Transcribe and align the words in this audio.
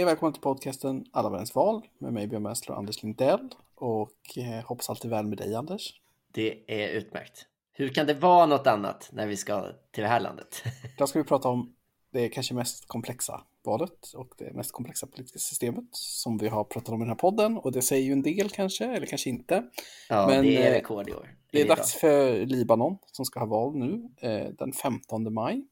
Hej 0.00 0.04
och 0.04 0.10
välkommen 0.10 0.32
till 0.32 0.42
podcasten 0.42 1.04
Alla 1.12 1.30
världens 1.30 1.54
val 1.54 1.86
med 1.98 2.12
mig 2.12 2.26
Björn 2.26 2.42
Mäsler 2.42 2.72
och 2.72 2.78
Anders 2.78 3.02
Lindell. 3.02 3.48
Och 3.74 4.38
eh, 4.38 4.64
hoppas 4.64 4.90
allt 4.90 5.04
är 5.04 5.08
väl 5.08 5.26
med 5.26 5.38
dig 5.38 5.54
Anders. 5.54 6.00
Det 6.32 6.64
är 6.66 6.88
utmärkt. 6.88 7.46
Hur 7.72 7.88
kan 7.88 8.06
det 8.06 8.14
vara 8.14 8.46
något 8.46 8.66
annat 8.66 9.10
när 9.12 9.26
vi 9.26 9.36
ska 9.36 9.62
till 9.90 10.02
det 10.02 10.08
här 10.08 10.20
landet? 10.20 10.62
Idag 10.96 11.08
ska 11.08 11.18
vi 11.18 11.24
prata 11.24 11.48
om 11.48 11.74
det 12.12 12.28
kanske 12.28 12.54
mest 12.54 12.88
komplexa 12.88 13.40
valet 13.64 14.12
och 14.14 14.34
det 14.38 14.52
mest 14.52 14.72
komplexa 14.72 15.06
politiska 15.06 15.38
systemet 15.38 15.84
som 15.92 16.38
vi 16.38 16.48
har 16.48 16.64
pratat 16.64 16.88
om 16.88 17.00
i 17.00 17.04
den 17.04 17.08
här 17.08 17.16
podden. 17.16 17.56
Och 17.56 17.72
det 17.72 17.82
säger 17.82 18.04
ju 18.04 18.12
en 18.12 18.22
del 18.22 18.50
kanske, 18.50 18.84
eller 18.84 19.06
kanske 19.06 19.30
inte. 19.30 19.64
Ja, 20.08 20.26
Men, 20.26 20.44
det 20.44 20.56
är 20.56 20.70
eh, 20.70 20.74
rekord 20.74 21.08
i 21.08 21.12
år. 21.12 21.34
Det 21.52 21.60
är 21.60 21.66
bra. 21.66 21.74
dags 21.74 21.94
för 21.94 22.46
Libanon 22.46 22.98
som 23.06 23.24
ska 23.24 23.40
ha 23.40 23.46
val 23.46 23.76
nu 23.76 24.08
eh, 24.20 24.48
den 24.58 24.72
15 24.72 25.34
maj. 25.34 25.66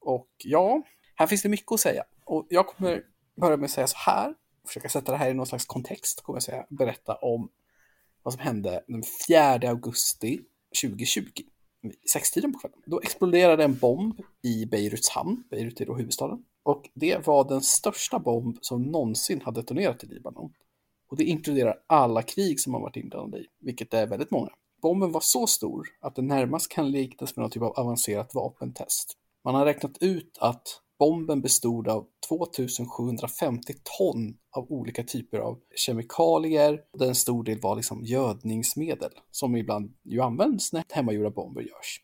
Och 0.00 0.30
ja, 0.44 0.82
här 1.14 1.26
finns 1.26 1.42
det 1.42 1.48
mycket 1.48 1.72
att 1.72 1.80
säga. 1.80 2.04
Och 2.24 2.46
jag 2.50 2.66
kommer 2.66 3.02
börja 3.40 3.56
med 3.56 3.64
att 3.64 3.70
säga 3.70 3.86
så 3.86 3.96
här, 3.96 4.34
försöka 4.66 4.88
sätta 4.88 5.12
det 5.12 5.18
här 5.18 5.30
i 5.30 5.34
någon 5.34 5.46
slags 5.46 5.66
kontext, 5.66 6.22
kommer 6.22 6.36
jag 6.36 6.42
säga, 6.42 6.66
berätta 6.68 7.14
om 7.14 7.48
vad 8.22 8.34
som 8.34 8.42
hände 8.42 8.84
den 8.86 9.02
4 9.28 9.70
augusti 9.70 10.40
2020. 10.82 11.22
vid 11.82 11.96
Sextiden 12.12 12.52
på 12.52 12.58
kvällen. 12.58 12.78
Då 12.86 13.00
exploderade 13.00 13.64
en 13.64 13.78
bomb 13.78 14.20
i 14.42 14.66
Beiruts 14.66 15.08
hamn, 15.08 15.44
Beirut 15.50 15.80
är 15.80 15.86
då 15.86 15.94
huvudstaden. 15.94 16.44
Och 16.62 16.90
det 16.94 17.26
var 17.26 17.48
den 17.48 17.60
största 17.60 18.18
bomb 18.18 18.58
som 18.60 18.82
någonsin 18.82 19.40
har 19.44 19.52
detonerat 19.52 20.04
i 20.04 20.06
Libanon. 20.06 20.52
Och 21.10 21.16
det 21.16 21.24
inkluderar 21.24 21.78
alla 21.86 22.22
krig 22.22 22.60
som 22.60 22.74
har 22.74 22.80
varit 22.80 22.96
inblandade 22.96 23.42
i, 23.42 23.46
vilket 23.60 23.94
är 23.94 24.06
väldigt 24.06 24.30
många. 24.30 24.50
Bomben 24.82 25.12
var 25.12 25.20
så 25.20 25.46
stor 25.46 25.88
att 26.00 26.14
den 26.14 26.26
närmast 26.26 26.68
kan 26.68 26.90
liknas 26.90 27.36
med 27.36 27.42
någon 27.42 27.50
typ 27.50 27.62
av 27.62 27.72
avancerat 27.72 28.34
vapentest. 28.34 29.16
Man 29.44 29.54
har 29.54 29.64
räknat 29.64 29.98
ut 30.00 30.38
att 30.40 30.80
bomben 30.98 31.40
bestod 31.40 31.88
av 31.88 32.06
2750 32.28 33.74
ton 33.98 34.36
av 34.56 34.72
olika 34.72 35.02
typer 35.02 35.38
av 35.38 35.58
kemikalier. 35.74 36.80
Där 36.98 37.06
en 37.06 37.14
stor 37.14 37.44
del 37.44 37.60
var 37.60 37.76
liksom 37.76 38.04
gödningsmedel 38.04 39.10
som 39.30 39.56
ibland 39.56 39.94
ju 40.04 40.20
används 40.20 40.72
när 40.72 40.84
hemmagjorda 40.94 41.30
bomber 41.30 41.62
görs. 41.62 42.00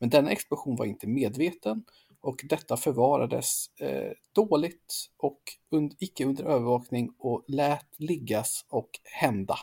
Men 0.00 0.10
denna 0.10 0.30
explosion 0.30 0.76
var 0.76 0.84
inte 0.84 1.06
medveten 1.06 1.84
och 2.20 2.44
detta 2.48 2.76
förvarades 2.76 3.66
eh, 3.80 4.12
dåligt 4.34 4.94
och 5.16 5.40
und 5.70 5.94
icke 5.98 6.24
under 6.24 6.44
övervakning 6.44 7.10
och 7.18 7.44
lät 7.48 8.00
liggas 8.00 8.64
och 8.68 8.90
hända 9.04 9.58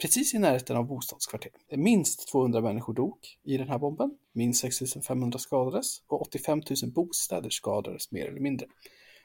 precis 0.00 0.34
i 0.34 0.38
närheten 0.38 0.76
av 0.76 0.86
bostadskvarter. 0.86 1.52
Minst 1.76 2.28
200 2.28 2.60
människor 2.60 2.94
dog 2.94 3.18
i 3.42 3.56
den 3.56 3.68
här 3.68 3.78
bomben, 3.78 4.18
minst 4.32 4.60
6500 4.60 5.38
skadades 5.38 6.02
och 6.06 6.22
85 6.22 6.62
000 6.82 6.92
bostäder 6.92 7.50
skadades 7.50 8.10
mer 8.10 8.26
eller 8.26 8.40
mindre. 8.40 8.66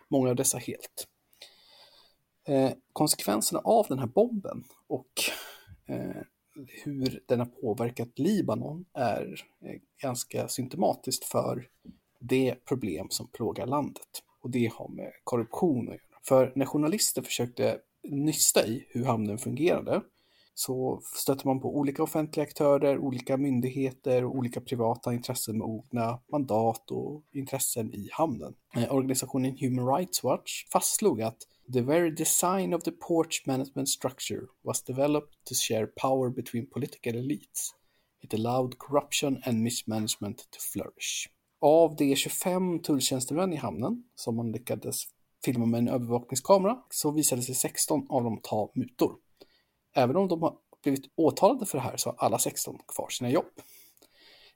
Många 0.07 0.29
av 0.29 0.35
dessa 0.35 0.57
helt. 0.57 1.07
Eh, 2.47 2.71
konsekvenserna 2.93 3.59
av 3.59 3.85
den 3.89 3.99
här 3.99 4.07
bomben 4.07 4.63
och 4.87 5.11
eh, 5.87 6.21
hur 6.83 7.23
den 7.27 7.39
har 7.39 7.45
påverkat 7.45 8.19
Libanon 8.19 8.85
är 8.93 9.45
eh, 9.65 9.81
ganska 10.01 10.47
symptomatiskt 10.47 11.25
för 11.25 11.67
det 12.19 12.65
problem 12.65 13.07
som 13.09 13.27
plågar 13.27 13.65
landet. 13.65 14.23
Och 14.41 14.49
det 14.49 14.71
har 14.73 14.87
med 14.87 15.11
korruption 15.23 15.87
att 15.87 15.93
göra. 15.93 16.19
För 16.27 16.53
när 16.55 16.65
journalister 16.65 17.21
försökte 17.21 17.79
nysta 18.03 18.67
i 18.67 18.85
hur 18.89 19.05
hamnen 19.05 19.37
fungerade 19.37 20.01
så 20.57 21.01
stöter 21.15 21.47
man 21.47 21.59
på 21.59 21.77
olika 21.77 22.03
offentliga 22.03 22.43
aktörer, 22.43 22.97
olika 22.97 23.37
myndigheter 23.37 24.25
och 24.25 24.35
olika 24.35 24.61
privata 24.61 25.13
intressen 25.13 25.57
med 25.57 25.67
olika 25.67 26.19
mandat 26.31 26.91
och 26.91 27.23
intressen 27.33 27.93
i 27.93 28.09
hamnen. 28.11 28.53
Eh, 28.75 28.95
organisationen 28.95 29.57
Human 29.57 29.97
Rights 29.97 30.23
Watch 30.23 30.65
fastslog 30.71 31.21
att 31.21 31.37
The 31.73 31.81
very 31.81 32.11
design 32.11 32.73
of 32.73 32.83
the 32.83 32.91
porch 32.91 33.43
management 33.47 33.89
structure 33.89 34.41
was 34.63 34.83
developed 34.83 35.33
to 35.43 35.55
share 35.55 35.87
power 35.87 36.29
between 36.29 36.69
political 36.69 37.15
elites. 37.15 37.73
It 38.23 38.33
allowed 38.33 38.77
corruption 38.77 39.41
and 39.45 39.63
mismanagement 39.63 40.37
to 40.37 40.59
flourish. 40.73 41.29
Av 41.61 41.95
de 41.95 42.15
25 42.15 42.79
tulltjänstemän 42.79 43.53
i 43.53 43.55
hamnen 43.55 44.03
som 44.15 44.35
man 44.35 44.51
lyckades 44.51 45.03
filma 45.45 45.65
med 45.65 45.77
en 45.77 45.87
övervakningskamera 45.87 46.77
så 46.89 47.11
visade 47.11 47.41
sig 47.41 47.55
16 47.55 48.05
av 48.09 48.23
dem 48.23 48.39
ta 48.43 48.71
mutor. 48.75 49.24
Även 49.95 50.15
om 50.15 50.27
de 50.27 50.41
har 50.41 50.57
blivit 50.83 51.11
åtalade 51.15 51.65
för 51.65 51.77
det 51.77 51.83
här 51.83 51.97
så 51.97 52.09
har 52.09 52.15
alla 52.17 52.39
16 52.39 52.79
kvar 52.87 53.09
sina 53.09 53.29
jobb. 53.29 53.45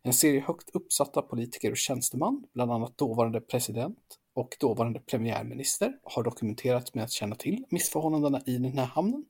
En 0.01 0.13
serie 0.13 0.39
högt 0.47 0.69
uppsatta 0.73 1.21
politiker 1.21 1.71
och 1.71 1.77
tjänsteman, 1.77 2.43
bland 2.53 2.71
annat 2.71 2.97
dåvarande 2.97 3.41
president 3.41 3.97
och 4.33 4.57
dåvarande 4.59 4.99
premiärminister, 4.99 5.93
har 6.03 6.23
dokumenterat 6.23 6.93
med 6.93 7.03
att 7.03 7.11
känna 7.11 7.35
till 7.35 7.65
missförhållandena 7.69 8.41
i 8.45 8.57
den 8.57 8.77
här 8.77 8.85
hamnen. 8.85 9.25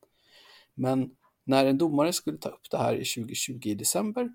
Men 0.74 1.12
när 1.44 1.66
en 1.66 1.78
domare 1.78 2.14
skulle 2.14 2.38
ta 2.38 2.50
upp 2.50 2.72
det 2.72 2.78
här 2.78 2.94
i 2.94 3.06
2020 3.06 3.60
i 3.64 3.76
december 3.76 4.34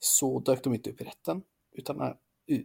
så 0.00 0.40
dök 0.40 0.64
de 0.64 0.74
inte 0.74 0.90
upp 0.90 1.00
i 1.00 1.04
rätten 1.04 1.42
utan 1.72 2.00
eh, 2.00 2.12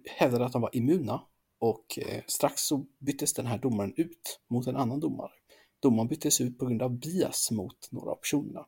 hävdade 0.06 0.46
att 0.46 0.54
de 0.54 0.62
var 0.62 0.76
immuna 0.76 1.22
och 1.60 2.00
eh, 2.00 2.22
strax 2.28 2.62
så 2.62 2.86
byttes 3.00 3.34
den 3.34 3.46
här 3.46 3.58
domaren 3.58 3.94
ut 3.98 4.40
mot 4.48 4.68
en 4.68 4.76
annan 4.76 5.00
domare. 5.00 5.32
Domaren 5.80 6.08
byttes 6.08 6.42
ut 6.42 6.60
på 6.60 6.66
grund 6.66 6.82
av 6.82 7.00
bias 7.00 7.52
mot 7.52 7.92
några 7.92 8.12
av 8.12 8.16
personerna. 8.16 8.66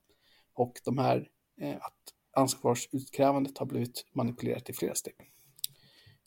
Och 0.53 0.73
de 0.85 0.97
här, 0.97 1.29
eh, 1.62 1.75
att 1.75 2.13
ansvarsutkrävandet 2.35 3.57
har 3.57 3.66
blivit 3.66 4.06
manipulerat 4.13 4.69
i 4.69 4.73
flera 4.73 4.95
steg. 4.95 5.16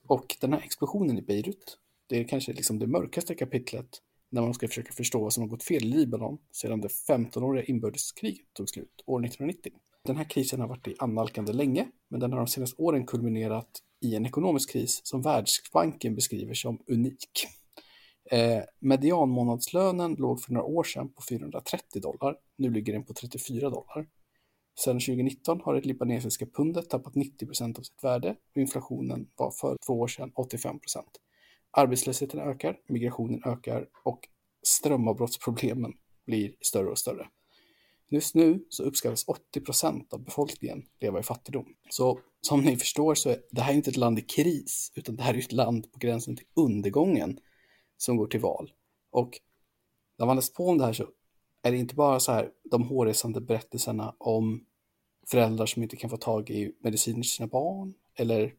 Och 0.07 0.37
den 0.41 0.53
här 0.53 0.61
explosionen 0.61 1.19
i 1.19 1.23
Beirut, 1.23 1.79
det 2.07 2.21
är 2.21 2.25
kanske 2.25 2.53
liksom 2.53 2.79
det 2.79 2.87
mörkaste 2.87 3.35
kapitlet 3.35 4.03
när 4.31 4.43
man 4.43 4.55
ska 4.55 4.69
försöka 4.69 4.93
förstå 4.93 5.21
vad 5.21 5.33
som 5.33 5.43
har 5.43 5.49
gått 5.49 5.63
fel 5.63 5.85
i 5.85 5.87
Libanon 5.87 6.39
sedan 6.53 6.81
det 6.81 6.89
15-åriga 6.89 7.65
inbördeskriget 7.65 8.47
tog 8.53 8.69
slut 8.69 9.03
år 9.07 9.25
1990. 9.25 9.73
Den 10.05 10.17
här 10.17 10.25
krisen 10.25 10.61
har 10.61 10.69
varit 10.69 10.89
i 10.89 10.95
annalkande 10.99 11.53
länge, 11.53 11.89
men 12.09 12.21
den 12.21 12.33
har 12.33 12.39
de 12.39 12.47
senaste 12.47 12.83
åren 12.83 13.07
kulminerat 13.07 13.83
i 14.01 14.15
en 14.17 14.27
ekonomisk 14.27 14.71
kris 14.71 15.01
som 15.05 15.23
Världsbanken 15.23 16.15
beskriver 16.15 16.55
som 16.55 16.79
unik. 16.87 17.47
Eh, 18.33 18.63
medianmånadslönen 18.79 20.15
låg 20.15 20.41
för 20.41 20.53
några 20.53 20.67
år 20.67 20.85
sedan 20.85 21.13
på 21.13 21.23
430 21.29 22.01
dollar. 22.03 22.37
Nu 22.57 22.71
ligger 22.71 22.93
den 22.93 23.05
på 23.05 23.15
34 23.15 23.71
dollar. 23.71 24.09
Sedan 24.79 25.01
2019 25.01 25.61
har 25.65 25.75
det 25.75 25.81
libanesiska 25.81 26.47
pundet 26.47 26.91
tappat 26.91 27.15
90 27.15 27.47
procent 27.47 27.79
av 27.79 27.83
sitt 27.83 28.05
värde 28.05 28.37
och 28.55 28.61
inflationen 28.61 29.29
var 29.37 29.51
för 29.51 29.77
två 29.87 30.01
år 30.01 30.09
sedan 30.09 30.33
85 30.35 30.81
procent. 30.81 31.11
Arbetslösheten 31.71 32.41
ökar, 32.41 32.77
migrationen 32.89 33.43
ökar 33.45 33.87
och 34.05 34.29
strömavbrottsproblemen 34.63 35.93
blir 36.27 36.55
större 36.61 36.91
och 36.91 36.99
större. 36.99 37.29
Just 38.11 38.35
nu 38.35 38.67
så 38.69 38.83
uppskattas 38.83 39.25
80 39.29 39.61
procent 39.61 40.13
av 40.13 40.25
befolkningen 40.25 40.83
leva 41.01 41.21
i 41.21 41.23
fattigdom. 41.23 41.67
Så 41.91 42.21
som 42.41 42.61
ni 42.61 42.77
förstår 42.77 43.15
så 43.15 43.31
är 43.31 43.39
det 43.51 43.61
här 43.61 43.75
inte 43.75 43.91
ett 43.91 43.97
land 43.97 44.19
i 44.19 44.23
kris, 44.23 44.93
utan 44.95 45.17
det 45.17 45.23
här 45.23 45.35
är 45.35 45.39
ett 45.39 45.53
land 45.53 45.93
på 45.93 45.99
gränsen 45.99 46.37
till 46.37 46.47
undergången 46.55 47.39
som 48.03 48.17
går 48.17 48.27
till 48.27 48.41
val. 48.41 48.73
Och 49.11 49.41
när 50.19 50.27
man 50.27 50.37
läst 50.37 50.55
på 50.55 50.67
om 50.67 50.79
det 50.79 50.85
här 50.85 50.93
så 50.93 51.09
är 51.63 51.73
det 51.73 51.79
inte 51.79 51.95
bara 51.95 52.21
så 52.21 52.33
här 52.33 52.51
de 52.71 52.89
hårresande 52.89 53.41
berättelserna 53.41 54.15
om 54.19 54.65
föräldrar 55.31 55.67
som 55.67 55.83
inte 55.83 55.97
kan 55.97 56.11
få 56.11 56.17
tag 56.17 56.51
i 56.51 56.73
mediciner 56.81 57.23
till 57.23 57.31
sina 57.31 57.47
barn 57.47 57.95
eller 58.15 58.55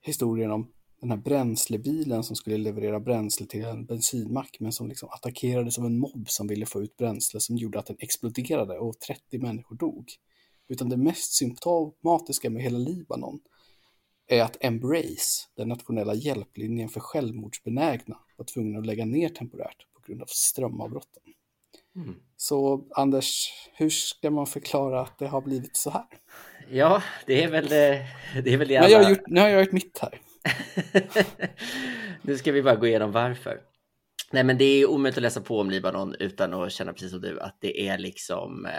historien 0.00 0.50
om 0.50 0.72
den 1.00 1.10
här 1.10 1.16
bränslebilen 1.16 2.24
som 2.24 2.36
skulle 2.36 2.56
leverera 2.56 3.00
bränsle 3.00 3.46
till 3.46 3.64
en 3.64 3.86
bensinmack 3.86 4.56
men 4.60 4.72
som 4.72 4.88
liksom 4.88 5.08
attackerades 5.12 5.78
av 5.78 5.86
en 5.86 5.98
mobb 5.98 6.24
som 6.28 6.46
ville 6.46 6.66
få 6.66 6.82
ut 6.82 6.96
bränsle 6.96 7.40
som 7.40 7.56
gjorde 7.56 7.78
att 7.78 7.86
den 7.86 7.96
exploderade 8.00 8.78
och 8.78 9.00
30 9.00 9.38
människor 9.38 9.76
dog. 9.76 10.12
Utan 10.68 10.88
det 10.88 10.96
mest 10.96 11.32
symptomatiska 11.32 12.50
med 12.50 12.62
hela 12.62 12.78
Libanon 12.78 13.40
är 14.28 14.42
att 14.42 14.56
Embrace, 14.60 15.48
den 15.56 15.68
nationella 15.68 16.14
hjälplinjen 16.14 16.88
för 16.88 17.00
självmordsbenägna, 17.00 18.18
var 18.36 18.44
tvungen 18.44 18.78
att 18.78 18.86
lägga 18.86 19.04
ner 19.04 19.28
temporärt 19.28 19.86
på 19.94 20.00
grund 20.06 20.22
av 20.22 20.26
strömavbrotten. 20.26 21.22
Mm. 21.96 22.14
Så 22.36 22.88
Anders, 22.90 23.52
hur 23.74 23.90
ska 23.90 24.30
man 24.30 24.46
förklara 24.46 25.00
att 25.00 25.18
det 25.18 25.26
har 25.26 25.40
blivit 25.40 25.76
så 25.76 25.90
här? 25.90 26.06
Ja, 26.70 27.02
det 27.26 27.42
är 27.42 27.50
väl 27.50 27.64
eh, 27.64 27.70
det. 28.44 28.52
Är 28.52 28.56
väl 28.56 28.68
det 28.68 28.80
Nu 28.80 28.80
har, 28.80 28.88
jag 28.88 29.10
gjort, 29.10 29.26
nu 29.26 29.40
har 29.40 29.48
jag 29.48 29.60
gjort 29.60 29.72
mitt 29.72 29.98
här. 29.98 30.20
nu 32.22 32.38
ska 32.38 32.52
vi 32.52 32.62
bara 32.62 32.76
gå 32.76 32.86
igenom 32.86 33.12
varför. 33.12 33.60
Nej, 34.32 34.44
men 34.44 34.58
det 34.58 34.64
är 34.64 34.90
omöjligt 34.90 35.18
att 35.18 35.22
läsa 35.22 35.40
på 35.40 35.60
om 35.60 35.70
Libanon 35.70 36.14
utan 36.18 36.54
att 36.54 36.72
känna 36.72 36.92
precis 36.92 37.10
som 37.10 37.20
du 37.20 37.40
att 37.40 37.56
det 37.60 37.88
är 37.88 37.98
liksom 37.98 38.66
eh, 38.66 38.72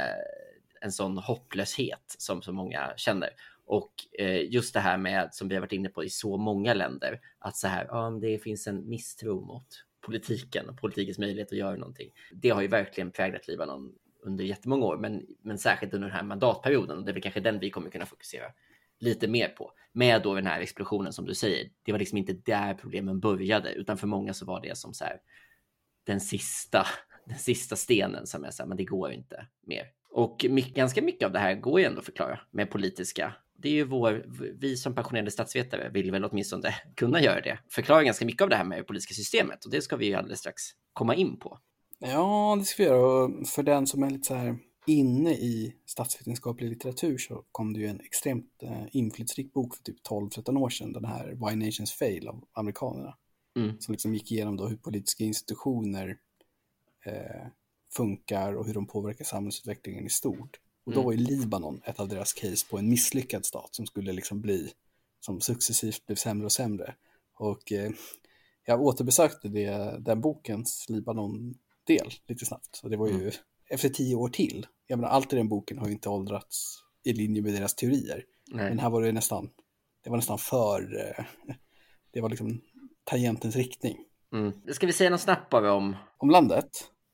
en 0.82 0.92
sån 0.92 1.18
hopplöshet 1.18 2.16
som 2.18 2.42
så 2.42 2.52
många 2.52 2.94
känner. 2.98 3.30
Och 3.70 3.94
eh, 4.20 4.54
just 4.54 4.74
det 4.74 4.80
här 4.80 4.98
med 4.98 5.30
som 5.34 5.48
vi 5.48 5.56
har 5.56 5.62
varit 5.62 5.72
inne 5.72 5.90
på 5.90 6.04
i 6.04 6.10
så 6.10 6.38
många 6.38 6.74
länder 6.74 7.20
att 7.40 7.58
så 7.58 7.68
här, 7.68 7.88
ja, 7.90 8.10
det 8.22 8.44
finns 8.44 8.68
en 8.68 8.90
misstro 8.90 9.42
mot 9.42 9.66
politiken 10.02 10.70
och 10.70 10.78
politikens 10.78 11.18
möjlighet 11.18 11.52
att 11.52 11.58
göra 11.58 11.76
någonting. 11.76 12.12
Det 12.32 12.50
har 12.50 12.62
ju 12.62 12.68
verkligen 12.68 13.12
präglat 13.12 13.48
Libanon 13.48 13.96
under 14.24 14.44
jättemånga 14.44 14.86
år, 14.86 14.98
men, 14.98 15.26
men 15.42 15.58
särskilt 15.58 15.94
under 15.94 16.08
den 16.08 16.18
här 16.18 16.24
mandatperioden 16.24 16.98
och 16.98 17.06
det 17.06 17.12
är 17.12 17.14
väl 17.14 17.22
kanske 17.22 17.40
den 17.40 17.60
vi 17.60 17.70
kommer 17.70 17.90
kunna 17.90 18.06
fokusera 18.06 18.46
lite 19.00 19.28
mer 19.28 19.48
på. 19.50 19.72
Med 19.92 20.22
då 20.22 20.36
den 20.36 20.48
här 20.48 20.60
explosionen 20.60 21.14
som 21.14 21.26
du 21.26 21.36
säger, 21.36 21.70
det 21.84 21.92
var 21.92 22.00
liksom 22.00 22.18
inte 22.18 22.34
där 22.34 22.74
problemen 22.74 23.20
började, 23.20 23.74
utan 23.74 23.98
för 23.98 24.08
många 24.08 24.34
så 24.34 24.46
var 24.46 24.62
det 24.62 24.78
som 24.78 24.94
så 24.94 25.04
här, 25.04 25.18
den 26.04 26.20
sista, 26.20 26.86
den 27.26 27.40
sista 27.40 27.76
stenen 27.76 28.28
som 28.28 28.44
är 28.44 28.52
så 28.52 28.64
här, 28.64 28.68
men 28.68 28.78
det 28.78 28.86
går 28.86 29.10
ju 29.10 29.16
inte 29.16 29.48
mer. 29.62 29.84
Och 30.12 30.46
mycket, 30.50 30.76
ganska 30.76 31.02
mycket 31.02 31.26
av 31.26 31.32
det 31.32 31.40
här 31.40 31.56
går 31.56 31.80
ju 31.80 31.86
ändå 31.86 32.00
att 32.00 32.06
förklara 32.06 32.40
med 32.52 32.70
politiska. 32.70 33.36
Det 33.62 33.70
är 33.70 33.74
ju 33.74 33.84
vår, 33.84 34.26
vi 34.60 34.78
som 34.78 34.96
pensionerade 34.96 35.32
statsvetare 35.32 35.90
vill 35.90 36.12
väl 36.12 36.26
åtminstone 36.26 36.76
kunna 36.96 37.22
göra 37.22 37.42
det. 37.42 37.60
Förklara 37.70 38.04
ganska 38.04 38.26
mycket 38.26 38.42
av 38.42 38.50
det 38.50 38.56
här 38.56 38.64
med 38.64 38.80
det 38.80 38.84
politiska 38.84 39.14
systemet 39.14 39.66
och 39.66 39.72
det 39.72 39.82
ska 39.82 39.96
vi 39.96 40.06
ju 40.06 40.14
alldeles 40.14 40.40
strax 40.40 40.62
komma 40.94 41.16
in 41.16 41.40
på. 41.40 41.60
Ja, 42.00 42.56
det 42.60 42.66
ska 42.66 42.84
vi 42.84 42.90
göra. 42.90 43.26
Och 43.26 43.48
för 43.48 43.64
den 43.64 43.88
som 43.88 44.04
är 44.04 44.10
lite 44.10 44.28
så 44.28 44.34
här 44.34 44.58
inne 44.88 45.32
i 45.32 45.76
statsvetenskaplig 45.86 46.70
litteratur 46.70 47.18
så 47.18 47.46
kom 47.52 47.74
det 47.74 47.80
ju 47.80 47.88
en 47.88 48.00
extremt 48.00 48.64
eh, 48.64 48.86
inflytelserik 48.92 49.54
bok 49.54 49.76
för 49.76 49.84
typ 49.84 50.08
12-13 50.10 50.58
år 50.60 50.70
sedan, 50.70 50.94
den 50.94 51.06
här 51.06 51.28
Why 51.28 51.66
Nations 51.66 51.92
Fail 51.92 52.28
av 52.28 52.44
amerikanerna. 52.54 53.18
Mm. 53.56 53.80
Som 53.80 53.92
liksom 53.92 54.14
gick 54.14 54.32
igenom 54.32 54.58
då 54.58 54.68
hur 54.68 54.78
politiska 54.78 55.24
institutioner 55.24 56.18
eh, 57.06 57.48
funkar 57.94 58.54
och 58.54 58.66
hur 58.66 58.74
de 58.74 58.88
påverkar 58.88 59.26
samhällsutvecklingen 59.26 60.06
i 60.06 60.10
stort. 60.10 60.60
Och 60.90 60.96
då 60.96 61.00
Mm. 61.00 61.06
var 61.06 61.12
ju 61.12 61.18
Libanon 61.18 61.82
ett 61.86 62.00
av 62.00 62.08
deras 62.08 62.34
case 62.34 62.66
på 62.70 62.78
en 62.78 62.90
misslyckad 62.90 63.46
stat 63.46 63.76
som 63.76 63.86
skulle 63.86 64.14
liksom 64.14 64.42
bli, 64.42 64.72
som 65.20 65.42
successivt 65.42 66.06
blev 66.06 66.16
sämre 66.16 66.46
och 66.46 66.52
sämre. 66.52 66.96
Och 67.36 67.72
eh, 67.72 67.92
jag 68.66 68.82
återbesökte 68.82 69.48
det, 69.50 69.98
den 70.00 70.22
bokens 70.22 70.86
Libanon-del 70.90 72.10
lite 72.28 72.46
snabbt. 72.46 72.80
Och 72.84 72.90
det 72.90 72.98
var 72.98 73.08
ju 73.08 73.14
Mm. 73.22 73.32
efter 73.70 73.90
tio 73.90 74.16
år 74.16 74.30
till. 74.30 74.68
Jag 74.88 75.00
menar, 75.00 75.10
allt 75.10 75.34
i 75.34 75.36
den 75.36 75.50
boken 75.50 75.78
har 75.78 75.86
ju 75.88 75.92
inte 75.94 76.10
åldrats 76.10 76.84
i 77.04 77.14
linje 77.14 77.42
med 77.42 77.54
deras 77.54 77.76
teorier. 77.76 78.24
Nej. 78.48 78.70
Men 78.70 78.80
här 78.80 78.90
var 78.90 79.02
det 79.02 79.12
nästan, 79.12 79.50
det 80.04 80.10
var 80.10 80.18
nästan 80.18 80.38
för, 80.38 80.98
eh, 81.18 81.26
det 82.12 82.22
var 82.22 82.30
liksom 82.30 82.62
tangentens 83.04 83.56
riktning. 83.56 83.98
Mm. 84.34 84.52
Ska 84.74 84.88
vi 84.88 84.94
säga 84.94 85.10
något 85.10 85.22
snabbt 85.22 85.50
bara 85.50 85.74
om 85.74 85.96
Om 86.18 86.30
landet? 86.30 86.70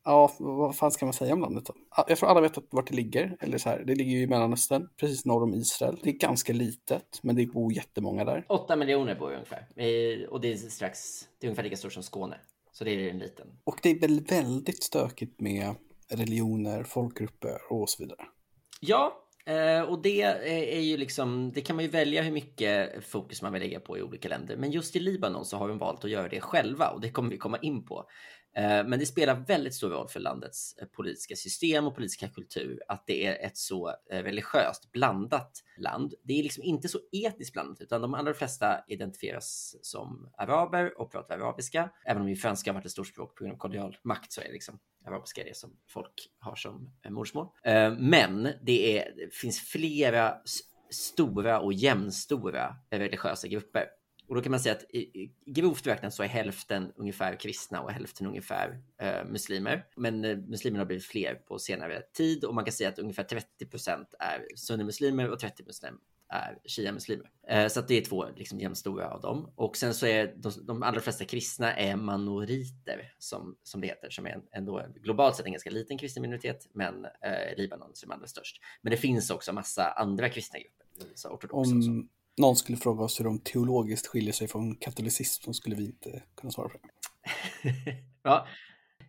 Ja, 0.06 0.31
vad 0.40 0.75
fan 0.78 0.92
ska 0.92 1.06
man 1.06 1.13
säga 1.13 1.34
om 1.34 1.42
landet 1.42 1.66
då? 1.66 1.74
Ja, 1.98 2.06
Jag 2.07 2.18
tror 2.18 2.30
alla 2.30 2.42
vet 2.42 2.57
att 2.57 2.68
vart 2.69 2.88
det 2.88 2.96
ligger. 2.96 3.38
Eller 3.40 3.57
så 3.57 3.69
här, 3.69 3.84
det 3.88 3.96
ligger 3.96 4.12
ju 4.12 4.22
i 4.22 4.28
Mellanöstern, 4.28 4.90
precis 5.00 5.25
norr 5.25 5.44
om 5.44 5.54
Israel. 5.54 6.00
Det 6.04 6.10
är 6.10 6.13
ganska 6.13 6.54
litet, 6.54 7.19
men 7.24 7.36
det 7.36 7.46
bor 7.46 7.74
jättemånga 7.74 8.25
där. 8.25 8.46
8 8.50 8.75
miljoner 8.75 9.16
bor 9.16 9.30
det 9.30 9.36
ungefär. 9.36 9.68
Eh, 9.75 10.30
Och 10.30 10.42
det 10.42 10.52
är 10.52 10.56
strax, 10.56 11.00
det 11.40 11.48
är 11.48 11.50
ungefär 11.50 11.63
lika 11.63 11.78
stort 11.78 11.94
som 11.94 12.04
Skåne. 12.04 12.38
Så 12.72 12.84
det 12.84 12.92
är 12.92 13.10
en 13.10 13.19
liten. 13.19 13.48
Och 13.63 13.80
det 13.84 13.90
är 13.90 14.00
väl 14.00 14.22
väldigt 14.24 14.84
stökigt 14.84 15.42
med 15.42 15.75
religioner, 16.10 16.84
folkgrupper 16.84 17.57
och 17.69 17.90
så 17.90 18.04
vidare. 18.04 18.19
Ja, 18.81 19.13
eh, 19.46 19.81
och 19.81 20.02
det 20.02 20.22
är 20.22 20.81
ju 20.81 20.98
liksom, 20.98 21.52
det 21.52 21.62
kan 21.62 21.75
man 21.75 21.86
ju 21.86 21.92
välja 21.92 22.22
hur 22.22 22.31
mycket 22.31 23.04
fokus 23.06 23.42
man 23.42 23.54
vill 23.54 23.62
lägga 23.62 23.80
på 23.80 23.98
i 23.98 24.02
olika 24.02 24.30
länder. 24.30 24.57
Men 24.57 24.72
just 24.72 24.96
i 24.96 25.00
Libanon 25.00 25.46
så 25.46 25.57
har 25.57 25.68
de 25.68 25.78
valt 25.78 26.06
att 26.06 26.12
göra 26.12 26.28
det 26.28 26.42
själva 26.42 26.90
och 26.90 27.02
det 27.02 27.10
kommer 27.12 27.30
vi 27.30 27.38
komma 27.38 27.57
in 27.57 27.86
på. 27.86 28.06
Eh, 28.56 28.86
men 28.86 29.00
det 29.00 29.06
spelar 29.06 29.36
väldigt 29.36 29.74
stor 29.74 29.90
roll 29.90 30.07
för 30.07 30.19
landets 30.19 30.78
eh, 30.78 30.88
politiska 30.88 31.36
system 31.36 31.88
och 31.88 31.96
politiska 31.96 32.30
kultur 32.30 32.80
att 32.88 33.04
det 33.07 33.25
är 33.25 33.48
ett 33.48 33.57
så 33.57 33.90
eh, 33.90 34.24
religiöst 34.24 34.92
blandat 34.92 35.63
land. 35.78 36.13
Det 36.24 36.40
är 36.40 36.44
liksom 36.44 36.63
inte 36.63 36.88
så 36.88 37.00
etniskt 37.25 37.54
blandat 37.54 37.81
utan 37.81 38.02
de 38.02 38.13
allra 38.13 38.34
flesta 38.34 38.84
identifieras 38.88 39.75
som 39.81 40.30
araber 40.38 41.02
och 41.02 41.12
pratar 41.12 41.40
arabiska. 41.40 41.90
Även 42.06 42.22
om 42.22 42.30
ju 42.30 42.36
franska 42.36 42.72
har 42.72 42.74
varit 42.74 42.86
ett 42.86 42.92
stort 42.92 43.07
språk 43.07 43.38
på 43.38 43.44
grund 43.44 43.54
av 43.54 43.60
kolonial 43.60 43.98
makt 44.04 44.31
så 44.31 44.42
är 44.42 44.46
det 44.46 44.54
liksom 44.54 44.80
arabiska 45.06 45.42
är 45.42 45.46
det 45.46 45.56
som 45.56 45.78
folk 45.88 46.30
har 46.40 46.56
som 46.56 46.92
modersmål. 47.10 47.48
Men 47.98 48.50
det, 48.62 49.00
är, 49.00 49.16
det 49.16 49.36
finns 49.36 49.60
flera 49.60 50.38
stora 50.90 51.60
och 51.60 51.74
jämnstora 51.74 52.75
religiösa 52.90 53.48
grupper. 53.48 53.86
Och 54.27 54.36
då 54.36 54.42
kan 54.42 54.51
man 54.51 54.60
säga 54.60 54.75
att 54.75 54.83
i- 54.95 55.31
grovt 55.45 55.88
räknat 55.88 56.13
så 56.13 56.24
är 56.24 56.27
hälften 56.27 56.92
ungefär 56.95 57.36
kristna 57.39 57.81
och 57.81 57.92
hälften 57.92 58.27
ungefär 58.27 58.81
eh, 59.01 59.25
muslimer. 59.25 59.86
Men 59.95 60.25
eh, 60.25 60.38
muslimerna 60.38 60.81
har 60.81 60.86
blivit 60.86 61.06
fler 61.06 61.36
på 61.36 61.60
senare 61.60 62.01
tid 62.01 62.44
och 62.44 62.56
man 62.56 62.66
kan 62.66 62.72
säga 62.72 62.89
att 62.89 63.00
ungefär 63.00 63.24
30 63.24 63.66
procent 63.66 64.13
är 64.19 64.45
sunnimuslimer 64.56 65.30
och 65.30 65.39
30 65.39 65.63
är 66.30 66.57
shia-muslimer. 66.66 67.30
Eh, 67.48 67.68
så 67.68 67.80
att 67.80 67.88
det 67.88 67.95
är 67.95 68.01
två 68.06 68.25
liksom, 68.36 68.60
jämnstora 68.60 69.10
av 69.10 69.22
dem. 69.22 69.51
Och 69.56 69.77
sen 69.77 69.94
så 69.94 70.06
är 70.06 70.33
de, 70.38 70.51
de 70.66 70.83
allra 70.83 71.00
flesta 71.01 71.25
kristna 71.25 71.74
är 71.75 71.95
manoriter 71.95 73.13
som, 73.18 73.57
som 73.63 73.81
det 73.81 73.88
heter, 73.88 74.10
som 74.10 74.25
är 74.25 74.30
en, 74.30 74.42
ändå 74.51 74.86
globalt 74.95 75.36
sett 75.36 75.45
en 75.45 75.51
ganska 75.51 75.69
liten 75.69 75.98
kristen 75.98 76.21
minoritet, 76.21 76.68
men 76.74 77.06
eh, 77.06 77.57
Libanon 77.57 77.92
som 77.94 78.12
är 78.12 78.16
allra 78.16 78.28
störst. 78.28 78.62
Men 78.81 78.92
det 78.92 78.98
finns 78.98 79.30
också 79.30 79.54
massa 79.54 79.92
andra 79.92 80.30
kristna 80.30 80.60
grupper, 80.60 81.16
så 81.16 81.30
ortodoxa 81.30 81.75
och 81.75 81.83
så. 81.83 81.89
Någon 82.38 82.56
skulle 82.56 82.78
fråga 82.78 83.04
oss 83.04 83.20
hur 83.20 83.26
de 83.26 83.40
teologiskt 83.40 84.08
skiljer 84.08 84.34
sig 84.34 84.48
från 84.48 84.76
katolicism 84.76 85.44
så 85.44 85.54
skulle 85.54 85.76
vi 85.76 85.86
inte 85.86 86.24
kunna 86.36 86.52
svara 86.52 86.70
på 86.70 86.78
det. 86.78 86.90
ja. 88.24 88.48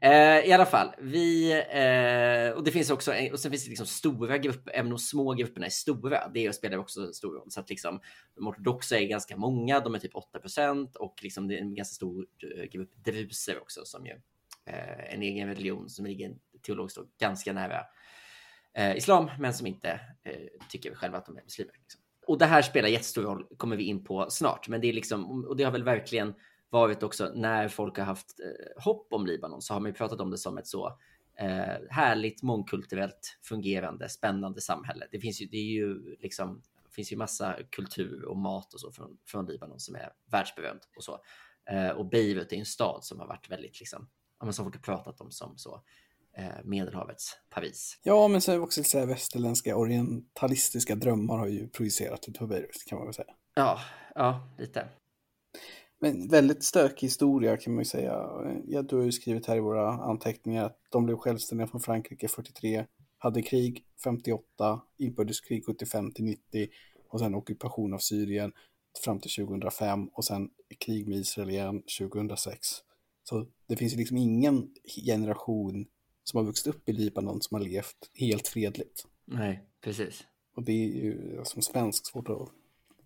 Eh, 0.00 0.38
I 0.48 0.52
alla 0.52 0.66
fall, 0.66 0.94
vi, 0.98 1.52
eh, 1.52 2.56
och 2.56 2.64
det 2.64 2.70
finns 2.70 2.90
också, 2.90 3.14
och 3.32 3.40
sen 3.40 3.50
finns 3.50 3.64
det 3.64 3.68
liksom 3.68 3.86
stora 3.86 4.38
grupper, 4.38 4.72
även 4.74 4.90
de 4.90 4.98
små 4.98 5.32
grupperna 5.32 5.66
är 5.66 5.70
stora. 5.70 6.28
Det 6.28 6.54
spelar 6.54 6.78
också 6.78 7.12
stor 7.12 7.34
roll. 7.34 7.50
Så 7.50 7.60
att 7.60 7.70
liksom, 7.70 8.00
de 8.34 8.46
ortodoxa 8.46 8.98
är 8.98 9.06
ganska 9.06 9.36
många, 9.36 9.80
de 9.80 9.94
är 9.94 9.98
typ 9.98 10.14
8 10.14 10.38
procent 10.38 10.96
och 10.96 11.14
liksom 11.22 11.48
det 11.48 11.54
är 11.54 11.60
en 11.60 11.74
ganska 11.74 11.94
stor 11.94 12.26
eh, 12.56 12.64
grupp 12.64 12.96
druser 13.04 13.58
också 13.60 13.80
som 13.84 14.06
ju 14.06 14.12
eh, 14.66 15.14
en 15.14 15.22
egen 15.22 15.48
religion 15.48 15.88
som 15.88 16.06
ligger 16.06 16.34
teologiskt 16.62 16.98
ganska 17.18 17.52
nära 17.52 17.80
eh, 18.74 18.96
islam, 18.96 19.30
men 19.38 19.54
som 19.54 19.66
inte 19.66 20.00
eh, 20.22 20.68
tycker 20.70 20.94
själva 20.94 21.18
att 21.18 21.26
de 21.26 21.36
är 21.36 21.42
muslimer. 21.42 21.74
Liksom. 21.82 22.00
Och 22.26 22.38
det 22.38 22.46
här 22.46 22.62
spelar 22.62 22.88
jättestor 22.88 23.22
roll, 23.22 23.46
kommer 23.56 23.76
vi 23.76 23.84
in 23.84 24.04
på 24.04 24.26
snart, 24.30 24.68
men 24.68 24.80
det 24.80 24.88
är 24.88 24.92
liksom, 24.92 25.44
och 25.44 25.56
det 25.56 25.64
har 25.64 25.72
väl 25.72 25.84
verkligen 25.84 26.34
varit 26.70 27.02
också 27.02 27.32
när 27.34 27.68
folk 27.68 27.98
har 27.98 28.04
haft 28.04 28.40
eh, 28.40 28.82
hopp 28.82 29.12
om 29.12 29.26
Libanon 29.26 29.62
så 29.62 29.74
har 29.74 29.80
man 29.80 29.90
ju 29.90 29.94
pratat 29.94 30.20
om 30.20 30.30
det 30.30 30.38
som 30.38 30.58
ett 30.58 30.66
så 30.66 30.86
eh, 31.38 31.76
härligt, 31.90 32.42
mångkulturellt 32.42 33.38
fungerande, 33.42 34.08
spännande 34.08 34.60
samhälle. 34.60 35.06
Det 35.10 35.20
finns 35.20 35.42
ju, 35.42 35.46
det 35.46 35.56
är 35.56 35.72
ju 35.72 36.16
liksom, 36.18 36.62
det 36.84 36.94
finns 36.94 37.12
ju 37.12 37.16
massa 37.16 37.56
kultur 37.70 38.24
och 38.24 38.36
mat 38.36 38.74
och 38.74 38.80
så 38.80 38.92
från, 38.92 39.18
från 39.26 39.46
Libanon 39.46 39.80
som 39.80 39.94
är 39.94 40.12
världsberömt 40.30 40.88
och 40.96 41.04
så. 41.04 41.20
Eh, 41.70 41.88
och 41.88 42.06
Beirut 42.06 42.52
är 42.52 42.56
en 42.56 42.66
stad 42.66 43.04
som 43.04 43.20
har 43.20 43.26
varit 43.26 43.50
väldigt 43.50 43.80
liksom, 43.80 44.08
som 44.40 44.64
folk 44.64 44.74
har 44.74 44.82
pratat 44.82 45.20
om 45.20 45.30
som 45.30 45.58
så 45.58 45.74
eh, 45.74 45.80
Medelhavets 46.64 47.36
Paris. 47.50 48.00
Ja, 48.02 48.28
men 48.28 48.40
det 48.46 48.58
också 48.58 48.84
så 48.84 48.98
här 48.98 49.06
västerländska 49.06 49.76
orientalistiska 49.76 50.94
drömmar 50.94 51.38
har 51.38 51.46
ju 51.46 51.68
projicerat 51.68 52.28
ut 52.28 52.38
på 52.38 52.46
Beirut 52.46 52.84
kan 52.86 52.98
man 52.98 53.06
väl 53.06 53.14
säga. 53.14 53.34
Ja, 53.54 53.80
ja, 54.14 54.48
lite. 54.58 54.88
Men 55.98 56.28
väldigt 56.28 56.64
stökig 56.64 57.06
historia 57.06 57.56
kan 57.56 57.74
man 57.74 57.80
ju 57.80 57.84
säga. 57.84 58.12
Ja, 58.66 58.82
du 58.82 58.96
har 58.96 59.04
ju 59.04 59.12
skrivit 59.12 59.46
här 59.46 59.56
i 59.56 59.60
våra 59.60 59.90
anteckningar 59.90 60.64
att 60.64 60.78
de 60.90 61.04
blev 61.04 61.16
självständiga 61.16 61.68
från 61.68 61.80
Frankrike 61.80 62.28
43, 62.28 62.84
hade 63.18 63.42
krig 63.42 63.84
58, 64.04 64.80
inbördeskrig 64.96 65.66
75 65.66 66.12
till 66.12 66.24
90 66.24 66.68
och 67.08 67.20
sen 67.20 67.34
ockupation 67.34 67.94
av 67.94 67.98
Syrien 67.98 68.52
fram 69.04 69.20
till 69.20 69.46
2005 69.46 70.08
och 70.08 70.24
sen 70.24 70.50
krig 70.78 71.08
med 71.08 71.18
Israel 71.18 71.50
igen 71.50 71.82
2006. 71.98 72.58
Så 73.22 73.46
det 73.68 73.76
finns 73.76 73.92
ju 73.92 73.96
liksom 73.96 74.16
ingen 74.16 74.68
generation 75.06 75.86
som 76.30 76.38
har 76.38 76.44
vuxit 76.44 76.66
upp 76.66 76.88
i 76.88 76.92
Libanon 76.92 77.42
som 77.42 77.54
har 77.54 77.64
levt 77.64 78.10
helt 78.14 78.48
fredligt. 78.48 79.06
Nej, 79.24 79.62
precis. 79.80 80.24
Och 80.56 80.62
det 80.62 80.72
är 80.72 81.04
ju 81.04 81.40
som 81.44 81.62
svensk 81.62 82.06
svårt 82.06 82.28
att 82.28 82.48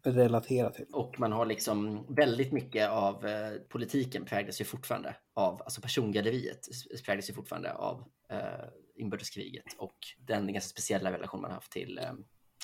relatera 0.03 0.71
till. 0.71 0.87
Och 0.93 1.21
man 1.21 1.33
har 1.33 1.47
liksom 1.47 2.07
väldigt 2.09 2.53
mycket 2.53 2.91
av 2.91 3.27
eh, 3.27 3.53
politiken 3.69 4.25
präglas 4.25 4.61
ju 4.61 4.65
fortfarande 4.65 5.17
av, 5.35 5.63
alltså 5.63 5.81
persongalleriet 5.81 6.69
präglas 7.05 7.31
ju 7.31 7.35
fortfarande 7.35 7.73
av 7.73 8.05
eh, 8.31 8.69
inbördeskriget 8.97 9.65
och 9.79 9.97
den 10.27 10.53
ganska 10.53 10.69
speciella 10.69 11.13
relation 11.13 11.41
man 11.41 11.51
haft 11.51 11.73
till 11.73 11.99
eh, 11.99 12.13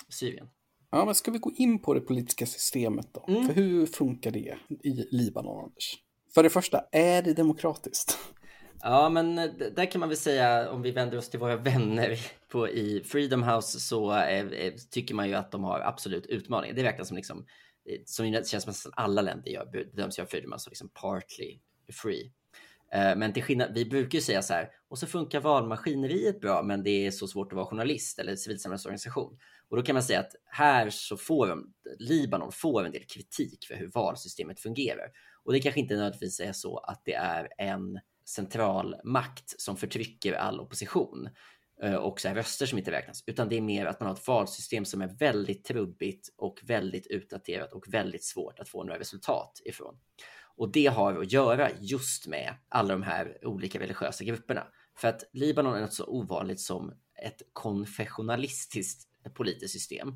Syrien. 0.09 0.49
Ja, 0.91 1.05
men 1.05 1.15
ska 1.15 1.31
vi 1.31 1.39
gå 1.39 1.53
in 1.57 1.79
på 1.79 1.95
det 1.95 2.01
politiska 2.01 2.47
systemet 2.47 3.15
då? 3.15 3.25
Mm. 3.29 3.47
För 3.47 3.55
hur 3.55 3.87
funkar 3.87 4.31
det 4.31 4.59
i 4.85 5.09
Libanon, 5.11 5.65
Anders? 5.65 5.99
För 6.35 6.43
det 6.43 6.51
första, 6.51 6.85
är 6.93 7.23
det 7.23 7.35
demokratiskt? 7.35 8.19
Ja, 8.83 9.09
men 9.09 9.39
eh, 9.39 9.51
där 9.51 9.91
kan 9.91 10.01
man 10.01 10.09
väl 10.09 10.19
säga 10.19 10.71
om 10.71 10.83
vi 10.83 10.91
vänder 10.91 11.19
oss 11.19 11.31
till 11.31 11.41
våra 11.41 11.57
vänner 11.73 12.19
på, 12.49 12.69
i 12.69 13.03
Freedom 13.05 13.43
House 13.43 13.81
så 13.81 14.13
eh, 14.13 14.47
eh, 14.47 14.75
tycker 14.91 15.15
man 15.15 15.29
ju 15.29 15.35
att 15.35 15.51
de 15.53 15.65
har 15.65 15.81
absolut 15.81 16.27
utmaningar. 16.27 16.75
Det 16.75 16.83
verkar 16.83 17.05
som 17.05 17.17
liksom, 17.17 17.47
eh, 17.89 18.01
som 18.05 18.33
det 18.33 18.49
känns 18.49 18.65
som 18.65 18.71
att 18.71 18.99
alla 18.99 19.23
länder 19.23 19.51
gör, 19.51 19.67
bedöms 19.67 20.19
göra 20.19 20.29
Freedom 20.29 20.53
House 20.53 20.65
som 20.65 20.71
liksom 20.71 20.89
partly 20.89 21.59
free. 21.93 22.33
Eh, 22.93 23.17
Men 23.17 23.33
till 23.33 23.43
skillnad, 23.43 23.75
vi 23.75 23.85
brukar 23.85 24.19
ju 24.19 24.23
säga 24.23 24.43
så 24.43 24.55
här, 24.55 24.71
och 24.89 24.99
så 24.99 25.07
funkar 25.07 25.41
valmaskineriet 25.41 26.41
bra, 26.41 26.63
men 26.63 26.83
det 26.83 27.07
är 27.07 27.11
så 27.11 27.27
svårt 27.29 27.53
att 27.53 27.57
vara 27.57 27.67
journalist 27.67 28.19
eller 28.19 28.37
civilsamhällesorganisation. 28.37 29.39
Och 29.69 29.77
då 29.77 29.83
kan 29.83 29.95
man 29.95 30.03
säga 30.03 30.21
att 30.21 30.33
här 30.45 30.91
så 30.91 31.17
får 31.17 31.47
de, 31.47 31.73
Libanon 31.99 32.53
får 32.53 32.85
en 32.85 32.93
del 32.93 33.05
kritik 33.05 33.67
för 33.69 33.75
hur 33.75 33.91
valsystemet 33.95 34.61
fungerar. 34.61 35.11
Och 35.45 35.53
det 35.53 35.61
kanske 35.61 35.81
inte 35.81 35.95
nödvändigtvis 35.95 36.41
är 36.41 36.53
så 36.53 36.79
att 36.79 37.03
det 37.05 37.15
är 37.15 37.49
en 37.59 37.99
central 38.29 38.97
makt 39.05 39.61
som 39.61 39.77
förtrycker 39.77 40.33
all 40.33 40.61
opposition 40.61 41.29
eh, 41.83 41.95
och 41.95 42.21
så 42.21 42.29
här 42.29 42.35
röster 42.35 42.67
som 42.67 42.79
inte 42.79 42.91
räknas, 42.91 43.25
utan 43.27 43.49
det 43.49 43.57
är 43.57 43.61
mer 43.61 43.87
att 43.87 44.01
man 44.01 44.07
har 44.07 44.15
ett 44.15 44.27
valsystem 44.27 44.85
som 44.85 45.03
är 45.03 45.09
väldigt 45.19 45.65
trubbigt 45.65 46.29
och 46.37 46.61
väldigt 46.63 47.07
utdaterat 47.07 47.73
och 47.73 47.85
väldigt 47.89 48.25
svårt 48.25 48.59
att 48.59 48.69
få 48.69 48.85
några 48.85 49.01
resultat 49.01 49.61
ifrån. 49.65 49.99
Och 50.57 50.73
det 50.73 50.87
har 50.87 51.23
att 51.23 51.33
göra 51.33 51.71
just 51.81 52.27
med 52.27 52.55
alla 52.69 52.95
de 52.95 53.03
här 53.03 53.47
olika 53.47 53.81
religiösa 53.81 54.25
grupperna. 54.25 54.67
För 54.99 55.09
att 55.09 55.25
Libanon 55.33 55.75
är 55.75 55.81
något 55.81 55.95
så 55.95 56.07
ovanligt 56.07 56.61
som 56.61 56.93
ett 57.23 57.43
konfessionalistiskt 57.53 59.09
politiskt 59.35 59.73
system. 59.73 60.15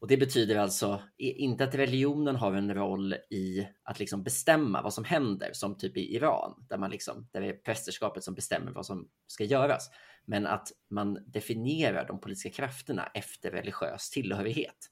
Och 0.00 0.08
det 0.08 0.16
betyder 0.16 0.56
alltså 0.56 1.02
inte 1.16 1.64
att 1.64 1.74
religionen 1.74 2.36
har 2.36 2.52
en 2.52 2.74
roll 2.74 3.14
i 3.30 3.68
att 3.82 3.98
liksom 3.98 4.22
bestämma 4.22 4.82
vad 4.82 4.94
som 4.94 5.04
händer, 5.04 5.50
som 5.52 5.78
typ 5.78 5.96
i 5.96 6.14
Iran, 6.14 6.64
där, 6.68 6.78
man 6.78 6.90
liksom, 6.90 7.28
där 7.32 7.40
det 7.40 7.46
är 7.46 7.52
prästerskapet 7.52 8.24
som 8.24 8.34
bestämmer 8.34 8.72
vad 8.72 8.86
som 8.86 9.08
ska 9.26 9.44
göras. 9.44 9.90
Men 10.24 10.46
att 10.46 10.72
man 10.90 11.18
definierar 11.26 12.06
de 12.06 12.20
politiska 12.20 12.50
krafterna 12.50 13.10
efter 13.14 13.50
religiös 13.50 14.10
tillhörighet. 14.10 14.90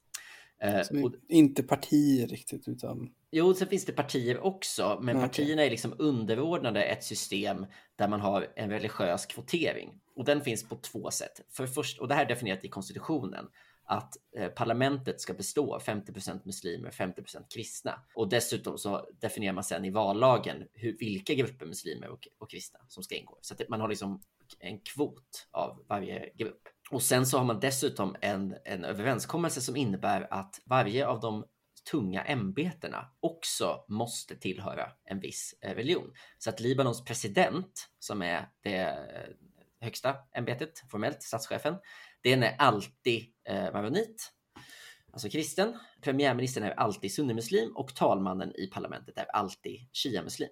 Eh, 0.61 1.03
och, 1.03 1.13
inte 1.27 1.63
partier 1.63 2.27
riktigt, 2.27 2.67
utan... 2.67 3.09
Jo, 3.31 3.53
sen 3.53 3.67
finns 3.67 3.85
det 3.85 3.91
partier 3.91 4.39
också, 4.39 4.99
men 5.01 5.17
okay. 5.17 5.27
partierna 5.27 5.63
är 5.63 5.69
liksom 5.69 5.95
underordnade 5.99 6.83
ett 6.83 7.03
system 7.03 7.65
där 7.95 8.07
man 8.07 8.21
har 8.21 8.47
en 8.55 8.69
religiös 8.69 9.25
kvotering. 9.25 9.89
Och 10.15 10.25
den 10.25 10.41
finns 10.41 10.69
på 10.69 10.75
två 10.75 11.11
sätt. 11.11 11.41
För 11.49 11.67
först, 11.67 11.99
och 11.99 12.07
det 12.07 12.15
här 12.15 12.25
är 12.25 12.29
definierat 12.29 12.65
i 12.65 12.69
konstitutionen, 12.69 13.45
att 13.87 14.13
eh, 14.37 14.47
parlamentet 14.47 15.21
ska 15.21 15.33
bestå 15.33 15.75
av 15.75 15.81
50% 15.81 16.41
muslimer, 16.43 16.91
50% 16.91 17.43
kristna. 17.53 17.99
Och 18.15 18.29
dessutom 18.29 18.77
så 18.77 19.09
definierar 19.21 19.53
man 19.53 19.63
sen 19.63 19.85
i 19.85 19.89
vallagen 19.89 20.67
hur, 20.73 20.97
vilka 20.97 21.33
grupper 21.33 21.65
muslimer 21.65 22.09
och, 22.09 22.27
och 22.37 22.49
kristna 22.49 22.79
som 22.87 23.03
ska 23.03 23.15
ingå. 23.15 23.37
Så 23.41 23.53
att 23.53 23.69
man 23.69 23.81
har 23.81 23.87
liksom 23.87 24.21
en 24.59 24.79
kvot 24.79 25.47
av 25.51 25.85
varje 25.89 26.29
grupp. 26.35 26.61
Och 26.91 27.03
sen 27.03 27.25
så 27.25 27.37
har 27.37 27.45
man 27.45 27.59
dessutom 27.59 28.15
en, 28.21 28.55
en 28.65 28.85
överenskommelse 28.85 29.61
som 29.61 29.75
innebär 29.75 30.33
att 30.33 30.61
varje 30.65 31.07
av 31.07 31.19
de 31.19 31.45
tunga 31.91 32.23
ämbetena 32.23 33.11
också 33.19 33.85
måste 33.87 34.35
tillhöra 34.35 34.91
en 35.03 35.19
viss 35.19 35.55
eh, 35.61 35.75
religion. 35.75 36.13
Så 36.37 36.49
att 36.49 36.59
Libanons 36.59 37.03
president, 37.03 37.89
som 37.99 38.21
är 38.21 38.49
det 38.63 38.97
högsta 39.81 40.15
ämbetet, 40.35 40.83
formellt 40.91 41.23
statschefen, 41.23 41.75
den 42.23 42.43
är 42.43 42.55
alltid 42.57 43.23
eh, 43.49 43.73
maronit, 43.73 44.31
alltså 45.13 45.29
kristen. 45.29 45.79
Premiärministern 46.01 46.63
är 46.63 46.71
alltid 46.71 47.13
sunnimuslim 47.13 47.75
och 47.75 47.95
talmannen 47.95 48.55
i 48.55 48.67
parlamentet 48.67 49.17
är 49.17 49.25
alltid 49.35 49.89
shia-muslim. 49.93 50.49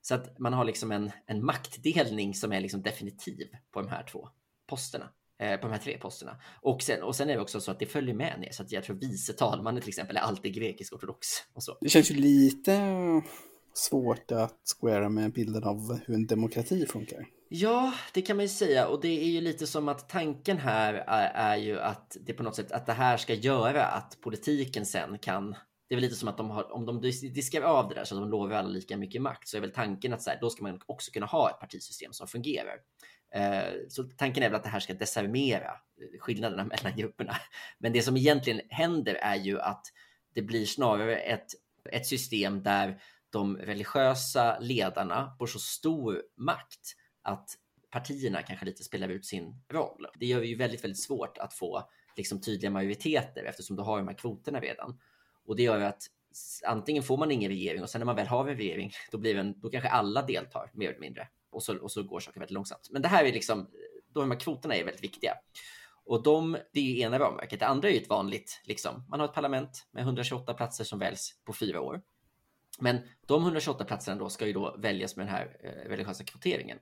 Så 0.00 0.14
att 0.14 0.38
man 0.38 0.52
har 0.52 0.64
liksom 0.64 0.92
en, 0.92 1.10
en 1.26 1.44
maktdelning 1.44 2.34
som 2.34 2.52
är 2.52 2.60
liksom 2.60 2.82
definitiv 2.82 3.48
på 3.72 3.80
de 3.80 3.88
här 3.88 4.02
två 4.02 4.28
posterna. 4.66 5.10
Eh, 5.38 5.56
på 5.56 5.66
de 5.66 5.72
här 5.72 5.80
tre 5.80 5.98
posterna. 5.98 6.40
Och 6.62 6.82
sen, 6.82 7.02
och 7.02 7.16
sen 7.16 7.30
är 7.30 7.34
det 7.34 7.40
också 7.40 7.60
så 7.60 7.70
att 7.70 7.78
det 7.78 7.86
följer 7.86 8.14
med 8.14 8.40
ner. 8.40 8.52
Så 8.52 8.62
att 8.62 8.72
jag 8.72 8.84
tror 8.84 8.96
vice 8.96 9.32
talmannen 9.32 9.82
till 9.82 9.88
exempel 9.88 10.16
är 10.16 10.20
alltid 10.20 10.54
grekisk-ortodox. 10.54 11.26
Och 11.52 11.62
så. 11.62 11.78
Det 11.80 11.88
känns 11.88 12.10
ju 12.10 12.14
lite 12.14 12.72
svårt 13.78 14.32
att 14.32 14.60
squara 14.80 15.08
med 15.08 15.32
bilden 15.32 15.64
av 15.64 16.00
hur 16.06 16.14
en 16.14 16.26
demokrati 16.26 16.86
funkar. 16.86 17.26
Ja, 17.48 17.94
det 18.14 18.22
kan 18.22 18.36
man 18.36 18.44
ju 18.44 18.48
säga 18.48 18.88
och 18.88 19.00
det 19.00 19.22
är 19.22 19.28
ju 19.28 19.40
lite 19.40 19.66
som 19.66 19.88
att 19.88 20.08
tanken 20.08 20.58
här 20.58 20.94
är, 20.94 21.30
är, 21.34 21.56
ju 21.56 21.80
att 21.80 22.16
det 22.20 22.32
på 22.32 22.42
något 22.42 22.56
sätt 22.56 22.72
att 22.72 22.86
det 22.86 22.92
här 22.92 23.16
ska 23.16 23.34
göra 23.34 23.84
att 23.84 24.18
politiken 24.20 24.86
sen 24.86 25.18
kan 25.18 25.54
det 25.88 25.94
är 25.94 25.96
väl 25.96 26.02
lite 26.02 26.16
som 26.16 26.28
att 26.28 26.36
de 26.36 26.50
har, 26.50 26.72
om 26.72 26.86
de 26.86 27.00
diskar 27.34 27.62
av 27.62 27.88
det 27.88 27.94
där 27.94 28.04
så 28.04 28.14
att 28.14 28.20
de 28.20 28.30
lovar 28.30 28.56
alla 28.56 28.68
lika 28.68 28.96
mycket 28.96 29.22
makt 29.22 29.48
så 29.48 29.56
är 29.56 29.60
väl 29.60 29.72
tanken 29.72 30.12
att 30.12 30.22
så 30.22 30.30
här, 30.30 30.38
då 30.40 30.50
ska 30.50 30.62
man 30.62 30.80
också 30.86 31.10
kunna 31.10 31.26
ha 31.26 31.50
ett 31.50 31.60
partisystem 31.60 32.12
som 32.12 32.28
fungerar. 32.28 32.76
Eh, 33.34 33.72
så 33.88 34.02
tanken 34.02 34.42
är 34.42 34.48
väl 34.48 34.56
att 34.56 34.64
det 34.64 34.68
här 34.68 34.80
ska 34.80 34.94
desarmera 34.94 35.70
eh, 35.70 36.20
skillnaderna 36.20 36.64
mellan 36.84 36.96
grupperna. 36.96 37.36
Men 37.78 37.92
det 37.92 38.02
som 38.02 38.16
egentligen 38.16 38.60
händer 38.68 39.14
är 39.14 39.36
ju 39.36 39.60
att 39.60 39.86
det 40.34 40.42
blir 40.42 40.66
snarare 40.66 41.16
ett, 41.16 41.46
ett 41.92 42.06
system 42.06 42.62
där 42.62 43.02
de 43.30 43.56
religiösa 43.56 44.58
ledarna 44.58 45.32
får 45.38 45.46
så 45.46 45.58
stor 45.58 46.22
makt 46.36 46.96
att 47.22 47.50
partierna 47.90 48.42
kanske 48.42 48.66
lite 48.66 48.84
spelar 48.84 49.08
ut 49.08 49.26
sin 49.26 49.62
roll. 49.68 50.06
Det 50.14 50.26
gör 50.26 50.40
det 50.40 50.46
ju 50.46 50.56
väldigt, 50.56 50.84
väldigt 50.84 51.02
svårt 51.02 51.38
att 51.38 51.54
få 51.54 51.88
liksom 52.16 52.40
tydliga 52.40 52.70
majoriteter 52.70 53.44
eftersom 53.44 53.76
du 53.76 53.82
har 53.82 53.98
de 53.98 54.08
här 54.08 54.14
kvoterna 54.14 54.60
redan. 54.60 55.00
Och 55.44 55.56
det 55.56 55.62
gör 55.62 55.80
att 55.80 56.02
antingen 56.66 57.02
får 57.02 57.16
man 57.16 57.30
ingen 57.30 57.50
regering 57.50 57.82
och 57.82 57.90
sen 57.90 57.98
när 57.98 58.06
man 58.06 58.16
väl 58.16 58.26
har 58.26 58.48
en 58.48 58.56
regering, 58.56 58.92
då, 59.10 59.18
blir 59.18 59.36
en, 59.36 59.60
då 59.60 59.70
kanske 59.70 59.88
alla 59.88 60.22
deltar 60.22 60.70
mer 60.74 60.88
eller 60.88 61.00
mindre 61.00 61.28
och 61.50 61.62
så, 61.62 61.78
och 61.78 61.90
så 61.90 62.02
går 62.02 62.20
saker 62.20 62.40
väldigt 62.40 62.54
långsamt. 62.54 62.88
Men 62.90 63.02
det 63.02 63.08
här 63.08 63.24
är 63.24 63.32
liksom, 63.32 63.70
de 64.12 64.30
här 64.30 64.40
kvoterna 64.40 64.74
är 64.74 64.84
väldigt 64.84 65.04
viktiga. 65.04 65.34
Och 66.04 66.22
de, 66.22 66.58
det 66.72 66.80
är 66.80 66.84
ju 66.84 67.00
ena 67.00 67.18
ramverket. 67.18 67.60
Det 67.60 67.66
andra 67.66 67.88
är 67.88 67.92
ju 67.92 68.00
ett 68.00 68.08
vanligt, 68.08 68.60
liksom, 68.64 69.04
man 69.08 69.20
har 69.20 69.28
ett 69.28 69.34
parlament 69.34 69.86
med 69.90 70.02
128 70.02 70.54
platser 70.54 70.84
som 70.84 70.98
väljs 70.98 71.34
på 71.44 71.52
fyra 71.52 71.80
år. 71.80 72.02
Men 72.80 72.98
de 73.26 73.42
128 73.42 73.84
platserna 73.84 74.18
då 74.18 74.28
ska 74.28 74.46
ju 74.46 74.52
då 74.52 74.76
väljas 74.78 75.16
med 75.16 75.26
den 75.26 75.34
här 75.34 75.56
eh, 75.60 75.88
religiösa 75.88 76.24
kvoteringen. 76.24 76.78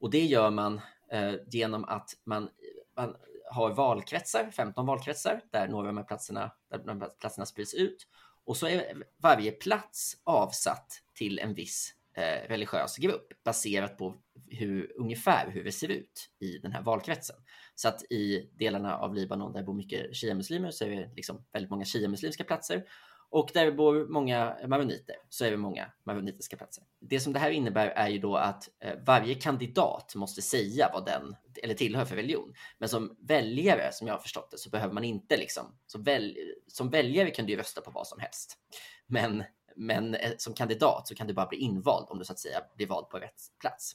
Och 0.00 0.10
det 0.10 0.24
gör 0.24 0.50
man 0.50 0.80
eh, 1.12 1.34
genom 1.46 1.84
att 1.84 2.10
man, 2.24 2.48
man 2.96 3.16
har 3.50 3.74
valkretsar, 3.74 4.50
15 4.50 4.86
valkretsar, 4.86 5.40
där 5.50 5.68
några 5.68 5.88
av 5.88 5.94
de 5.94 5.96
här 5.96 6.04
platserna, 6.04 6.52
där 6.70 6.78
de 6.78 7.00
här 7.00 7.08
platserna 7.20 7.46
sprids 7.46 7.74
ut. 7.74 8.06
Och 8.44 8.56
så 8.56 8.66
är 8.66 9.02
varje 9.16 9.52
plats 9.52 10.16
avsatt 10.24 11.02
till 11.14 11.38
en 11.38 11.54
viss 11.54 11.94
eh, 12.16 12.48
religiös 12.48 12.96
grupp 12.96 13.44
baserat 13.44 13.98
på 13.98 14.14
hur, 14.48 14.92
ungefär 14.96 15.50
hur 15.50 15.64
det 15.64 15.72
ser 15.72 15.88
ut 15.88 16.30
i 16.38 16.58
den 16.58 16.72
här 16.72 16.82
valkretsen. 16.82 17.36
Så 17.74 17.88
att 17.88 18.02
i 18.02 18.50
delarna 18.58 18.96
av 18.96 19.14
Libanon 19.14 19.52
där 19.52 19.60
det 19.60 19.66
bor 19.66 19.74
mycket 19.74 20.16
shia-muslimer 20.16 20.70
så 20.70 20.84
är 20.84 20.90
det 20.90 21.10
liksom 21.16 21.44
väldigt 21.52 21.70
många 21.70 21.84
shia-muslimska 21.84 22.44
platser 22.44 22.84
och 23.30 23.50
där 23.54 23.64
det 23.64 23.72
bor 23.72 24.06
många 24.08 24.56
maroniter 24.66 25.16
så 25.28 25.44
är 25.44 25.50
det 25.50 25.56
många 25.56 25.92
maronitiska 26.04 26.56
platser. 26.56 26.84
Det 27.00 27.20
som 27.20 27.32
det 27.32 27.38
här 27.38 27.50
innebär 27.50 27.86
är 27.86 28.08
ju 28.08 28.18
då 28.18 28.36
att 28.36 28.68
eh, 28.80 28.94
varje 29.06 29.34
kandidat 29.34 30.14
måste 30.14 30.42
säga 30.42 30.90
vad 30.92 31.06
den 31.06 31.36
eller 31.62 31.74
tillhör 31.74 32.04
för 32.04 32.16
religion. 32.16 32.54
Men 32.78 32.88
som 32.88 33.16
väljare, 33.20 33.92
som 33.92 34.06
jag 34.06 34.14
har 34.14 34.20
förstått 34.20 34.50
det, 34.50 34.58
så 34.58 34.70
behöver 34.70 34.94
man 34.94 35.04
inte 35.04 35.36
liksom 35.36 35.78
som, 35.86 36.02
väl, 36.02 36.36
som 36.68 36.90
väljare 36.90 37.30
kan 37.30 37.46
du 37.46 37.52
ju 37.52 37.58
rösta 37.58 37.80
på 37.80 37.90
vad 37.90 38.06
som 38.06 38.20
helst. 38.20 38.58
Men, 39.06 39.44
men 39.76 40.14
eh, 40.14 40.32
som 40.38 40.54
kandidat 40.54 41.08
så 41.08 41.14
kan 41.14 41.26
du 41.26 41.34
bara 41.34 41.46
bli 41.46 41.58
invald 41.58 42.06
om 42.08 42.18
du 42.18 42.24
så 42.24 42.32
att 42.32 42.38
säga 42.38 42.58
blir 42.76 42.86
vald 42.86 43.08
på 43.08 43.18
rätt 43.18 43.40
plats. 43.60 43.92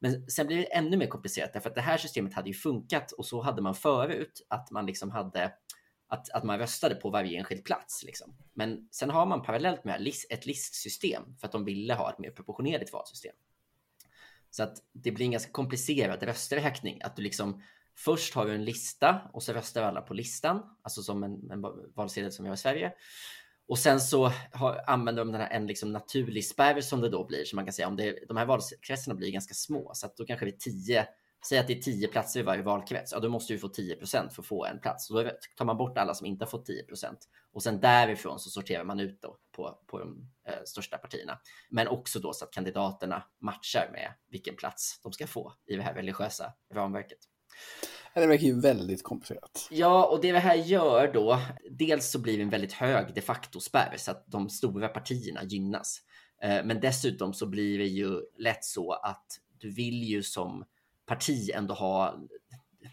Men 0.00 0.30
sen 0.30 0.46
blir 0.46 0.56
det 0.56 0.74
ännu 0.74 0.96
mer 0.96 1.06
komplicerat 1.06 1.52
därför 1.52 1.68
att 1.68 1.74
det 1.74 1.80
här 1.80 1.98
systemet 1.98 2.34
hade 2.34 2.48
ju 2.48 2.54
funkat 2.54 3.12
och 3.12 3.26
så 3.26 3.42
hade 3.42 3.62
man 3.62 3.74
förut 3.74 4.46
att 4.48 4.70
man 4.70 4.86
liksom 4.86 5.10
hade 5.10 5.52
att, 6.08 6.30
att 6.30 6.44
man 6.44 6.58
röstade 6.58 6.94
på 6.94 7.10
varje 7.10 7.38
enskild 7.38 7.64
plats. 7.64 8.04
Liksom. 8.04 8.36
Men 8.52 8.88
sen 8.90 9.10
har 9.10 9.26
man 9.26 9.42
parallellt 9.42 9.84
med 9.84 10.12
ett 10.30 10.46
listsystem 10.46 11.22
för 11.40 11.46
att 11.46 11.52
de 11.52 11.64
ville 11.64 11.94
ha 11.94 12.10
ett 12.10 12.18
mer 12.18 12.30
proportionerligt 12.30 12.92
valsystem. 12.92 13.34
Så 14.50 14.62
att 14.62 14.76
det 14.92 15.12
blir 15.12 15.26
en 15.26 15.32
ganska 15.32 15.52
komplicerad 15.52 16.22
rösträkning. 16.22 17.02
Att 17.02 17.16
du 17.16 17.22
liksom 17.22 17.62
först 17.96 18.34
har 18.34 18.46
du 18.46 18.54
en 18.54 18.64
lista 18.64 19.20
och 19.32 19.42
så 19.42 19.52
röstar 19.52 19.82
alla 19.82 20.00
på 20.00 20.14
listan, 20.14 20.76
alltså 20.82 21.02
som 21.02 21.22
en, 21.22 21.50
en 21.50 21.64
valsedel 21.94 22.32
som 22.32 22.42
vi 22.42 22.48
har 22.48 22.54
i 22.54 22.58
Sverige. 22.58 22.92
Och 23.66 23.78
sen 23.78 24.00
så 24.00 24.32
har, 24.52 24.84
använder 24.86 25.24
de 25.24 25.32
den 25.32 25.40
här, 25.40 25.50
en 25.50 25.66
liksom 25.66 25.92
naturlig 25.92 26.44
spärr 26.44 26.80
som 26.80 27.00
det 27.00 27.08
då 27.08 27.26
blir. 27.26 27.44
Så 27.44 27.56
man 27.56 27.64
kan 27.64 27.72
säga 27.72 27.88
om 27.88 27.96
det, 27.96 28.18
de 28.28 28.36
här 28.36 28.46
valkretsarna 28.46 29.14
blir 29.14 29.30
ganska 29.30 29.54
små, 29.54 29.90
så 29.94 30.06
att 30.06 30.16
då 30.16 30.24
kanske 30.24 30.46
det 30.46 30.50
är 30.50 30.58
tio 30.58 31.08
Säg 31.46 31.58
att 31.58 31.66
det 31.66 31.72
är 31.72 31.82
10 31.82 32.08
platser 32.08 32.40
i 32.40 32.42
varje 32.42 32.62
valkrets. 32.62 33.12
Ja, 33.12 33.20
då 33.20 33.28
måste 33.28 33.52
du 33.52 33.58
få 33.58 33.68
10% 33.68 34.28
för 34.30 34.42
att 34.42 34.46
få 34.46 34.64
en 34.64 34.80
plats. 34.80 35.08
då 35.08 35.30
tar 35.56 35.64
man 35.64 35.76
bort 35.76 35.98
alla 35.98 36.14
som 36.14 36.26
inte 36.26 36.44
har 36.44 36.50
fått 36.50 36.66
10 36.66 36.84
och 37.52 37.62
sen 37.62 37.80
därifrån 37.80 38.38
så 38.38 38.50
sorterar 38.50 38.84
man 38.84 39.00
ut 39.00 39.22
då 39.22 39.36
på, 39.52 39.78
på 39.86 39.98
de 39.98 40.30
eh, 40.48 40.64
största 40.64 40.98
partierna. 40.98 41.38
Men 41.70 41.88
också 41.88 42.18
då 42.18 42.32
så 42.32 42.44
att 42.44 42.50
kandidaterna 42.50 43.24
matchar 43.38 43.90
med 43.92 44.14
vilken 44.30 44.56
plats 44.56 45.00
de 45.02 45.12
ska 45.12 45.26
få 45.26 45.52
i 45.66 45.76
det 45.76 45.82
här 45.82 45.94
religiösa 45.94 46.52
ramverket. 46.74 47.18
Det 48.14 48.26
verkar 48.26 48.46
ju 48.46 48.60
väldigt 48.60 49.02
komplicerat. 49.02 49.68
Ja, 49.70 50.06
och 50.06 50.20
det 50.20 50.32
det 50.32 50.38
här 50.38 50.54
gör 50.54 51.12
då, 51.12 51.40
dels 51.70 52.10
så 52.10 52.18
blir 52.18 52.36
det 52.36 52.42
en 52.42 52.50
väldigt 52.50 52.72
hög 52.72 53.14
de 53.14 53.20
facto 53.20 53.60
spärr 53.60 53.94
så 53.96 54.10
att 54.10 54.24
de 54.26 54.48
stora 54.48 54.88
partierna 54.88 55.44
gynnas. 55.44 56.00
Eh, 56.42 56.64
men 56.64 56.80
dessutom 56.80 57.34
så 57.34 57.46
blir 57.46 57.78
det 57.78 57.86
ju 57.86 58.20
lätt 58.38 58.64
så 58.64 58.92
att 58.92 59.26
du 59.58 59.70
vill 59.70 60.02
ju 60.02 60.22
som 60.22 60.64
parti 61.08 61.50
ändå 61.54 61.74
ha, 61.74 62.20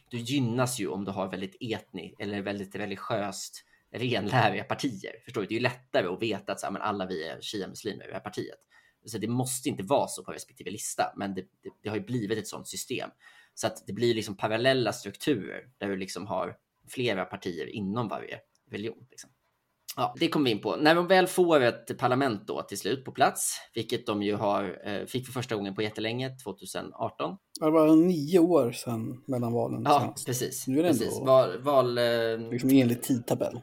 du 0.10 0.17
gynnas 0.17 0.79
ju 0.79 0.88
om 0.88 1.05
du 1.05 1.12
har 1.12 1.31
väldigt 1.31 1.57
etniskt 1.60 2.22
eller 2.22 2.41
väldigt 2.41 2.75
religiöst 2.75 3.65
renläriga 3.91 4.63
partier. 4.63 5.15
Förstår 5.25 5.41
du? 5.41 5.48
Det 5.48 5.53
är 5.53 5.55
ju 5.55 5.62
lättare 5.62 6.07
att 6.07 6.22
veta 6.22 6.51
att 6.51 6.60
så 6.60 6.65
här, 6.65 6.72
men 6.72 6.81
alla 6.81 7.05
vi 7.05 7.27
är 7.27 7.41
shia-muslimer 7.41 8.03
i 8.03 8.07
det 8.07 8.13
här 8.13 8.19
partiet. 8.19 8.60
Så 9.05 9.17
det 9.17 9.27
måste 9.27 9.69
inte 9.69 9.84
vara 9.84 10.07
så 10.07 10.24
på 10.24 10.31
respektive 10.31 10.72
lista, 10.72 11.13
men 11.17 11.34
det, 11.34 11.41
det, 11.41 11.69
det, 11.84 11.89
har 11.89 11.95
ju 11.95 12.03
blivit 12.03 12.38
ett 12.38 12.48
sådant 12.48 12.67
system. 12.67 13.10
Så 13.53 13.67
att 13.67 13.88
det 13.88 13.93
blir 13.93 14.13
liksom 14.13 14.38
parallella 14.38 14.93
strukturer 14.93 15.69
där 15.77 15.89
du 15.89 15.98
liksom 15.98 16.27
har 16.27 16.57
flera 16.88 17.25
partier 17.25 17.67
inom 17.67 18.07
varje 18.07 18.39
religion. 18.72 19.07
Liksom. 19.10 19.29
Ja, 19.96 20.16
det 20.20 20.28
kommer 20.28 20.46
vi 20.46 20.52
in 20.52 20.62
på. 20.62 20.75
När 20.75 20.96
de 20.96 21.08
väl 21.08 21.28
får 21.28 21.62
ett 21.62 21.98
parlament 21.98 22.48
då 22.48 22.62
till 22.62 22.78
slut 22.78 23.06
på 23.06 23.12
plats, 23.12 23.58
vilket 23.74 24.06
de 24.06 24.24
ju 24.24 24.36
har, 24.36 24.82
eh, 24.86 25.06
fick 25.06 25.25
för 25.25 25.34
första 25.34 25.56
gången 25.56 25.75
på 25.75 25.82
jättelänge, 25.82 26.38
2018. 26.44 27.38
det 27.60 27.70
var 27.70 27.96
nio 27.96 28.40
år 28.40 28.72
sedan 28.72 29.24
mellan 29.25 29.54
valen. 29.54 29.84
Ja, 29.86 30.00
senast. 30.00 30.25
precis. 30.25 30.68
Nu 30.68 30.80
är 30.80 30.84
det 30.84 30.90
precis. 30.90 31.20
ändå 31.20 31.25
val, 31.25 31.62
val, 31.62 31.98
eh, 31.98 32.04
liksom 32.52 32.70
enligt 32.70 33.04
tidtabell. 33.04 33.60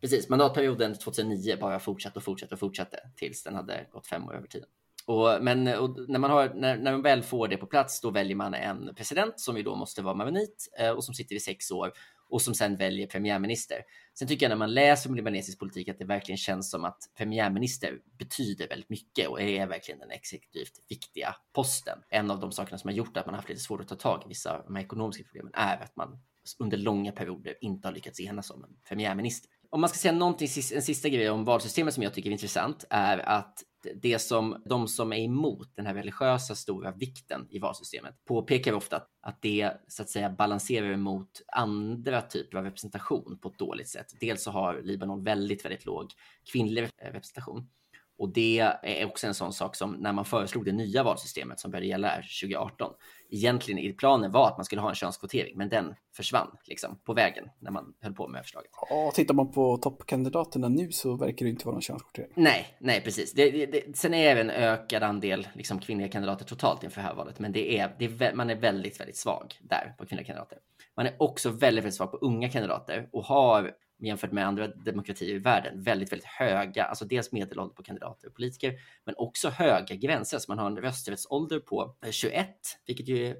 Precis, 0.00 0.28
mandatperioden 0.28 0.94
2009 0.94 1.56
bara 1.60 1.80
fortsatte 1.80 2.18
och 2.18 2.22
fortsatte 2.22 2.54
och 2.54 2.60
fortsatte 2.60 2.98
tills 3.16 3.42
den 3.42 3.54
hade 3.54 3.86
gått 3.92 4.06
fem 4.06 4.28
år 4.28 4.36
över 4.36 4.46
tiden. 4.46 4.68
Och, 5.06 5.44
men 5.44 5.68
och 5.68 6.08
när, 6.08 6.18
man 6.18 6.30
har, 6.30 6.52
när, 6.54 6.76
när 6.76 6.92
man 6.92 7.02
väl 7.02 7.22
får 7.22 7.48
det 7.48 7.56
på 7.56 7.66
plats, 7.66 8.00
då 8.00 8.10
väljer 8.10 8.36
man 8.36 8.54
en 8.54 8.94
president 8.94 9.40
som 9.40 9.56
ju 9.56 9.62
då 9.62 9.74
måste 9.74 10.02
vara 10.02 10.14
maronit 10.14 10.68
eh, 10.78 10.90
och 10.90 11.04
som 11.04 11.14
sitter 11.14 11.36
i 11.36 11.40
sex 11.40 11.70
år 11.70 11.92
och 12.28 12.42
som 12.42 12.54
sen 12.54 12.76
väljer 12.76 13.06
premiärminister. 13.06 13.82
Sen 14.18 14.28
tycker 14.28 14.46
jag 14.46 14.50
när 14.50 14.56
man 14.56 14.74
läser 14.74 15.10
om 15.10 15.16
libanesisk 15.16 15.58
politik 15.58 15.88
att 15.88 15.98
det 15.98 16.04
verkligen 16.04 16.38
känns 16.38 16.70
som 16.70 16.84
att 16.84 16.98
premiärminister 17.16 17.98
betyder 18.18 18.68
väldigt 18.68 18.90
mycket 18.90 19.28
och 19.28 19.40
är 19.40 19.66
verkligen 19.66 20.00
den 20.00 20.10
exekutivt 20.10 20.72
viktiga 20.88 21.34
posten. 21.54 21.98
En 22.08 22.30
av 22.30 22.40
de 22.40 22.52
sakerna 22.52 22.78
som 22.78 22.88
har 22.88 22.94
gjort 22.94 23.16
att 23.16 23.26
man 23.26 23.34
haft 23.34 23.48
lite 23.48 23.60
svårt 23.60 23.80
att 23.80 23.88
ta 23.88 23.94
tag 23.94 24.22
i 24.24 24.28
vissa 24.28 24.56
av 24.56 24.64
de 24.64 24.74
här 24.74 24.82
ekonomiska 24.82 25.24
problemen 25.24 25.52
är 25.54 25.82
att 25.82 25.96
man 25.96 26.18
under 26.58 26.76
långa 26.76 27.12
perioder 27.12 27.54
inte 27.60 27.88
har 27.88 27.92
lyckats 27.92 28.20
enas 28.20 28.50
om 28.50 28.64
en 28.64 28.70
premiärminister. 28.88 29.50
Om 29.70 29.80
man 29.80 29.90
ska 29.90 29.98
säga 29.98 30.12
någonting, 30.12 30.48
en 30.74 30.82
sista 30.82 31.08
grej 31.08 31.30
om 31.30 31.44
valsystemet 31.44 31.94
som 31.94 32.02
jag 32.02 32.14
tycker 32.14 32.30
är 32.30 32.32
intressant 32.32 32.84
är 32.90 33.18
att 33.18 33.62
det 34.02 34.18
som 34.18 34.62
de 34.64 34.88
som 34.88 35.12
är 35.12 35.16
emot 35.16 35.76
den 35.76 35.86
här 35.86 35.94
religiösa 35.94 36.54
stora 36.54 36.92
vikten 36.92 37.46
i 37.50 37.58
valsystemet 37.58 38.24
påpekar 38.24 38.72
ofta 38.72 38.96
att, 38.96 39.08
att 39.20 39.42
det 39.42 39.72
så 39.88 40.02
att 40.02 40.10
säga 40.10 40.30
balanserar 40.30 40.92
emot 40.92 41.42
andra 41.52 42.22
typer 42.22 42.58
av 42.58 42.64
representation 42.64 43.38
på 43.42 43.48
ett 43.48 43.58
dåligt 43.58 43.88
sätt. 43.88 44.06
Dels 44.20 44.42
så 44.42 44.50
har 44.50 44.82
Libanon 44.82 45.24
väldigt, 45.24 45.64
väldigt 45.64 45.86
låg 45.86 46.10
kvinnlig 46.52 46.90
representation 47.02 47.68
och 48.18 48.28
det 48.32 48.58
är 48.82 49.06
också 49.06 49.26
en 49.26 49.34
sån 49.34 49.52
sak 49.52 49.76
som 49.76 49.92
när 49.92 50.12
man 50.12 50.24
föreslog 50.24 50.64
det 50.64 50.72
nya 50.72 51.02
valsystemet 51.02 51.60
som 51.60 51.70
började 51.70 51.86
gälla 51.86 52.14
2018. 52.14 52.92
Egentligen 53.30 53.78
i 53.78 53.92
planen 53.92 54.32
var 54.32 54.48
att 54.48 54.58
man 54.58 54.64
skulle 54.64 54.80
ha 54.80 54.88
en 54.88 54.94
könskvotering, 54.94 55.56
men 55.56 55.68
den 55.68 55.94
försvann 56.16 56.56
liksom 56.64 56.98
på 57.04 57.14
vägen 57.14 57.44
när 57.58 57.70
man 57.70 57.94
höll 58.00 58.12
på 58.12 58.28
med 58.28 58.42
förslaget. 58.42 58.70
Ja, 58.90 59.12
tittar 59.14 59.34
man 59.34 59.52
på 59.52 59.76
toppkandidaterna 59.76 60.68
nu 60.68 60.92
så 60.92 61.16
verkar 61.16 61.46
det 61.46 61.50
inte 61.50 61.64
vara 61.64 61.74
någon 61.74 61.82
könskvotering. 61.82 62.30
Nej, 62.34 62.76
nej 62.80 63.00
precis. 63.00 63.32
Det, 63.32 63.50
det, 63.50 63.66
det, 63.66 63.96
sen 63.96 64.14
är 64.14 64.34
det 64.34 64.40
en 64.40 64.50
ökad 64.50 65.02
andel 65.02 65.48
liksom, 65.52 65.78
kvinnliga 65.78 66.08
kandidater 66.08 66.44
totalt 66.44 66.84
inför 66.84 67.00
det 67.00 67.06
här 67.06 67.14
valet, 67.14 67.38
men 67.38 67.52
det 67.52 67.78
är, 67.78 67.96
det 67.98 68.04
är, 68.04 68.34
man 68.34 68.50
är 68.50 68.56
väldigt, 68.56 69.00
väldigt 69.00 69.16
svag 69.16 69.54
där 69.60 69.94
på 69.98 70.06
kvinnliga 70.06 70.26
kandidater. 70.26 70.58
Man 70.96 71.06
är 71.06 71.14
också 71.18 71.50
väldigt, 71.50 71.84
väldigt 71.84 71.96
svag 71.96 72.10
på 72.10 72.16
unga 72.16 72.48
kandidater 72.48 73.08
och 73.12 73.24
har 73.24 73.72
jämfört 73.98 74.32
med 74.32 74.46
andra 74.46 74.68
demokratier 74.68 75.34
i 75.34 75.38
världen 75.38 75.82
väldigt, 75.82 76.12
väldigt 76.12 76.28
höga, 76.28 76.84
alltså 76.84 77.04
dels 77.04 77.32
medelålder 77.32 77.74
på 77.74 77.82
kandidater 77.82 78.28
och 78.28 78.34
politiker, 78.34 78.74
men 79.04 79.14
också 79.18 79.48
höga 79.48 79.94
gränser. 79.94 80.38
Så 80.38 80.52
man 80.52 80.58
har 80.58 80.66
en 80.66 80.76
rösträttsålder 80.76 81.60
på 81.60 81.96
eh, 82.04 82.10
21, 82.10 82.48
vilket 82.86 83.08
ju 83.08 83.26
eh, 83.30 83.34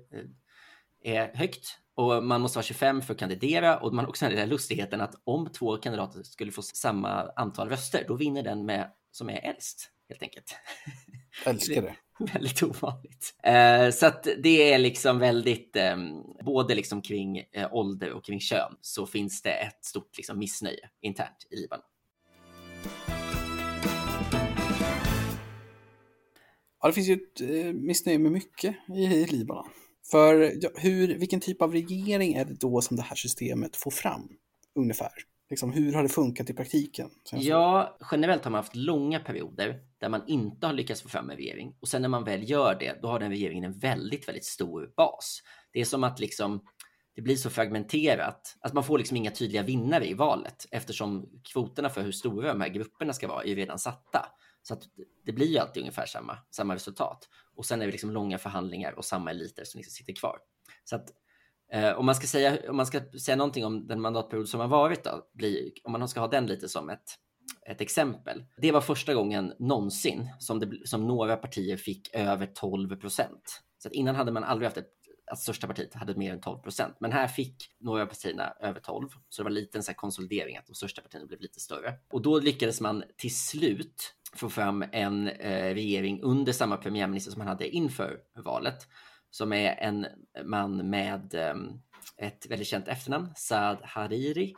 är 1.03 1.37
högt. 1.37 1.79
Och 1.95 2.25
man 2.25 2.41
måste 2.41 2.59
vara 2.59 2.65
25 2.65 3.03
för 3.03 3.15
att 3.15 3.21
kandidera 3.21 3.79
och 3.79 3.95
man 3.95 4.05
har 4.05 4.11
också 4.11 4.27
den 4.27 4.37
där 4.37 4.47
lustigheten 4.47 5.01
att 5.01 5.15
om 5.25 5.53
två 5.53 5.77
kandidater 5.77 6.23
skulle 6.23 6.53
få 6.53 6.63
samma 6.63 7.31
antal 7.37 7.69
röster, 7.69 8.05
då 8.09 8.15
vinner 8.15 8.43
den 8.43 8.67
med 8.67 8.91
som 9.11 9.31
är 9.31 9.41
äldst 9.45 9.91
helt 10.09 10.23
enkelt. 10.23 10.57
älskar 11.47 11.83
det. 11.83 11.97
väldigt 12.35 12.63
ovanligt. 12.63 13.35
Eh, 13.43 13.91
så 13.91 14.07
att 14.07 14.29
det 14.43 14.73
är 14.73 14.79
liksom 14.79 15.19
väldigt, 15.19 15.77
eh, 15.77 15.97
både 16.45 16.75
liksom 16.75 17.03
kring 17.03 17.39
eh, 17.39 17.75
ålder 17.75 18.13
och 18.13 18.25
kring 18.25 18.41
kön 18.41 18.77
så 18.81 19.07
finns 19.07 19.43
det 19.43 19.53
ett 19.53 19.85
stort 19.85 20.17
liksom, 20.17 20.39
missnöje 20.39 20.89
internt 21.03 21.47
i 21.51 21.57
Libanon. 21.57 21.85
Ja, 26.81 26.89
det 26.89 26.93
finns 26.93 27.09
ju 27.09 27.15
ett 27.15 27.41
eh, 27.41 27.73
missnöje 27.73 28.19
med 28.19 28.33
mycket 28.33 28.77
i, 28.95 29.05
i 29.05 29.27
Libanon. 29.27 29.69
För 30.11 30.53
ja, 30.61 30.71
hur, 30.77 31.19
vilken 31.19 31.41
typ 31.41 31.63
av 31.63 31.73
regering 31.73 32.35
är 32.35 32.45
det 32.45 32.55
då 32.55 32.81
som 32.81 32.97
det 32.97 33.03
här 33.03 33.17
systemet 33.17 33.77
får 33.77 33.91
fram? 33.91 34.29
Ungefär. 34.75 35.13
Liksom, 35.51 35.73
hur 35.73 35.93
har 35.93 36.03
det 36.03 36.09
funkat 36.09 36.51
i 36.51 36.55
praktiken? 36.55 37.11
Ja, 37.33 37.97
generellt 38.11 38.45
har 38.45 38.51
man 38.51 38.59
haft 38.59 38.77
långa 38.77 39.21
perioder 39.21 39.81
där 39.99 40.09
man 40.09 40.29
inte 40.29 40.67
har 40.67 40.75
lyckats 40.75 41.03
få 41.03 41.09
fram 41.09 41.31
en 41.31 41.37
regering. 41.37 41.77
Och 41.81 41.89
sen 41.89 42.03
när 42.03 42.09
man 42.09 42.25
väl 42.25 42.51
gör 42.51 42.77
det, 42.81 42.99
då 43.03 43.09
har 43.09 43.19
den 43.19 43.31
regeringen 43.31 43.65
en 43.65 43.79
väldigt, 43.79 44.29
väldigt 44.29 44.45
stor 44.45 44.93
bas. 44.97 45.43
Det 45.73 45.81
är 45.81 45.85
som 45.85 46.05
att 46.05 46.21
liksom, 46.21 46.61
det 47.17 47.23
blir 47.23 47.37
så 47.37 47.51
fragmenterat 47.51 48.57
att 48.61 48.73
man 48.73 48.85
får 48.85 48.99
liksom 48.99 49.17
inga 49.17 49.31
tydliga 49.31 49.63
vinnare 49.63 50.09
i 50.09 50.15
valet 50.15 50.67
eftersom 50.71 51.41
kvoterna 51.53 51.91
för 51.91 52.03
hur 52.03 52.13
stora 52.13 52.49
de 52.49 52.61
här 52.61 52.69
grupperna 52.69 53.13
ska 53.13 53.29
vara 53.29 53.45
är 53.45 53.55
redan 53.55 53.79
satta. 53.79 54.27
Så 54.63 54.75
att 54.75 54.83
det 55.25 55.33
blir 55.33 55.47
ju 55.47 55.59
alltid 55.59 55.81
ungefär 55.81 56.07
samma, 56.07 56.39
samma 56.51 56.75
resultat. 56.75 57.29
Och 57.57 57.67
sen 57.67 57.83
är 57.83 57.87
det 57.87 57.93
liksom 57.93 58.11
långa 58.11 58.39
förhandlingar 58.39 58.93
och 58.93 59.05
samma 59.05 59.31
eliter 59.31 59.65
som 59.65 59.79
liksom 59.79 59.93
sitter 59.93 60.13
kvar. 60.13 60.39
Så 60.85 60.97
att 60.97 61.09
Eh, 61.73 61.99
om, 61.99 62.07
man 62.07 62.15
ska 62.15 62.27
säga, 62.27 62.59
om 62.71 62.77
man 62.77 62.87
ska 62.87 63.01
säga 63.25 63.37
någonting 63.37 63.67
om 63.67 63.87
den 63.87 64.01
mandatperiod 64.01 64.49
som 64.49 64.61
har 64.61 64.69
varit, 64.69 65.05
då, 65.05 65.29
blir, 65.35 65.71
om 65.85 65.93
man 65.93 66.09
ska 66.09 66.21
ha 66.21 66.29
den 66.29 66.47
lite 66.47 66.69
som 66.69 66.91
ett, 66.91 67.15
ett 67.67 67.81
exempel. 67.81 68.45
Det 68.57 68.73
var 68.73 68.81
första 68.81 69.15
gången 69.15 69.53
någonsin 69.59 70.29
som, 70.39 70.59
det, 70.59 70.89
som 70.89 71.07
några 71.07 71.37
partier 71.37 71.77
fick 71.77 72.15
över 72.15 72.47
12 72.47 72.97
procent. 72.97 73.63
Så 73.79 73.89
innan 73.89 74.15
hade 74.15 74.33
man 74.33 74.45
aldrig 74.45 74.67
haft 74.67 74.77
ett 74.77 74.99
att 75.31 75.39
största 75.39 75.67
partiet 75.67 75.95
hade 75.95 76.15
mer 76.15 76.33
än 76.33 76.41
12 76.41 76.59
procent. 76.59 76.97
Men 77.01 77.13
här 77.13 77.29
fick 77.29 77.57
några 77.81 78.03
av 78.03 78.07
partierna 78.07 78.53
över 78.61 78.81
12, 78.81 79.09
så 79.29 79.43
det 79.43 79.45
var 79.45 79.51
lite 79.51 79.79
en 79.79 79.83
så 79.83 79.95
konsolidering 79.95 80.57
att 80.57 80.67
de 80.67 80.75
största 80.75 81.03
partierna 81.03 81.27
blev 81.27 81.41
lite 81.41 81.61
större. 81.61 81.95
Och 82.13 82.23
då 82.23 82.41
lyckades 82.41 82.81
man 82.81 83.03
till 83.17 83.37
slut 83.37 84.15
få 84.35 84.49
fram 84.49 84.85
en 84.93 85.29
eh, 85.29 85.75
regering 85.75 86.23
under 86.23 86.53
samma 86.53 86.77
premiärminister 86.77 87.31
som 87.33 87.39
man 87.39 87.49
hade 87.49 87.69
inför 87.69 88.19
valet 88.45 88.89
som 89.31 89.53
är 89.53 89.75
en 89.75 90.07
man 90.45 90.91
med 90.91 91.35
ehm, 91.35 91.81
ett 92.17 92.47
väldigt 92.51 92.69
känt 92.69 92.89
efternamn, 92.89 93.33
Saad 93.37 93.79
Hariri. 93.83 94.55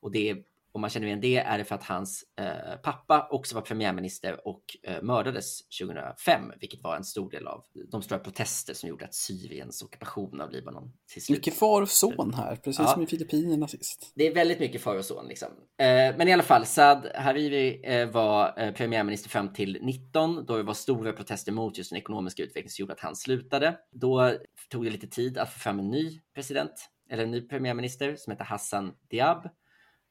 Och 0.00 0.12
det 0.12 0.30
är 0.30 0.42
om 0.72 0.80
man 0.80 0.90
känner 0.90 1.06
igen 1.06 1.20
det 1.20 1.36
är 1.36 1.58
det 1.58 1.64
för 1.64 1.74
att 1.74 1.84
hans 1.84 2.24
eh, 2.40 2.76
pappa 2.82 3.28
också 3.30 3.54
var 3.54 3.62
premiärminister 3.62 4.48
och 4.48 4.62
eh, 4.82 5.02
mördades 5.02 5.68
2005, 5.80 6.52
vilket 6.60 6.82
var 6.82 6.96
en 6.96 7.04
stor 7.04 7.30
del 7.30 7.46
av 7.46 7.64
de 7.92 8.02
stora 8.02 8.20
protester 8.20 8.74
som 8.74 8.88
gjorde 8.88 9.04
att 9.04 9.14
Syriens 9.14 9.82
ockupation 9.82 10.40
av 10.40 10.50
Libanon 10.50 10.92
till 11.12 11.22
slut. 11.22 11.38
Mycket 11.38 11.54
far 11.54 11.82
och 11.82 11.88
son 11.88 12.34
här, 12.34 12.56
precis 12.56 12.78
ja. 12.78 12.86
som 12.86 13.02
i 13.02 13.06
Filippinerna 13.06 13.68
sist. 13.68 14.12
Det 14.14 14.26
är 14.26 14.34
väldigt 14.34 14.60
mycket 14.60 14.82
far 14.82 14.96
och 14.96 15.04
son 15.04 15.26
liksom. 15.28 15.48
Eh, 15.78 16.16
men 16.16 16.28
i 16.28 16.32
alla 16.32 16.42
fall, 16.42 16.66
Saad 16.66 17.06
Hariri 17.14 17.80
eh, 17.84 18.10
var 18.10 18.60
eh, 18.60 18.72
premiärminister 18.72 19.30
fram 19.30 19.52
till 19.52 19.78
19, 19.82 20.46
då 20.46 20.56
det 20.56 20.62
var 20.62 20.74
stora 20.74 21.12
protester 21.12 21.52
mot 21.52 21.78
just 21.78 21.90
den 21.90 21.98
ekonomiska 21.98 22.42
utvecklingen 22.42 22.70
som 22.70 22.82
gjorde 22.82 22.92
att 22.92 23.00
han 23.00 23.16
slutade. 23.16 23.78
Då 23.92 24.34
tog 24.70 24.84
det 24.84 24.90
lite 24.90 25.06
tid 25.06 25.38
att 25.38 25.52
få 25.52 25.58
fram 25.58 25.78
en 25.78 25.90
ny 25.90 26.20
president, 26.34 26.72
eller 27.10 27.22
en 27.22 27.30
ny 27.30 27.40
premiärminister 27.40 28.16
som 28.16 28.30
heter 28.30 28.44
Hassan 28.44 28.92
Diab 29.10 29.48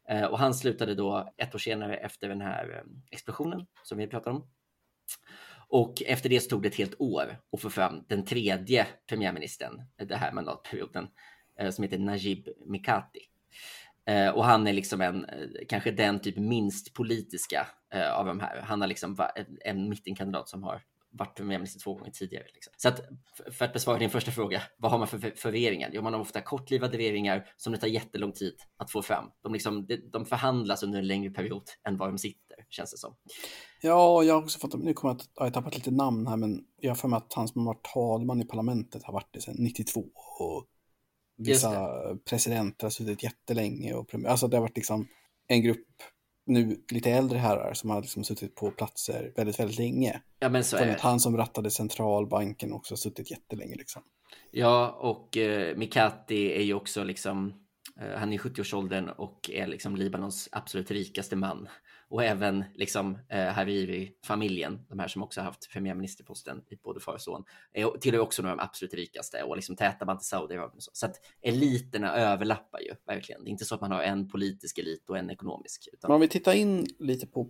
Eh, 0.09 0.25
och 0.25 0.39
han 0.39 0.53
slutade 0.53 0.95
då 0.95 1.33
ett 1.37 1.55
år 1.55 1.59
senare 1.59 1.97
efter 1.97 2.29
den 2.29 2.41
här 2.41 2.75
eh, 2.75 2.91
explosionen 3.11 3.65
som 3.83 3.97
vi 3.97 4.07
pratar 4.07 4.31
om. 4.31 4.47
Och 5.67 6.01
efter 6.05 6.29
det 6.29 6.39
så 6.39 6.49
tog 6.49 6.61
det 6.61 6.67
ett 6.67 6.75
helt 6.75 7.01
år 7.01 7.39
att 7.51 7.61
få 7.61 7.69
fram 7.69 8.05
den 8.07 8.25
tredje 8.25 8.87
premiärministern 9.09 9.81
den 9.95 10.19
här 10.19 10.31
mandatperioden 10.31 11.07
eh, 11.59 11.69
som 11.69 11.83
heter 11.83 11.99
Najib 11.99 12.47
Mikati. 12.65 13.19
Och 14.33 14.45
han 14.45 14.67
är 14.67 14.73
liksom 14.73 15.01
en, 15.01 15.25
kanske 15.67 15.91
den 15.91 16.19
typ 16.19 16.37
minst 16.37 16.93
politiska 16.93 17.67
av 18.13 18.25
de 18.25 18.39
här. 18.39 18.61
Han 18.61 18.81
är 18.81 18.87
liksom 18.87 19.27
en 19.65 19.89
mittenkandidat 19.89 20.49
som 20.49 20.63
har 20.63 20.81
varit 21.11 21.37
premiärminister 21.37 21.79
två 21.79 21.93
gånger 21.93 22.11
tidigare. 22.11 22.45
Liksom. 22.53 22.73
Så 22.77 22.87
att, 22.87 23.01
för 23.51 23.65
att 23.65 23.73
besvara 23.73 23.97
din 23.97 24.09
första 24.09 24.31
fråga, 24.31 24.61
vad 24.77 24.91
har 24.91 24.99
man 24.99 25.07
för, 25.07 25.33
för 25.35 25.51
regeringar? 25.51 25.89
Jo, 25.93 26.01
man 26.01 26.13
har 26.13 26.19
ofta 26.19 26.41
kortlivade 26.41 26.97
regeringar 26.97 27.47
som 27.57 27.73
det 27.73 27.79
tar 27.79 27.87
jättelång 27.87 28.31
tid 28.31 28.55
att 28.77 28.91
få 28.91 29.01
fram. 29.01 29.25
De, 29.43 29.53
liksom, 29.53 29.87
de 30.11 30.25
förhandlas 30.25 30.83
under 30.83 30.99
en 30.99 31.07
längre 31.07 31.31
period 31.31 31.63
än 31.87 31.97
var 31.97 32.07
de 32.07 32.17
sitter, 32.17 32.57
känns 32.69 32.91
det 32.91 32.97
som. 32.97 33.15
Ja, 33.81 34.23
jag 34.23 34.33
har 34.33 34.43
också 34.43 34.59
fått, 34.59 34.83
nu 34.83 34.93
kommer 34.93 35.13
jag 35.13 35.21
att, 35.21 35.29
jag 35.35 35.43
har 35.43 35.51
tappat 35.51 35.75
lite 35.75 35.91
namn 35.91 36.27
här, 36.27 36.37
men 36.37 36.63
jag 36.77 36.89
har 36.89 36.95
för 36.95 37.07
mig 37.07 37.17
att 37.17 37.33
han 37.33 37.47
som 37.47 37.67
har 37.67 37.73
varit 37.73 37.83
talman 37.93 38.41
i 38.41 38.45
parlamentet 38.45 39.03
har 39.03 39.13
varit 39.13 39.29
det 39.31 39.41
sedan 39.41 39.55
92 39.59 40.05
och 40.39 40.67
vissa 41.37 41.89
presidenter 42.29 42.85
har 42.85 42.91
suttit 42.91 43.23
jättelänge 43.23 43.93
och 43.93 44.15
alltså 44.27 44.47
det 44.47 44.57
har 44.57 44.61
varit 44.61 44.75
liksom 44.75 45.07
en 45.47 45.61
grupp 45.61 45.87
nu 46.49 46.77
lite 46.91 47.11
äldre 47.11 47.37
herrar 47.37 47.73
som 47.73 47.89
har 47.89 48.01
liksom 48.01 48.23
suttit 48.23 48.55
på 48.55 48.71
platser 48.71 49.33
väldigt, 49.35 49.59
väldigt 49.59 49.77
länge. 49.77 50.21
Ja, 50.39 50.49
men 50.49 50.63
så 50.63 50.77
är 50.77 50.85
det. 50.85 50.97
Han 50.99 51.19
som 51.19 51.37
rattade 51.37 51.71
centralbanken 51.71 52.73
också 52.73 52.93
har 52.93 52.97
suttit 52.97 53.31
jättelänge 53.31 53.75
liksom. 53.75 54.01
Ja, 54.51 54.97
och 54.99 55.37
eh, 55.37 55.77
Mikati 55.77 56.53
är 56.53 56.63
ju 56.63 56.73
också 56.73 57.03
liksom, 57.03 57.53
eh, 58.01 58.19
han 58.19 58.33
är 58.33 58.35
i 58.35 58.39
70-årsåldern 58.39 59.09
och 59.09 59.49
är 59.53 59.67
liksom 59.67 59.95
Libanons 59.95 60.49
absolut 60.51 60.91
rikaste 60.91 61.35
man 61.35 61.67
och 62.09 62.23
även 62.23 62.63
liksom 62.75 63.17
eh, 63.29 63.45
Hariri-familjen, 63.45 64.85
de 64.89 64.99
här 64.99 65.07
som 65.07 65.23
också 65.23 65.41
har 65.41 65.45
haft 65.45 65.69
premiärministerposten 65.71 66.61
i 66.69 66.75
både 66.75 66.99
far 66.99 67.13
och 67.13 67.21
son, 67.21 67.43
är, 67.73 67.97
tillhör 67.97 68.21
också 68.21 68.41
några 68.41 68.51
av 68.51 68.57
de 68.57 68.63
absolut 68.63 68.93
rikaste 68.93 69.43
och 69.43 69.55
liksom 69.55 69.75
täta 69.75 70.05
band 70.05 70.19
till 70.19 70.27
Saudiarabien. 70.27 70.81
Så. 70.81 70.91
så 70.93 71.05
att 71.05 71.15
eliterna 71.41 72.15
överlappar 72.15 72.79
ju 72.79 72.93
verkligen. 73.05 73.43
Det 73.43 73.49
är 73.49 73.51
inte 73.51 73.65
så 73.65 73.75
att 73.75 73.81
man 73.81 73.91
har 73.91 74.01
en 74.01 74.29
politisk 74.29 74.77
elit 74.77 75.09
och 75.09 75.17
en 75.17 75.29
ekonomisk. 75.29 75.87
Utan... 75.93 76.07
Men 76.07 76.15
om 76.15 76.21
vi 76.21 76.27
tittar 76.27 76.53
in 76.53 76.87
lite 76.99 77.27
på 77.27 77.49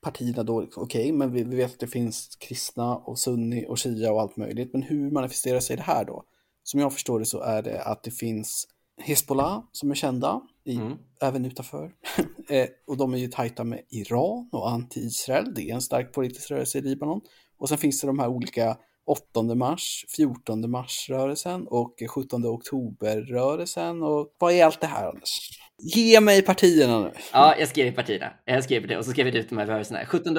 partierna 0.00 0.42
då, 0.42 0.60
liksom, 0.60 0.82
okej, 0.82 1.00
okay, 1.00 1.12
men 1.12 1.32
vi, 1.32 1.44
vi, 1.44 1.56
vet 1.56 1.72
att 1.72 1.78
det 1.78 1.86
finns 1.86 2.36
kristna 2.36 2.96
och 2.96 3.18
sunni 3.18 3.66
och 3.68 3.78
shia 3.78 4.12
och 4.12 4.20
allt 4.20 4.36
möjligt, 4.36 4.72
men 4.72 4.82
hur 4.82 5.10
manifesterar 5.10 5.60
sig 5.60 5.76
det 5.76 5.82
här 5.82 6.04
då? 6.04 6.24
Som 6.62 6.80
jag 6.80 6.92
förstår 6.92 7.18
det 7.18 7.26
så 7.26 7.40
är 7.40 7.62
det 7.62 7.82
att 7.82 8.02
det 8.02 8.10
finns 8.10 8.68
Hezbollah 9.02 9.62
som 9.72 9.90
är 9.90 9.94
kända, 9.94 10.40
i, 10.64 10.76
Mm. 10.76 10.96
även 11.22 11.44
utanför. 11.44 11.92
eh, 12.50 12.66
och 12.86 12.96
de 12.96 13.14
är 13.14 13.18
ju 13.18 13.28
tajta 13.28 13.64
med 13.64 13.80
Iran 13.90 14.48
och 14.52 14.68
anti-Israel. 14.70 15.54
Det 15.54 15.70
är 15.70 15.74
en 15.74 15.80
stark 15.82 16.12
politisk 16.12 16.50
rörelse 16.50 16.78
i 16.78 16.80
Libanon. 16.80 17.20
Och 17.58 17.68
sen 17.68 17.78
finns 17.78 18.00
det 18.00 18.06
de 18.06 18.18
här 18.18 18.28
olika 18.28 18.76
8 19.06 19.54
mars, 19.54 20.04
14 20.16 20.70
mars-rörelsen 20.70 21.66
och 21.66 21.94
17 22.10 22.46
oktober-rörelsen. 22.46 24.02
Och 24.02 24.34
vad 24.38 24.52
är 24.52 24.64
allt 24.64 24.80
det 24.80 24.86
här, 24.86 25.08
Anders? 25.08 25.50
Ge 25.78 26.20
mig 26.20 26.42
partierna 26.42 27.00
nu. 27.00 27.12
Ja, 27.32 27.54
jag 27.58 27.68
skrev 27.68 27.86
i 27.86 27.92
partierna. 27.92 28.32
Jag 28.44 28.64
skrev 28.64 28.86
det 28.86 28.98
och 28.98 29.04
så 29.04 29.10
skrev 29.10 29.26
jag 29.26 29.36
ut 29.36 29.48
de 29.48 29.58
här 29.58 29.66
rörelserna. 29.66 30.06
17, 30.06 30.38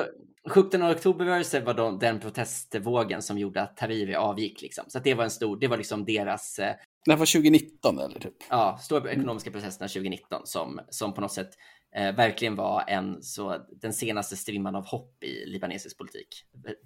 17 0.50 0.84
oktober-rörelsen 0.92 1.66
var 1.66 1.74
de, 1.74 2.00
den 2.00 2.20
protestvågen 2.20 3.22
som 3.22 3.38
gjorde 3.38 3.62
att 3.62 3.80
Hariri 3.80 4.16
avgick. 4.16 4.62
Liksom. 4.62 4.84
Så 4.88 5.00
det 5.00 5.14
var 5.14 5.24
en 5.24 5.32
stor, 5.32 5.58
det 5.58 5.68
var 5.68 5.78
liksom 5.78 6.06
deras 6.06 6.60
eh, 6.60 6.74
det 7.06 7.12
här 7.12 7.18
var 7.18 7.26
2019 7.26 8.00
eller 8.00 8.20
typ. 8.20 8.34
ja, 8.50 8.80
stora 8.82 9.12
ekonomiska 9.12 9.52
processerna 9.52 9.88
2019 9.88 10.42
som, 10.46 10.80
som 10.90 11.14
på 11.14 11.22
något 11.22 11.32
sätt 11.32 11.50
eh, 11.96 12.16
verkligen 12.16 12.56
var 12.56 12.84
en 12.88 13.24
så 13.24 13.58
den 13.82 13.94
senaste 13.94 14.38
strimman 14.38 14.76
av 14.76 14.86
hopp 14.86 15.24
i 15.24 15.46
libanesisk 15.46 15.98
politik. 15.98 16.28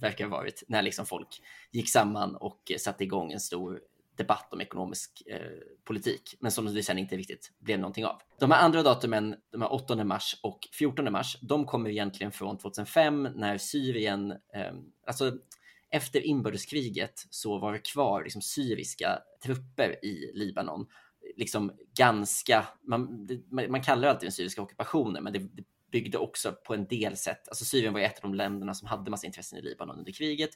Verkar 0.01 0.25
ha 0.25 0.37
varit 0.37 0.63
när 0.67 0.81
liksom 0.81 1.05
folk 1.05 1.41
gick 1.71 1.89
samman 1.89 2.35
och 2.35 2.71
satte 2.79 3.03
igång 3.03 3.31
en 3.31 3.39
stor 3.39 3.79
debatt 4.17 4.53
om 4.53 4.61
ekonomisk 4.61 5.23
eh, 5.25 5.39
politik, 5.83 6.35
men 6.39 6.51
som 6.51 6.73
det 6.73 6.83
sen 6.83 6.97
inte 6.97 7.17
riktigt 7.17 7.51
blev 7.59 7.79
någonting 7.79 8.05
av. 8.05 8.21
De 8.39 8.51
här 8.51 8.61
andra 8.65 8.83
datumen, 8.83 9.35
de 9.51 9.61
här 9.61 9.73
8 9.73 10.03
mars 10.03 10.39
och 10.43 10.59
14 10.79 11.11
mars, 11.11 11.37
de 11.41 11.65
kommer 11.65 11.89
egentligen 11.89 12.31
från 12.31 12.57
2005 12.57 13.29
när 13.35 13.57
Syrien, 13.57 14.31
eh, 14.31 14.73
alltså 15.07 15.31
efter 15.91 16.21
inbördeskriget 16.21 17.25
så 17.29 17.57
var 17.57 17.73
det 17.73 17.79
kvar 17.79 18.23
liksom 18.23 18.41
syriska 18.41 19.19
trupper 19.43 20.05
i 20.05 20.31
Libanon. 20.33 20.87
Liksom 21.37 21.71
ganska, 21.97 22.67
man, 22.81 23.27
det, 23.27 23.51
man 23.51 23.83
kallar 23.83 24.01
det 24.01 24.09
alltid 24.09 24.27
den 24.27 24.31
syriska 24.31 24.61
ockupationen, 24.61 25.23
men 25.23 25.33
det, 25.33 25.39
det 25.39 25.63
byggde 25.91 26.17
också 26.17 26.51
på 26.51 26.73
en 26.73 26.87
del 26.87 27.17
sätt. 27.17 27.47
Alltså 27.47 27.65
Syrien 27.65 27.93
var 27.93 27.99
ett 27.99 28.15
av 28.15 28.21
de 28.21 28.33
länderna 28.33 28.73
som 28.73 28.87
hade 28.87 29.11
massa 29.11 29.27
intressen 29.27 29.59
i 29.59 29.61
Libanon 29.61 29.99
under 29.99 30.11
kriget. 30.11 30.51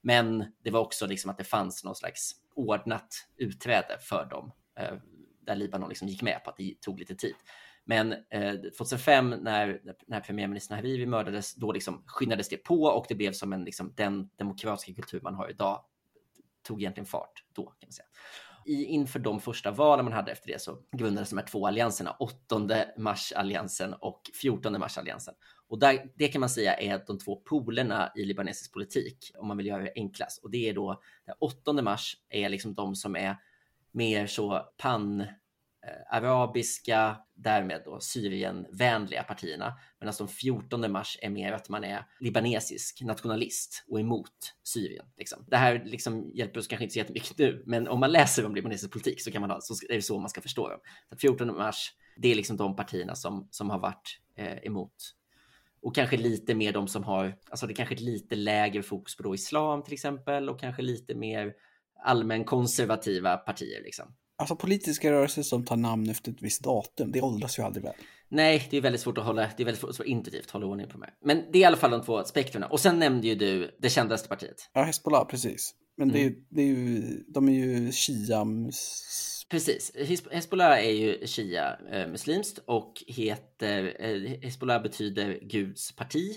Men 0.00 0.44
det 0.64 0.70
var 0.70 0.80
också 0.80 1.06
liksom 1.06 1.30
att 1.30 1.38
det 1.38 1.44
fanns 1.44 1.84
någon 1.84 1.94
slags 1.94 2.32
ordnat 2.54 3.28
utträde 3.36 3.98
för 4.00 4.26
dem, 4.30 4.52
eh, 4.78 4.94
där 5.40 5.56
Libanon 5.56 5.88
liksom 5.88 6.08
gick 6.08 6.22
med 6.22 6.44
på 6.44 6.50
att 6.50 6.56
det 6.56 6.80
tog 6.80 6.98
lite 6.98 7.14
tid. 7.14 7.34
Men 7.88 8.12
eh, 8.30 8.54
2005 8.78 9.30
när, 9.30 9.80
när 10.06 10.20
premiärministern 10.20 10.76
Hariri 10.76 11.06
mördades, 11.06 11.54
då 11.54 11.72
liksom 11.72 12.02
skyndades 12.06 12.48
det 12.48 12.56
på 12.56 12.82
och 12.82 13.06
det 13.08 13.14
blev 13.14 13.32
som 13.32 13.52
en, 13.52 13.64
liksom, 13.64 13.92
den 13.96 14.28
demokratiska 14.36 14.94
kultur 14.94 15.20
man 15.20 15.34
har 15.34 15.50
idag 15.50 15.84
tog 16.62 16.80
egentligen 16.80 17.06
fart 17.06 17.44
då 17.52 17.62
kan 17.62 17.86
man 17.86 17.92
säga. 17.92 18.06
I, 18.66 18.84
inför 18.84 19.18
de 19.18 19.40
första 19.40 19.70
valen 19.70 20.04
man 20.04 20.12
hade 20.12 20.32
efter 20.32 20.52
det 20.52 20.62
så 20.62 20.78
grundades 20.92 21.30
de 21.30 21.36
här 21.36 21.46
två 21.46 21.66
allianserna, 21.66 22.16
8 22.20 22.84
mars-alliansen 22.96 23.94
och 23.94 24.30
14 24.40 24.80
mars-alliansen. 24.80 25.34
Och 25.68 25.78
där, 25.78 26.12
det 26.14 26.28
kan 26.28 26.40
man 26.40 26.50
säga 26.50 26.74
är 26.74 27.04
de 27.06 27.18
två 27.18 27.36
polerna 27.36 28.12
i 28.16 28.24
libanesisk 28.24 28.72
politik, 28.72 29.32
om 29.38 29.48
man 29.48 29.56
vill 29.56 29.66
göra 29.66 29.82
det 29.82 29.92
enklast. 29.94 30.44
Och 30.44 30.50
det 30.50 30.68
är 30.68 30.74
då, 30.74 31.00
8 31.38 31.72
mars 31.72 32.16
är 32.28 32.48
liksom 32.48 32.74
de 32.74 32.94
som 32.94 33.16
är 33.16 33.36
mer 33.92 34.26
så 34.26 34.68
pan 34.76 35.24
Eh, 35.86 36.16
arabiska, 36.16 37.16
därmed 37.34 37.82
då 37.84 38.00
Syrienvänliga 38.00 39.22
partierna. 39.22 39.74
Medan 40.00 40.14
de 40.18 40.28
14 40.28 40.92
mars 40.92 41.18
är 41.22 41.30
mer 41.30 41.52
att 41.52 41.68
man 41.68 41.84
är 41.84 42.04
libanesisk 42.20 43.02
nationalist 43.02 43.84
och 43.88 44.00
emot 44.00 44.54
Syrien. 44.62 45.06
Liksom. 45.16 45.44
Det 45.48 45.56
här 45.56 45.82
liksom 45.84 46.30
hjälper 46.34 46.60
oss 46.60 46.66
kanske 46.66 46.84
inte 46.84 46.92
så 46.92 46.98
jättemycket 46.98 47.38
nu, 47.38 47.62
men 47.66 47.88
om 47.88 48.00
man 48.00 48.12
läser 48.12 48.46
om 48.46 48.54
libanesisk 48.54 48.92
politik 48.92 49.22
så 49.22 49.30
kan 49.30 49.40
man 49.40 49.50
ha, 49.50 49.60
så 49.60 49.74
är 49.88 49.94
det 49.94 50.02
så 50.02 50.18
man 50.18 50.30
ska 50.30 50.40
förstå 50.40 50.68
dem. 50.68 50.80
Så 51.10 51.16
14 51.16 51.56
mars, 51.56 51.92
det 52.16 52.28
är 52.28 52.34
liksom 52.34 52.56
de 52.56 52.76
partierna 52.76 53.14
som, 53.14 53.48
som 53.50 53.70
har 53.70 53.78
varit 53.78 54.20
eh, 54.36 54.58
emot. 54.66 54.94
Och 55.82 55.94
kanske 55.94 56.16
lite 56.16 56.54
mer 56.54 56.72
de 56.72 56.88
som 56.88 57.04
har, 57.04 57.38
alltså 57.50 57.66
det 57.66 57.72
är 57.72 57.76
kanske 57.76 57.94
ett 57.94 58.00
lite 58.00 58.36
lägre 58.36 58.82
fokus 58.82 59.16
på 59.16 59.22
då 59.22 59.34
islam 59.34 59.82
till 59.82 59.92
exempel 59.92 60.48
och 60.48 60.60
kanske 60.60 60.82
lite 60.82 61.14
mer 61.14 61.54
allmän 62.04 62.44
konservativa 62.44 63.36
partier 63.36 63.82
liksom. 63.82 64.14
Alltså 64.38 64.56
politiska 64.56 65.12
rörelser 65.12 65.42
som 65.42 65.64
tar 65.64 65.76
namn 65.76 66.10
efter 66.10 66.30
ett 66.32 66.42
visst 66.42 66.62
datum, 66.64 67.12
det 67.12 67.20
åldras 67.20 67.58
ju 67.58 67.62
aldrig 67.62 67.84
väl. 67.84 67.94
Nej, 68.28 68.66
det 68.70 68.76
är 68.76 68.80
väldigt 68.80 69.00
svårt 69.00 69.18
att 69.18 69.24
hålla, 69.24 69.42
det 69.56 69.62
är 69.62 69.64
väldigt 69.64 69.80
svårt, 69.80 69.94
svårt 69.94 70.06
intuitivt 70.06 70.44
att 70.44 70.50
hålla 70.50 70.66
ordning 70.66 70.88
på 70.88 70.98
här. 70.98 71.14
Men 71.24 71.42
det 71.52 71.58
är 71.58 71.62
i 71.62 71.64
alla 71.64 71.76
fall 71.76 71.90
de 71.90 72.02
två 72.02 72.24
spektrarna. 72.24 72.66
Och 72.66 72.80
sen 72.80 72.98
nämnde 72.98 73.26
ju 73.26 73.34
du 73.34 73.76
det 73.82 73.90
kändaste 73.90 74.28
partiet. 74.28 74.70
Ja, 74.72 74.82
Hezbollah, 74.82 75.24
precis. 75.26 75.74
Men 75.96 76.08
det 76.08 76.18
är, 76.18 76.22
ju- 76.22 76.44
det 76.50 76.62
är 76.62 76.66
ju, 76.66 77.02
de 77.28 77.48
är 77.48 77.52
ju 77.52 77.92
Shia-mus... 77.92 79.02
Precis. 79.50 79.92
Hezbollah 80.32 80.78
är 80.84 80.90
ju 80.90 81.26
shia 81.26 81.78
eh, 81.92 82.08
muslimskt 82.08 82.58
och 82.66 82.92
heter, 83.06 83.96
eh, 84.00 84.40
Hezbollah 84.42 84.82
betyder 84.82 85.38
Guds 85.42 85.92
parti. 85.96 86.36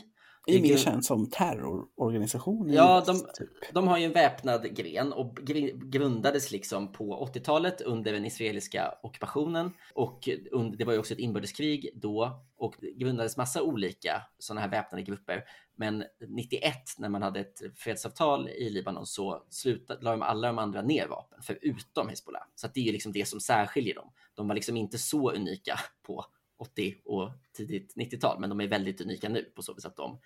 Det 0.52 0.58
är 0.58 0.72
mer 0.72 0.78
känt 0.78 1.06
som 1.06 1.30
terrororganisation. 1.30 2.74
Ja, 2.74 3.04
de, 3.06 3.20
typ. 3.20 3.50
de 3.74 3.88
har 3.88 3.98
ju 3.98 4.06
en 4.06 4.12
väpnad 4.12 4.76
gren 4.76 5.14
och 5.14 5.40
gr- 5.40 5.90
grundades 5.90 6.52
liksom 6.52 6.92
på 6.92 7.30
80-talet 7.34 7.82
under 7.82 8.14
den 8.14 8.26
israeliska 8.26 8.94
ockupationen. 9.04 9.72
Och 9.94 10.30
under, 10.52 10.78
det 10.78 10.86
var 10.86 10.94
ju 10.94 11.00
också 11.00 11.14
ett 11.14 11.20
inbördeskrig 11.20 11.90
då 11.96 12.44
och 12.58 12.76
det 12.80 12.92
grundades 12.92 13.38
massa 13.38 13.64
olika 13.64 14.22
sådana 14.40 14.62
här 14.62 14.70
väpnade 14.70 15.04
grupper. 15.04 15.44
Men 15.76 16.04
91 16.28 16.74
när 16.98 17.10
man 17.10 17.22
hade 17.22 17.40
ett 17.40 17.62
fredsavtal 17.76 18.50
i 18.50 18.70
Libanon 18.70 19.06
så 19.06 19.44
slutade, 19.50 20.04
la 20.04 20.12
de 20.12 20.22
alla 20.22 20.48
de 20.48 20.60
andra 20.60 20.82
ner 20.82 21.08
vapen 21.08 21.40
förutom 21.42 22.10
Hezbollah. 22.10 22.44
Så 22.56 22.68
det 22.74 22.80
är 22.80 22.84
ju 22.84 22.92
liksom 22.92 23.12
det 23.12 23.28
som 23.28 23.40
särskiljer 23.40 23.96
dem. 23.96 24.12
De 24.36 24.48
var 24.48 24.56
liksom 24.56 24.78
inte 24.78 24.98
så 24.98 25.32
unika 25.32 25.80
på 26.04 26.26
80 26.60 26.96
och 27.06 27.32
tidigt 27.58 27.96
90-tal, 27.96 28.40
men 28.40 28.50
de 28.50 28.62
är 28.62 28.68
väldigt 28.68 29.02
unika 29.02 29.30
nu 29.30 29.44
på 29.44 29.62
så 29.62 29.74
vis 29.74 29.86
att 29.86 29.98
de 29.98 30.20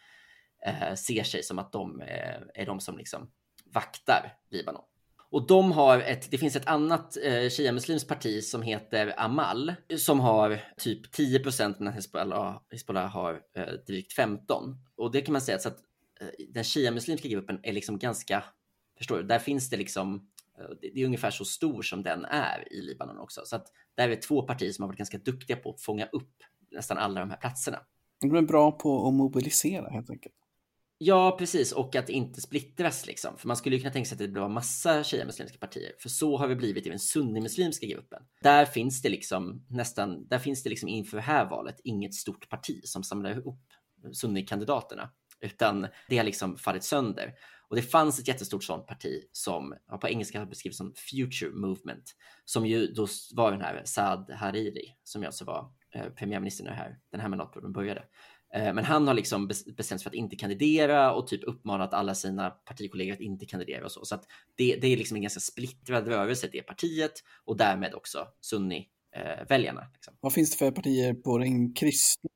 eh, 0.66 0.96
ser 0.96 1.24
sig 1.24 1.44
som 1.44 1.60
att 1.60 1.72
de 1.72 2.02
eh, 2.02 2.42
är 2.54 2.66
de 2.66 2.80
som 2.80 2.98
liksom 2.98 3.32
vaktar 3.66 4.38
Libanon. 4.50 4.84
Och 5.34 5.48
de 5.48 5.72
har 5.72 6.00
ett, 6.00 6.32
det 6.32 6.38
finns 6.38 6.56
ett 6.56 6.68
annat 6.68 7.18
eh, 7.18 7.50
shia-muslims 7.50 8.08
parti 8.08 8.44
som 8.44 8.62
heter 8.62 9.14
Amal 9.18 9.74
som 9.98 10.20
har 10.20 10.60
typ 10.78 11.12
10 11.12 11.40
procent 11.40 11.80
medan 11.80 11.94
Hezbollah, 11.94 12.62
Hezbollah 12.72 13.10
har 13.10 13.42
eh, 13.58 13.74
drygt 13.88 14.14
15. 14.14 14.76
Och 14.96 15.12
det 15.12 15.22
kan 15.22 15.34
man 15.34 15.42
säga 15.42 15.60
så 15.60 15.68
att 15.68 15.80
eh, 16.22 16.28
den 16.50 16.64
shia-muslimska 16.64 17.28
gruppen 17.28 17.60
är 17.64 17.74
liksom 17.74 18.00
ganska, 18.00 18.44
förstår 18.98 19.18
du, 19.18 19.24
där 19.24 19.40
finns 19.40 19.70
det 19.70 19.78
liksom, 19.78 20.30
det, 20.82 21.02
är 21.02 21.06
ungefär 21.06 21.32
så 21.32 21.46
stor 21.46 21.82
som 21.82 22.04
den 22.04 22.26
är 22.26 22.74
i 22.74 22.82
Libanon 22.82 23.20
också. 23.20 23.42
Så 23.46 23.56
att 23.56 23.68
där 23.96 24.10
är 24.10 24.16
två 24.16 24.42
partier 24.42 24.72
som 24.72 24.84
har 24.84 24.88
varit 24.88 24.98
ganska 24.98 25.18
duktiga 25.18 25.58
på 25.58 25.70
att 25.70 25.82
fånga 25.82 26.06
upp 26.06 26.34
nästan 26.72 26.98
alla 26.98 27.20
de 27.20 27.30
här 27.30 27.38
platserna. 27.38 27.80
De 28.22 28.36
är 28.36 28.42
bra 28.42 28.72
på 28.72 29.08
att 29.08 29.14
mobilisera 29.14 29.90
helt 29.90 30.10
enkelt. 30.10 30.36
Ja, 30.98 31.36
precis. 31.40 31.72
Och 31.72 31.96
att 31.96 32.10
inte 32.10 32.42
splittras 32.42 33.08
liksom. 33.08 33.38
För 33.38 33.48
man 33.48 33.58
skulle 33.58 33.76
ju 33.76 33.82
kunna 33.82 33.94
tänka 33.94 34.10
sig 34.10 34.16
att 34.16 34.20
det 34.20 34.28
blir 34.28 34.48
massa 34.48 35.04
shia-muslimska 35.04 35.58
partier. 35.58 35.92
För 36.00 36.10
så 36.10 36.38
har 36.38 36.48
vi 36.48 36.56
blivit 36.56 36.88
i 36.88 36.90
den 36.90 37.00
sunnimuslimska 37.00 37.86
gruppen. 37.86 38.24
Där 38.42 38.66
finns 38.66 39.02
det 39.02 39.10
liksom 39.10 39.66
nästan, 39.70 40.28
där 40.28 40.40
finns 40.40 40.64
det 40.64 40.70
liksom 40.70 40.90
inför 40.90 41.18
det 41.18 41.24
här 41.24 41.50
valet 41.50 41.76
inget 41.84 42.14
stort 42.14 42.50
parti 42.50 42.82
som 42.84 43.04
samlar 43.04 43.32
ihop 43.32 43.60
sunnikandidaterna. 44.14 45.10
Utan 45.42 45.88
det 46.10 46.18
har 46.18 46.24
liksom 46.24 46.58
fallit 46.58 46.84
sönder. 46.84 47.34
Och 47.74 47.78
det 47.78 47.84
fanns 47.84 48.20
ett 48.20 48.28
jättestort 48.28 48.64
sånt 48.64 48.88
parti 48.88 49.24
som 49.32 49.74
på 50.02 50.08
engelska 50.08 50.40
har 50.40 50.46
beskrivits 50.46 50.78
som 50.78 50.94
Future 51.10 51.52
Movement. 51.52 52.16
Som 52.46 52.66
ju 52.66 52.88
då 52.88 53.08
var 53.36 53.52
den 53.52 53.62
här 53.62 53.82
Saad 53.86 54.32
Hariri, 54.32 54.96
som 55.04 55.22
ju 55.22 55.26
alltså 55.26 55.46
var 55.46 55.72
eh, 55.96 56.06
premiärminister 56.06 56.64
när 56.64 56.72
här, 56.72 56.98
den 57.12 57.22
här 57.22 57.30
mandatperioden 57.30 57.74
började. 57.74 58.04
Eh, 58.56 58.74
Men 58.74 58.84
han 58.86 59.08
har 59.08 59.14
liksom 59.14 59.48
bestämt 59.48 59.88
sig 59.88 60.00
för 60.00 60.10
att 60.10 60.14
inte 60.16 60.36
kandidera 60.36 61.14
och 61.14 61.28
typ 61.28 61.44
uppmanat 61.44 61.94
alla 61.94 62.16
sina 62.16 62.50
partikollegor 62.50 63.14
att 63.14 63.20
inte 63.20 63.46
kandidera 63.46 63.86
och 63.86 63.92
så. 63.92 64.06
Så 64.06 64.16
att 64.16 64.24
det, 64.56 64.76
det 64.76 64.88
är 64.88 64.98
liksom 64.98 65.16
en 65.16 65.22
ganska 65.22 65.40
splittrad 65.40 66.08
rörelse, 66.08 66.50
det 66.52 66.62
partiet 66.62 67.14
och 67.46 67.58
därmed 67.58 67.94
också 67.94 68.28
sunni-väljarna. 68.42 69.82
Eh, 69.82 69.88
liksom. 69.94 70.14
Vad 70.20 70.34
finns 70.34 70.52
det 70.52 70.58
för 70.58 70.72
partier 70.72 71.14
på 71.14 71.38
den 71.38 71.74
kristna 71.74 72.30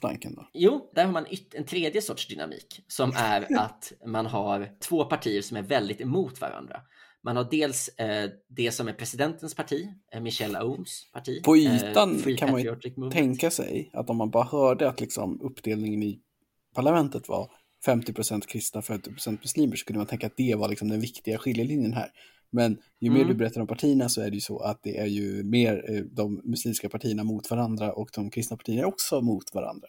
flanken 0.00 0.34
då? 0.34 0.48
Jo, 0.52 0.90
där 0.94 1.04
har 1.04 1.12
man 1.12 1.26
en 1.54 1.64
tredje 1.64 2.02
sorts 2.02 2.28
dynamik 2.28 2.84
som 2.88 3.12
är 3.16 3.46
att 3.58 3.92
man 4.06 4.26
har 4.26 4.68
två 4.80 5.04
partier 5.04 5.42
som 5.42 5.56
är 5.56 5.62
väldigt 5.62 6.00
emot 6.00 6.40
varandra. 6.40 6.80
Man 7.24 7.36
har 7.36 7.44
dels 7.50 7.88
eh, 7.88 8.30
det 8.48 8.72
som 8.72 8.88
är 8.88 8.92
presidentens 8.92 9.54
parti, 9.54 9.88
eh, 10.14 10.20
Michelle 10.20 10.58
Aoums 10.58 11.10
parti. 11.12 11.42
På 11.42 11.56
eh, 11.56 11.76
ytan 11.76 12.18
Free 12.18 12.36
kan 12.36 12.50
man 12.50 12.62
ju 12.62 12.70
Movement. 12.70 13.12
tänka 13.12 13.50
sig 13.50 13.90
att 13.92 14.10
om 14.10 14.16
man 14.16 14.30
bara 14.30 14.44
hörde 14.44 14.88
att 14.88 15.00
liksom 15.00 15.40
uppdelningen 15.40 16.02
i 16.02 16.20
parlamentet 16.74 17.28
var 17.28 17.50
50% 17.86 18.46
kristna, 18.46 18.80
50% 18.80 19.30
muslimer 19.30 19.76
så 19.76 19.84
kunde 19.84 19.98
man 19.98 20.06
tänka 20.06 20.26
att 20.26 20.36
det 20.36 20.54
var 20.54 20.68
liksom 20.68 20.88
den 20.88 21.00
viktiga 21.00 21.38
skiljelinjen 21.38 21.92
här. 21.92 22.10
Men 22.54 22.78
ju 23.00 23.10
mer 23.10 23.16
Mm. 23.16 23.28
du 23.28 23.34
berättar 23.34 23.60
om 23.60 23.66
partierna 23.66 24.08
så 24.08 24.20
är 24.20 24.30
det 24.30 24.34
ju 24.34 24.40
så 24.40 24.58
att 24.58 24.82
det 24.82 24.98
är 24.98 25.06
ju 25.06 25.42
mer 25.42 25.90
eh, 25.90 26.04
de 26.04 26.40
muslimska 26.44 26.88
partierna 26.88 27.24
mot 27.24 27.50
varandra 27.50 27.92
och 27.92 28.10
de 28.14 28.30
kristna 28.30 28.56
partierna 28.56 28.82
är 28.82 28.86
också 28.86 29.20
mot 29.20 29.54
varandra. 29.54 29.88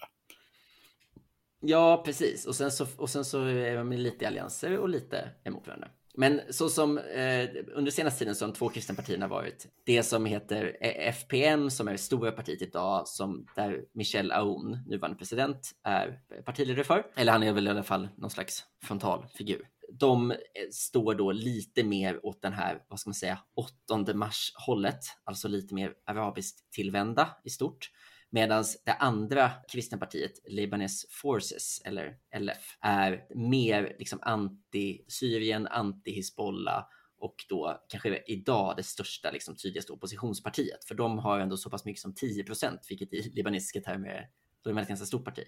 Ja, 1.61 2.01
precis. 2.05 2.45
Och 2.45 2.55
sen 2.55 2.71
så, 2.71 2.87
och 2.97 3.09
sen 3.09 3.25
så 3.25 3.43
är 3.43 3.83
man 3.83 4.03
lite 4.03 4.23
i 4.23 4.27
allianser 4.27 4.77
och 4.77 4.89
lite 4.89 5.29
emot 5.43 5.67
varandra. 5.67 5.87
Men 6.17 6.41
så 6.49 6.69
som 6.69 6.97
eh, 6.97 7.49
under 7.73 7.91
senaste 7.91 8.19
tiden 8.19 8.35
så 8.35 8.45
har 8.45 8.51
de 8.51 8.57
två 8.57 8.69
kristna 8.69 8.95
partierna 8.95 9.27
varit 9.27 9.67
det 9.85 10.03
som 10.03 10.25
heter 10.25 10.77
FPN 11.11 11.69
som 11.69 11.87
är 11.87 11.91
det 11.91 11.97
stora 11.97 12.31
partiet 12.31 12.61
idag 12.61 13.07
som 13.07 13.45
där 13.55 13.81
Michel 13.93 14.31
Aoun, 14.31 14.77
nuvarande 14.87 15.17
president, 15.17 15.71
är 15.83 16.19
partiledare 16.45 16.83
för. 16.83 17.03
Eller 17.15 17.31
han 17.31 17.43
är 17.43 17.53
väl 17.53 17.67
i 17.67 17.69
alla 17.69 17.83
fall 17.83 18.07
någon 18.17 18.29
slags 18.29 18.63
frontalfigur. 18.83 19.67
De 19.93 20.31
eh, 20.31 20.37
står 20.71 21.15
då 21.15 21.31
lite 21.31 21.83
mer 21.83 22.25
åt 22.25 22.41
den 22.41 22.53
här, 22.53 22.83
vad 22.87 22.99
ska 22.99 23.09
man 23.09 23.15
säga, 23.15 23.39
8 23.87 24.13
mars 24.13 24.51
hållet, 24.55 24.99
alltså 25.23 25.47
lite 25.47 25.73
mer 25.73 25.93
arabiskt 26.05 26.71
tillvända 26.71 27.37
i 27.43 27.49
stort. 27.49 27.91
Medan 28.29 28.63
det 28.85 28.93
andra 28.93 29.51
kristna 29.71 29.97
partiet, 29.97 30.31
Lebanese 30.47 31.07
Forces, 31.09 31.81
eller 31.85 32.17
LF, 32.39 32.77
är 32.81 33.25
mer 33.35 33.95
liksom 33.99 34.19
anti-Syrien, 34.19 35.67
anti-Hizbollah 35.67 36.83
och 37.17 37.35
då 37.49 37.85
kanske 37.89 38.23
idag 38.27 38.73
det 38.77 38.83
största, 38.83 39.31
liksom, 39.31 39.55
tydligaste 39.55 39.93
oppositionspartiet. 39.93 40.85
För 40.85 40.95
de 40.95 41.19
har 41.19 41.39
ändå 41.39 41.57
så 41.57 41.69
pass 41.69 41.85
mycket 41.85 42.01
som 42.01 42.13
10 42.13 42.43
procent, 42.43 42.79
vilket 42.89 43.13
i 43.13 43.31
libanesiska 43.33 43.81
termer 43.81 44.09
är, 44.09 44.29
då 44.63 44.69
är 44.69 44.81
ett 44.81 44.87
ganska 44.87 45.05
stort 45.05 45.25
parti. 45.25 45.43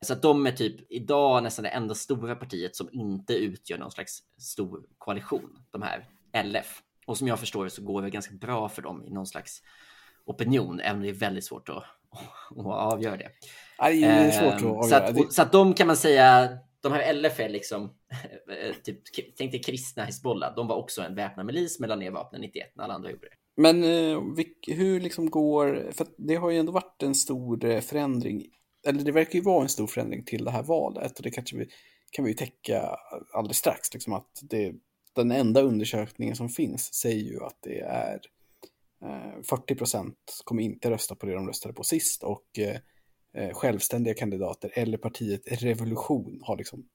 Så 0.00 0.12
att 0.12 0.22
de 0.22 0.46
är 0.46 0.52
typ 0.52 0.92
idag 0.92 1.42
nästan 1.42 1.62
det 1.62 1.68
enda 1.68 1.94
stora 1.94 2.36
partiet 2.36 2.76
som 2.76 2.88
inte 2.92 3.34
utgör 3.34 3.78
någon 3.78 3.90
slags 3.90 4.18
stor 4.38 4.84
koalition, 4.98 5.58
de 5.70 5.82
här 5.82 6.08
LF. 6.44 6.82
Och 7.06 7.18
som 7.18 7.28
jag 7.28 7.40
förstår 7.40 7.64
det 7.64 7.70
så 7.70 7.82
går 7.82 8.02
det 8.02 8.10
ganska 8.10 8.34
bra 8.34 8.68
för 8.68 8.82
dem 8.82 9.04
i 9.04 9.10
någon 9.10 9.26
slags 9.26 9.62
opinion, 10.26 10.80
även 10.80 10.96
om 10.96 11.02
det 11.02 11.08
är 11.08 11.12
väldigt 11.12 11.44
svårt 11.44 11.68
att 11.68 11.84
och 12.50 12.72
avgör 12.72 13.16
det. 13.16 13.30
Det 13.78 14.04
är 14.04 14.30
svårt 14.30 14.54
att 14.54 14.62
ehm, 14.62 14.70
avgöra. 14.70 15.12
Så 15.12 15.20
att, 15.20 15.32
så 15.32 15.42
att 15.42 15.52
de 15.52 15.74
kan 15.74 15.86
man 15.86 15.96
säga, 15.96 16.58
de 16.80 16.92
här 16.92 17.12
LF 17.12 17.40
är 17.40 17.48
liksom, 17.48 17.94
typ, 18.84 18.98
tänk 19.36 19.52
dig 19.52 19.62
kristna 19.62 20.04
Hizbollah, 20.04 20.54
de 20.54 20.66
var 20.66 20.76
också 20.76 21.02
en 21.02 21.14
väpnad 21.14 21.46
milis 21.46 21.80
mellan 21.80 21.98
ner 21.98 22.10
vapnen 22.10 22.40
91 22.40 22.72
när 22.74 22.84
alla 22.84 22.94
andra 22.94 23.10
gjorde 23.10 23.26
det. 23.26 23.62
Men 23.62 23.84
eh, 23.84 24.20
hur 24.66 25.00
liksom 25.00 25.30
går, 25.30 25.90
för 25.92 26.06
det 26.18 26.34
har 26.34 26.50
ju 26.50 26.58
ändå 26.58 26.72
varit 26.72 27.02
en 27.02 27.14
stor 27.14 27.64
eh, 27.64 27.80
förändring, 27.80 28.46
eller 28.86 29.04
det 29.04 29.12
verkar 29.12 29.34
ju 29.34 29.40
vara 29.40 29.62
en 29.62 29.68
stor 29.68 29.86
förändring 29.86 30.24
till 30.24 30.44
det 30.44 30.50
här 30.50 30.62
valet 30.62 31.18
och 31.18 31.22
det 31.22 31.30
kanske 31.30 31.56
vi, 31.56 31.68
kan 32.10 32.24
vi 32.24 32.30
ju 32.30 32.36
täcka 32.36 32.96
alldeles 33.32 33.56
strax, 33.56 33.94
liksom 33.94 34.12
att 34.12 34.40
det, 34.42 34.74
den 35.14 35.30
enda 35.30 35.60
undersökningen 35.60 36.36
som 36.36 36.48
finns 36.48 36.94
säger 36.94 37.24
ju 37.24 37.44
att 37.44 37.58
det 37.62 37.80
är 37.80 38.20
40 39.50 39.72
eh, 39.72 39.76
procent 39.76 40.42
kommer 40.44 40.62
inte 40.62 40.90
rösta 40.90 41.14
på 41.14 41.26
det 41.26 41.34
de 41.34 41.46
röstade 41.46 41.74
på 41.74 41.84
sist 41.84 42.22
och 42.22 42.58
eh, 42.58 42.76
eh, 43.34 43.54
självständiga 43.54 44.14
kandidater 44.14 44.70
eller 44.74 44.98
partiet 44.98 45.62
Revolution 45.62 46.40
har 46.42 46.56
liksom 46.56 46.88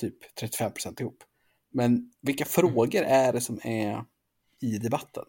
typ 0.00 0.34
35 0.34 0.72
procent 0.72 1.00
ihop. 1.00 1.24
Men 1.72 2.12
vilka 2.20 2.44
mm. 2.44 2.50
frågor 2.50 3.02
är 3.02 3.32
det 3.32 3.40
som 3.40 3.60
är 3.64 4.04
i 4.60 4.78
debatten? 4.78 5.24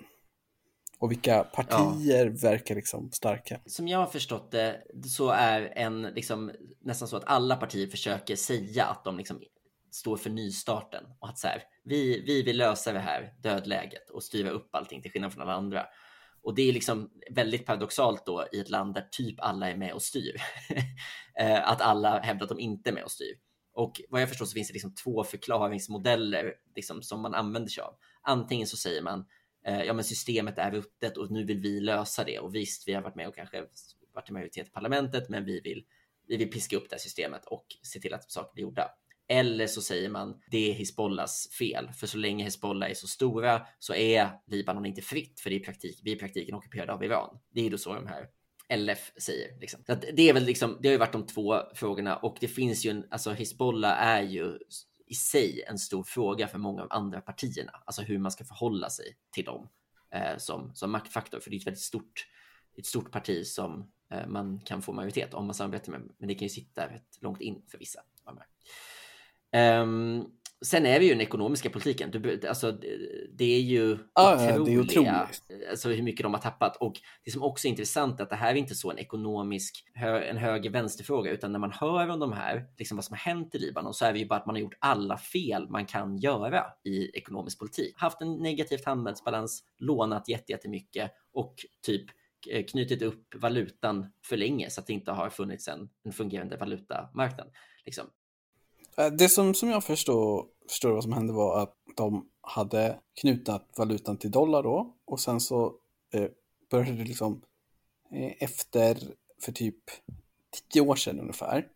Och 0.99 1.11
vilka 1.11 1.43
partier 1.43 2.25
ja. 2.25 2.49
verkar 2.49 2.75
liksom 2.75 3.11
starka? 3.11 3.59
Som 3.65 3.87
jag 3.87 3.99
har 3.99 4.05
förstått 4.05 4.51
det 4.51 4.83
så 5.05 5.29
är 5.29 5.61
en 5.75 6.01
liksom 6.01 6.51
nästan 6.81 7.07
så 7.07 7.17
att 7.17 7.23
alla 7.25 7.55
partier 7.55 7.87
försöker 7.87 8.35
säga 8.35 8.85
att 8.85 9.03
de 9.03 9.17
liksom 9.17 9.41
står 9.91 10.17
för 10.17 10.29
nystarten 10.29 11.03
och 11.19 11.29
att 11.29 11.39
så 11.39 11.47
här, 11.47 11.63
vi, 11.83 12.23
vi 12.25 12.43
vill 12.43 12.57
lösa 12.57 12.93
det 12.93 12.99
här 12.99 13.33
dödläget 13.43 14.09
och 14.09 14.23
styra 14.23 14.49
upp 14.49 14.75
allting 14.75 15.01
till 15.01 15.11
skillnad 15.11 15.33
från 15.33 15.41
alla 15.41 15.53
andra. 15.53 15.85
Och 16.43 16.55
det 16.55 16.61
är 16.61 16.73
liksom 16.73 17.09
väldigt 17.31 17.65
paradoxalt 17.65 18.25
då 18.25 18.47
i 18.51 18.59
ett 18.59 18.69
land 18.69 18.93
där 18.93 19.07
typ 19.11 19.35
alla 19.39 19.69
är 19.69 19.77
med 19.77 19.93
och 19.93 20.01
styr. 20.01 20.35
Eh, 21.39 21.69
att 21.69 21.81
alla 21.81 22.19
hävdar 22.19 22.43
att 22.43 22.49
de 22.49 22.59
inte 22.59 22.89
är 22.89 22.93
med 22.93 23.03
och 23.03 23.11
styr. 23.11 23.35
Och 23.73 24.01
vad 24.09 24.21
jag 24.21 24.29
förstår 24.29 24.45
så 24.45 24.53
finns 24.53 24.67
det 24.67 24.73
liksom 24.73 24.95
två 24.95 25.23
förklaringsmodeller 25.23 26.53
liksom, 26.75 27.01
som 27.01 27.21
man 27.21 27.33
använder 27.33 27.69
sig 27.69 27.83
av. 27.83 27.93
Antingen 28.21 28.67
så 28.67 28.77
säger 28.77 29.01
man 29.01 29.25
Eh, 29.65 29.83
ja 29.83 29.93
men 29.93 30.03
systemet 30.03 30.57
är 30.57 30.71
ruttet 30.71 31.17
och 31.17 31.31
nu 31.31 31.43
vill 31.43 31.59
vi 31.59 31.79
lösa 31.79 32.23
det 32.23 32.39
och 32.39 32.55
visst 32.55 32.87
vi 32.87 32.93
har 32.93 33.01
varit 33.01 33.15
med 33.15 33.27
och 33.27 33.35
kanske 33.35 33.63
varit 34.13 34.29
i 34.29 34.33
majoritet 34.33 34.67
i 34.67 34.71
parlamentet 34.71 35.29
men 35.29 35.45
vi 35.45 35.59
vill, 35.59 35.85
vi 36.27 36.37
vill 36.37 36.51
piska 36.51 36.77
upp 36.77 36.89
det 36.89 36.95
här 36.95 36.99
systemet 36.99 37.45
och 37.45 37.65
se 37.81 37.99
till 37.99 38.13
att 38.13 38.31
saker 38.31 38.53
blir 38.53 38.61
gjorda. 38.61 38.89
Eller 39.29 39.67
så 39.67 39.81
säger 39.81 40.09
man 40.09 40.41
det 40.51 40.69
är 40.69 40.73
Hizbollahs 40.73 41.49
fel, 41.59 41.89
för 41.93 42.07
så 42.07 42.17
länge 42.17 42.43
Hizbollah 42.43 42.89
är 42.89 42.93
så 42.93 43.07
stora 43.07 43.67
så 43.79 43.93
är 43.93 44.29
Libanon 44.45 44.85
inte 44.85 45.01
fritt, 45.01 45.39
för 45.39 45.49
det 45.49 45.55
är 45.55 45.59
praktik, 45.59 45.99
vi 46.03 46.11
är 46.11 46.15
i 46.15 46.19
praktiken 46.19 46.55
ockuperade 46.55 46.93
av 46.93 47.03
Iran. 47.03 47.39
Det 47.53 47.65
är 47.65 47.69
då 47.69 47.77
så 47.77 47.93
de 47.93 48.07
här 48.07 48.29
LF 48.77 49.11
säger. 49.17 49.59
Liksom. 49.59 49.83
Så 49.85 49.95
det 50.13 50.29
är 50.29 50.33
väl 50.33 50.43
liksom, 50.43 50.77
det 50.81 50.87
har 50.87 50.91
ju 50.91 50.97
varit 50.97 51.13
de 51.13 51.25
två 51.25 51.61
frågorna 51.75 52.17
och 52.17 52.37
det 52.39 52.47
finns 52.47 52.85
ju 52.85 52.89
en, 52.89 53.05
alltså 53.09 53.31
Hizbollah 53.31 54.07
är 54.07 54.21
ju 54.21 54.57
i 55.07 55.15
sig 55.15 55.63
en 55.67 55.79
stor 55.79 56.03
fråga 56.03 56.47
för 56.47 56.57
många 56.57 56.81
av 56.81 56.87
andra 56.91 57.21
partierna, 57.21 57.71
alltså 57.85 58.01
hur 58.01 58.17
man 58.17 58.31
ska 58.31 58.45
förhålla 58.45 58.89
sig 58.89 59.17
till 59.31 59.45
dem 59.45 59.69
eh, 60.11 60.37
som, 60.37 60.75
som 60.75 60.91
maktfaktor, 60.91 61.39
för 61.39 61.49
det 61.49 61.55
är 61.55 61.59
ett 61.59 61.67
väldigt 61.67 61.83
stort, 61.83 62.27
ett 62.77 62.85
stort 62.85 63.11
parti 63.11 63.47
som 63.47 63.91
eh, 64.11 64.27
man 64.27 64.59
kan 64.59 64.81
få 64.81 64.93
majoritet 64.93 65.33
om 65.33 65.45
man 65.45 65.55
samarbetar 65.55 65.91
med, 65.91 66.01
men 66.17 66.27
det 66.27 66.35
kan 66.35 66.45
ju 66.45 66.49
sitta 66.49 66.85
rätt 66.85 67.17
långt 67.21 67.41
in 67.41 67.61
för 67.67 67.77
vissa. 67.77 67.99
Av 68.23 68.35
de 68.35 68.41
här. 68.41 68.47
Um, 69.81 70.36
sen 70.65 70.85
är 70.85 70.99
det 70.99 71.05
ju 71.05 71.11
den 71.11 71.21
ekonomiska 71.21 71.69
politiken. 71.69 72.11
Du, 72.11 72.47
alltså, 72.47 72.71
det 73.31 73.55
är 73.55 73.61
ju 73.61 73.97
ah, 74.13 74.33
otroliga, 74.33 74.65
det 74.65 74.73
är 74.73 74.79
otroligt. 74.79 75.43
Alltså 75.69 75.89
hur 75.89 76.03
mycket 76.03 76.23
de 76.23 76.33
har 76.33 76.41
tappat. 76.41 76.75
Och 76.75 76.93
det 77.23 77.31
som 77.31 77.43
också 77.43 77.67
är 77.67 77.69
intressant 77.69 78.19
är 78.19 78.23
att 78.23 78.29
det 78.29 78.35
här 78.35 78.51
är 78.51 78.55
inte 78.55 78.75
så 78.75 78.91
en 78.91 78.99
ekonomisk, 78.99 79.83
en 80.29 80.37
höger-vänsterfråga, 80.37 81.31
utan 81.31 81.51
när 81.51 81.59
man 81.59 81.71
hör 81.71 82.09
om 82.09 82.19
de 82.19 82.33
här, 82.33 82.65
liksom 82.77 82.97
vad 82.97 83.05
som 83.05 83.13
har 83.13 83.33
hänt 83.33 83.55
i 83.55 83.59
Libanon, 83.59 83.93
så 83.93 84.05
är 84.05 84.13
det 84.13 84.19
ju 84.19 84.27
bara 84.27 84.39
att 84.39 84.45
man 84.45 84.55
har 84.55 84.61
gjort 84.61 84.77
alla 84.79 85.17
fel 85.17 85.69
man 85.69 85.85
kan 85.85 86.17
göra 86.17 86.65
i 86.83 87.17
ekonomisk 87.17 87.59
politik. 87.59 87.93
Haft 87.97 88.21
en 88.21 88.33
negativ 88.33 88.79
handelsbalans, 88.85 89.63
lånat 89.77 90.29
jättemycket 90.29 91.11
och 91.33 91.55
typ 91.81 92.05
eh, 92.49 92.65
knutit 92.65 93.01
upp 93.01 93.35
valutan 93.35 94.11
för 94.23 94.37
länge 94.37 94.69
så 94.69 94.81
att 94.81 94.87
det 94.87 94.93
inte 94.93 95.11
har 95.11 95.29
funnits 95.29 95.67
en, 95.67 95.89
en 96.03 96.11
fungerande 96.11 96.57
valutamarknad. 96.57 97.51
Liksom. 97.85 98.05
Eh, 98.97 99.11
det 99.11 99.29
som, 99.29 99.53
som 99.53 99.69
jag 99.69 99.83
förstår, 99.83 100.45
förstår 100.69 100.91
vad 100.91 101.03
som 101.03 101.13
hände 101.13 101.33
var 101.33 101.63
att 101.63 101.73
de 101.97 102.29
hade 102.41 102.99
knutat 103.21 103.69
valutan 103.77 104.17
till 104.17 104.31
dollar 104.31 104.63
då 104.63 104.95
och 105.05 105.19
sen 105.19 105.39
så 105.39 105.75
eh, 106.13 106.27
började 106.71 106.97
det 106.97 107.03
liksom 107.03 107.41
eh, 108.11 108.31
efter, 108.39 108.97
för 109.41 109.51
typ 109.51 109.83
tio 110.71 110.81
år 110.81 110.95
sedan 110.95 111.19
ungefär, 111.19 111.67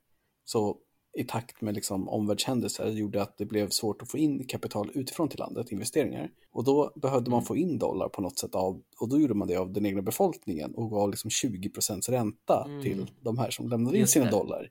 så 0.46 0.78
i 1.18 1.24
takt 1.24 1.62
med 1.62 1.76
liksom 1.76 2.10
omvärldshändelser 2.10 2.88
gjorde 2.88 3.22
att 3.22 3.38
det 3.38 3.46
blev 3.46 3.70
svårt 3.70 4.02
att 4.02 4.12
få 4.12 4.18
in 4.18 4.48
kapital 4.48 4.92
utifrån 4.94 5.30
till 5.30 5.40
landet, 5.40 5.72
investeringar. 5.72 6.32
Och 6.52 6.64
då 6.64 6.94
behövde 6.96 7.30
man 7.30 7.38
mm. 7.38 7.46
få 7.46 7.58
in 7.58 7.78
dollar 7.78 8.10
på 8.10 8.22
något 8.22 8.40
sätt 8.40 8.56
av, 8.56 8.82
och 9.00 9.10
då 9.10 9.20
gjorde 9.20 9.34
man 9.34 9.48
det 9.48 9.56
av 9.56 9.74
den 9.74 9.86
egna 9.86 10.02
befolkningen 10.02 10.76
och 10.76 10.90
gav 10.90 11.10
liksom 11.10 11.30
20% 11.30 12.12
ränta 12.12 12.66
mm. 12.66 12.84
till 12.84 13.12
de 13.22 13.38
här 13.38 13.52
som 13.52 13.70
lämnade 13.70 13.98
in 13.98 14.08
sina 14.08 14.32
dollar. 14.32 14.70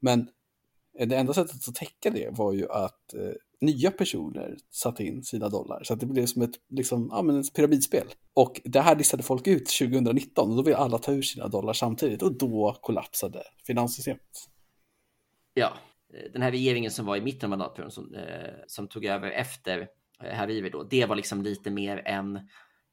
Men 0.00 0.28
det 0.98 1.16
enda 1.16 1.34
sättet 1.34 1.68
att 1.68 1.74
täcka 1.74 2.10
det 2.10 2.28
var 2.30 2.52
ju 2.52 2.70
att 2.70 3.14
eh, 3.14 3.32
nya 3.60 3.90
personer 3.90 4.56
satte 4.70 5.04
in 5.04 5.22
sina 5.22 5.48
dollar. 5.48 5.82
Så 5.84 5.94
att 5.94 6.00
det 6.00 6.06
blev 6.06 6.26
som 6.26 6.42
ett, 6.42 6.54
liksom, 6.68 7.08
ja, 7.12 7.22
men 7.22 7.40
ett 7.40 7.54
pyramidspel. 7.54 8.06
Och 8.34 8.60
det 8.64 8.80
här 8.80 8.96
listade 8.96 9.22
folk 9.22 9.46
ut 9.46 9.68
2019 9.78 10.50
och 10.50 10.56
då 10.56 10.62
ville 10.62 10.76
alla 10.76 10.98
ta 10.98 11.12
ur 11.12 11.22
sina 11.22 11.48
dollar 11.48 11.72
samtidigt 11.72 12.22
och 12.22 12.38
då 12.38 12.78
kollapsade 12.80 13.42
finanssystemet. 13.66 14.48
Ja, 15.54 15.72
den 16.32 16.42
här 16.42 16.50
regeringen 16.50 16.90
som 16.90 17.06
var 17.06 17.16
i 17.16 17.20
mitten 17.20 17.52
av 17.52 17.58
mandatperioden 17.58 17.90
som, 17.90 18.14
eh, 18.14 18.50
som 18.66 18.88
tog 18.88 19.04
över 19.04 19.30
efter 19.30 19.88
eh, 20.22 20.34
Hariri 20.34 20.70
då, 20.70 20.82
det 20.82 21.06
var 21.06 21.16
liksom 21.16 21.42
lite 21.42 21.70
mer 21.70 22.02
en 22.04 22.36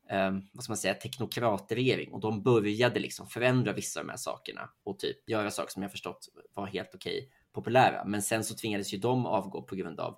eh, 0.10 0.32
vad 0.54 0.64
ska 0.64 0.72
man 0.72 0.78
säga, 0.78 0.94
teknokratregering 0.94 2.12
och 2.12 2.20
de 2.20 2.44
började 2.44 3.00
liksom 3.00 3.28
förändra 3.28 3.74
vissa 3.74 4.00
av 4.00 4.06
de 4.06 4.10
här 4.10 4.18
sakerna 4.18 4.70
och 4.84 5.00
typ 5.00 5.30
göra 5.30 5.52
saker 5.52 5.72
som 5.72 5.82
jag 5.82 5.92
förstått 5.92 6.30
var 6.54 6.68
helt 6.68 6.96
okej. 6.96 7.30
Populära. 7.60 8.06
Men 8.06 8.22
sen 8.22 8.44
så 8.44 8.56
tvingades 8.56 8.94
ju 8.94 8.98
de 8.98 9.26
avgå 9.26 9.62
på 9.62 9.76
grund 9.76 10.00
av 10.00 10.18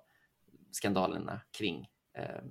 skandalerna 0.70 1.40
kring 1.58 1.88
eh, 2.18 2.42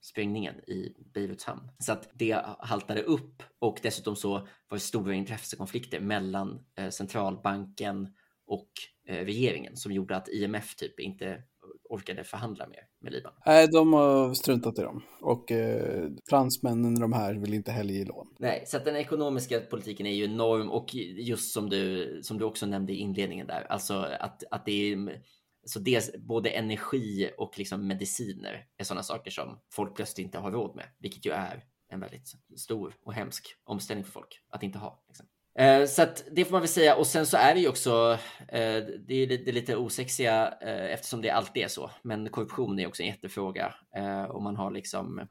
sprängningen 0.00 0.54
i 0.54 0.94
Beiruts 1.14 1.44
hamn. 1.44 1.70
Så 1.78 1.92
att 1.92 2.10
det 2.12 2.44
haltade 2.58 3.02
upp 3.02 3.42
och 3.58 3.78
dessutom 3.82 4.16
så 4.16 4.32
var 4.68 4.76
det 4.76 4.80
stora 4.80 5.14
intressekonflikter 5.14 6.00
mellan 6.00 6.66
eh, 6.76 6.90
centralbanken 6.90 8.14
och 8.46 8.70
eh, 9.06 9.24
regeringen 9.24 9.76
som 9.76 9.92
gjorde 9.92 10.16
att 10.16 10.28
IMF 10.28 10.76
typ 10.76 11.00
inte 11.00 11.42
orkade 11.90 12.24
förhandla 12.24 12.66
mer 12.66 12.80
med 13.00 13.12
Libanon. 13.12 13.38
Nej, 13.46 13.68
de 13.68 13.92
har 13.92 14.34
struntat 14.34 14.78
i 14.78 14.82
dem. 14.82 15.02
Och 15.20 15.52
eh, 15.52 16.08
fransmännen 16.30 17.00
de 17.00 17.12
här 17.12 17.34
vill 17.34 17.54
inte 17.54 17.72
heller 17.72 17.94
ge 17.94 18.04
lån. 18.04 18.34
Nej, 18.38 18.64
så 18.66 18.76
att 18.76 18.84
den 18.84 18.96
ekonomiska 18.96 19.60
politiken 19.60 20.06
är 20.06 20.14
ju 20.14 20.24
enorm 20.24 20.70
och 20.70 20.94
just 20.94 21.52
som 21.52 21.68
du, 21.68 22.20
som 22.22 22.38
du 22.38 22.44
också 22.44 22.66
nämnde 22.66 22.92
i 22.92 22.96
inledningen 22.96 23.46
där, 23.46 23.66
alltså 23.68 23.94
att, 24.20 24.44
att 24.50 24.66
det 24.66 24.92
är 24.92 25.22
så 25.64 25.78
dels 25.78 26.10
både 26.18 26.50
energi 26.50 27.30
och 27.38 27.58
liksom 27.58 27.86
mediciner 27.86 28.66
är 28.76 28.84
sådana 28.84 29.02
saker 29.02 29.30
som 29.30 29.60
folk 29.72 29.96
plötsligt 29.96 30.24
inte 30.24 30.38
har 30.38 30.52
råd 30.52 30.76
med, 30.76 30.86
vilket 30.98 31.26
ju 31.26 31.30
är 31.30 31.64
en 31.88 32.00
väldigt 32.00 32.28
stor 32.56 32.94
och 33.02 33.14
hemsk 33.14 33.46
omställning 33.64 34.04
för 34.04 34.12
folk 34.12 34.40
att 34.50 34.62
inte 34.62 34.78
ha. 34.78 35.04
Liksom. 35.08 35.26
Eh, 35.58 35.86
så 35.86 36.02
att 36.02 36.24
det 36.32 36.44
får 36.44 36.52
man 36.52 36.60
väl 36.60 36.68
säga. 36.68 36.96
Och 36.96 37.06
sen 37.06 37.26
så 37.26 37.36
är 37.36 37.54
det 37.54 37.60
ju 37.60 37.68
också, 37.68 38.18
eh, 38.48 38.76
det 39.06 39.14
är 39.14 39.26
det 39.26 39.52
lite 39.52 39.76
osexiga 39.76 40.54
eh, 40.60 40.92
eftersom 40.92 41.22
det 41.22 41.30
alltid 41.30 41.62
är 41.62 41.68
så. 41.68 41.90
Men 42.02 42.28
korruption 42.28 42.78
är 42.78 42.86
också 42.86 43.02
en 43.02 43.08
jättefråga. 43.08 43.74
Eh, 43.96 44.22
och 44.22 44.42
man 44.42 44.56
har 44.56 44.70
liksom, 44.70 45.28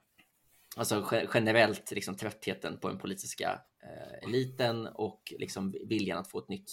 alltså 0.78 1.06
generellt 1.34 1.92
liksom 1.92 2.16
tröttheten 2.16 2.80
på 2.80 2.90
den 2.90 2.98
politiska 2.98 3.62
eh, 3.84 4.30
eliten 4.30 4.88
och 4.88 5.34
liksom 5.40 5.76
viljan 5.90 6.18
att 6.18 6.32
få 6.32 6.40
ett 6.40 6.50
nytt, 6.50 6.72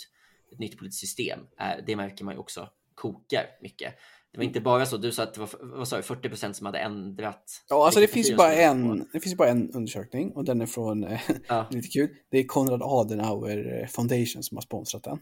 ett 0.52 0.58
nytt 0.58 0.78
politiskt 0.78 1.00
system. 1.00 1.40
Eh, 1.60 1.84
det 1.86 1.96
märker 1.96 2.24
man 2.24 2.34
ju 2.34 2.40
också 2.40 2.68
kokar 2.94 3.46
mycket. 3.60 3.94
Det 4.36 4.40
var 4.40 4.44
inte 4.44 4.60
bara 4.60 4.86
så, 4.86 4.96
du 4.96 5.12
sa 5.12 5.22
att 5.22 5.34
det 5.34 5.40
var 5.40 5.50
vad 5.60 5.88
sa 5.88 5.96
du, 5.96 6.02
40 6.02 6.28
procent 6.28 6.56
som 6.56 6.66
hade 6.66 6.78
ändrat. 6.78 7.64
Ja, 7.68 7.84
alltså 7.84 8.00
det 8.00 8.08
finns, 8.08 8.36
bara 8.36 8.54
en, 8.54 9.08
det 9.12 9.20
finns 9.20 9.36
bara 9.36 9.48
en 9.48 9.70
undersökning 9.70 10.32
och 10.32 10.44
den 10.44 10.60
är 10.60 10.66
från, 10.66 11.04
eh, 11.04 11.20
ja. 11.48 11.66
lite 11.70 11.88
kul, 11.88 12.08
det 12.30 12.38
är 12.38 12.44
Konrad 12.44 12.82
Adenauer 12.82 13.82
eh, 13.82 13.88
Foundation 13.88 14.42
som 14.42 14.56
har 14.56 14.62
sponsrat 14.62 15.04
den. 15.04 15.18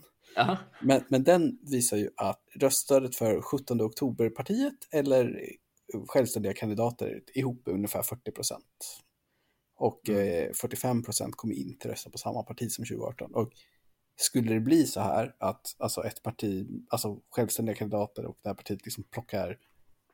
Men, 0.81 1.05
men 1.09 1.25
den 1.25 1.59
visar 1.63 1.97
ju 1.97 2.11
att 2.17 2.41
röststödet 2.61 3.17
för 3.17 3.41
17 3.41 3.81
oktober-partiet 3.81 4.89
eller 4.93 5.49
självständiga 6.09 6.53
kandidater 6.53 7.21
ihop 7.35 7.69
är 7.69 7.73
ungefär 7.73 8.03
40 8.03 8.31
procent. 8.31 9.01
Och 9.77 10.09
mm. 10.09 10.49
eh, 10.49 10.53
45 10.53 11.03
procent 11.03 11.37
kommer 11.37 11.55
inte 11.55 11.89
rösta 11.89 12.11
på 12.11 12.19
samma 12.19 12.43
parti 12.43 12.71
som 12.71 12.85
2018. 12.85 13.35
Och 13.35 13.53
skulle 14.17 14.55
det 14.55 14.61
bli 14.61 14.87
så 14.87 15.01
här 15.01 15.35
att 15.39 15.77
alltså 15.79 16.05
ett 16.05 16.23
parti, 16.23 16.67
alltså 16.89 17.21
självständiga 17.31 17.77
kandidater 17.77 18.25
och 18.27 18.39
det 18.43 18.49
här 18.49 18.55
partiet 18.55 18.85
liksom 18.85 19.05
plockar, 19.05 19.59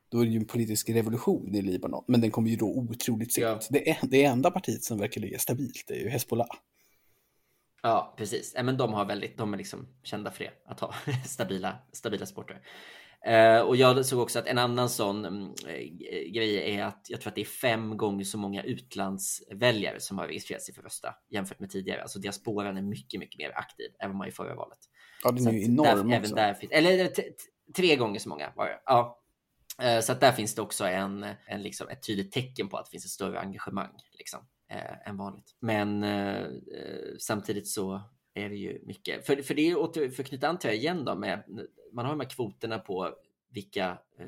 då 0.08 0.20
är 0.20 0.24
det 0.24 0.30
ju 0.30 0.38
en 0.38 0.46
politisk 0.46 0.88
revolution 0.90 1.54
i 1.54 1.62
Libanon, 1.62 2.04
men 2.08 2.20
den 2.20 2.30
kommer 2.30 2.50
ju 2.50 2.56
då 2.56 2.66
otroligt 2.66 3.32
sent. 3.32 3.68
Ja. 3.70 3.78
Det, 3.78 3.98
det 4.02 4.24
enda 4.24 4.50
partiet 4.50 4.84
som 4.84 4.98
verkar 4.98 5.20
ligga 5.20 5.38
stabilt 5.38 5.84
det 5.88 5.94
är 5.94 6.00
ju 6.00 6.08
Hezbollah. 6.08 6.48
Ja, 7.82 8.14
precis. 8.16 8.54
men 8.62 8.76
de 8.76 8.92
har 8.92 9.04
väldigt, 9.04 9.38
de 9.38 9.54
är 9.54 9.58
liksom 9.58 9.88
kända 10.02 10.30
för 10.30 10.44
det, 10.44 10.50
att 10.64 10.80
ha 10.80 10.94
stabila, 11.26 11.78
stabila 11.92 12.26
sporter. 12.26 12.60
Uh, 13.28 13.60
och 13.60 13.76
jag 13.76 14.06
såg 14.06 14.20
också 14.20 14.38
att 14.38 14.46
en 14.46 14.58
annan 14.58 14.88
sån 14.88 15.24
um, 15.24 15.54
grej 16.32 16.74
är 16.74 16.84
att 16.84 17.06
jag 17.08 17.20
tror 17.20 17.30
att 17.30 17.34
det 17.34 17.40
är 17.40 17.44
fem 17.44 17.96
gånger 17.96 18.24
så 18.24 18.38
många 18.38 18.62
utlandsväljare 18.62 20.00
som 20.00 20.18
har 20.18 20.26
registrerat 20.26 20.62
sig 20.62 20.74
för 20.74 20.82
rösta 20.82 21.14
jämfört 21.30 21.60
med 21.60 21.70
tidigare. 21.70 22.02
Alltså 22.02 22.18
diasporan 22.18 22.76
är 22.76 22.82
mycket, 22.82 23.20
mycket 23.20 23.38
mer 23.38 23.58
aktiv 23.58 23.86
än 23.98 24.10
vad 24.10 24.16
man 24.16 24.28
i 24.28 24.30
förra 24.30 24.54
valet. 24.54 24.78
Ja, 25.24 25.30
den 25.30 25.46
är 25.46 25.52
ju 25.52 25.64
enorm 25.64 26.08
där, 26.08 26.16
även 26.16 26.30
där 26.30 26.54
finns, 26.54 26.72
Eller 26.72 27.10
tre 27.76 27.96
gånger 27.96 28.18
så 28.18 28.28
många 28.28 28.52
var 28.56 28.66
det. 28.66 28.80
Ja. 28.84 29.22
Uh, 29.82 30.00
så 30.00 30.12
att 30.12 30.20
där 30.20 30.32
finns 30.32 30.54
det 30.54 30.62
också 30.62 30.84
en, 30.84 31.26
en 31.46 31.62
liksom, 31.62 31.88
ett 31.88 32.06
tydligt 32.06 32.32
tecken 32.32 32.68
på 32.68 32.76
att 32.76 32.84
det 32.84 32.90
finns 32.90 33.04
ett 33.04 33.10
större 33.10 33.40
engagemang 33.40 33.92
liksom, 34.12 34.40
än 35.06 35.16
vanligt. 35.16 35.56
Men 35.60 36.04
samtidigt 37.18 37.68
så 37.68 38.02
är 38.34 38.48
det 38.48 38.56
ju 38.56 38.82
mycket. 38.86 39.26
För, 39.26 39.42
för 39.42 39.54
det 39.54 39.62
är 39.62 40.00
ju 40.02 40.10
för 40.10 40.22
att 40.22 40.28
knyta 40.28 40.48
an 40.48 40.58
till 40.58 40.70
det 40.70 40.76
igen 40.76 41.04
då 41.04 41.14
med 41.14 41.44
man 41.92 42.04
har 42.04 42.12
de 42.12 42.20
här 42.20 42.30
kvoterna 42.30 42.78
på 42.78 43.14
vilka 43.50 43.98
eh, 44.18 44.26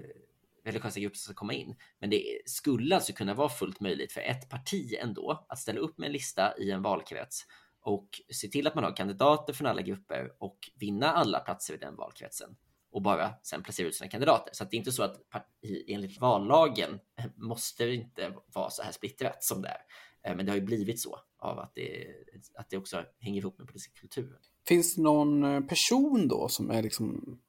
religiösa 0.65 1.01
grupper 1.01 1.17
som 1.17 1.25
ska 1.25 1.35
komma 1.35 1.53
in. 1.53 1.77
Men 1.99 2.11
det 2.11 2.43
skulle 2.47 2.95
alltså 2.95 3.13
kunna 3.13 3.35
vara 3.35 3.49
fullt 3.49 3.81
möjligt 3.81 4.13
för 4.13 4.21
ett 4.21 4.49
parti 4.49 4.95
ändå 5.01 5.47
att 5.49 5.59
ställa 5.59 5.81
upp 5.81 5.99
med 5.99 6.07
en 6.07 6.13
lista 6.13 6.59
i 6.59 6.71
en 6.71 6.83
valkrets 6.83 7.47
och 7.81 8.09
se 8.33 8.49
till 8.49 8.67
att 8.67 8.75
man 8.75 8.85
har 8.85 8.97
kandidater 8.97 9.53
från 9.53 9.67
alla 9.67 9.83
grupper 9.83 10.33
och 10.39 10.59
vinna 10.75 11.13
alla 11.13 11.41
platser 11.41 11.75
i 11.75 11.77
den 11.77 11.97
valkretsen 11.97 12.57
och 12.93 13.03
bara 13.03 13.35
sen 13.43 13.63
placera 13.63 13.89
ut 13.89 13.95
sina 13.95 14.11
kandidater. 14.11 14.55
Så 14.55 14.65
att 14.65 14.71
det 14.71 14.77
är 14.77 14.79
inte 14.79 14.93
så 14.93 15.03
att 15.03 15.29
parti, 15.31 15.85
enligt 15.89 16.21
vallagen 16.21 17.01
måste 17.37 17.85
det 17.85 17.95
inte 17.95 18.35
vara 18.47 18.71
så 18.71 18.83
här 18.83 18.93
splittrat 18.93 19.45
som 19.45 19.63
det 19.63 19.69
är. 19.69 19.83
Eh, 20.31 20.37
men 20.37 20.47
det 20.47 20.53
har 20.53 20.57
ju 20.57 20.65
blivit 20.65 21.01
så 21.01 21.19
av 21.39 21.59
att 21.59 21.75
det, 21.75 22.07
att 22.55 22.71
det 22.71 22.77
också 22.77 23.05
hänger 23.19 23.41
ihop 23.41 23.59
med 23.59 23.67
politisk 23.67 24.01
kultur. 24.01 24.39
Finns 24.67 24.95
det 24.95 25.03
någon 25.03 25.45
eh, 25.45 25.61
person 25.61 26.29
då 26.29 26.49
som 26.49 26.71
är 26.71 26.83
liksom 26.83 27.41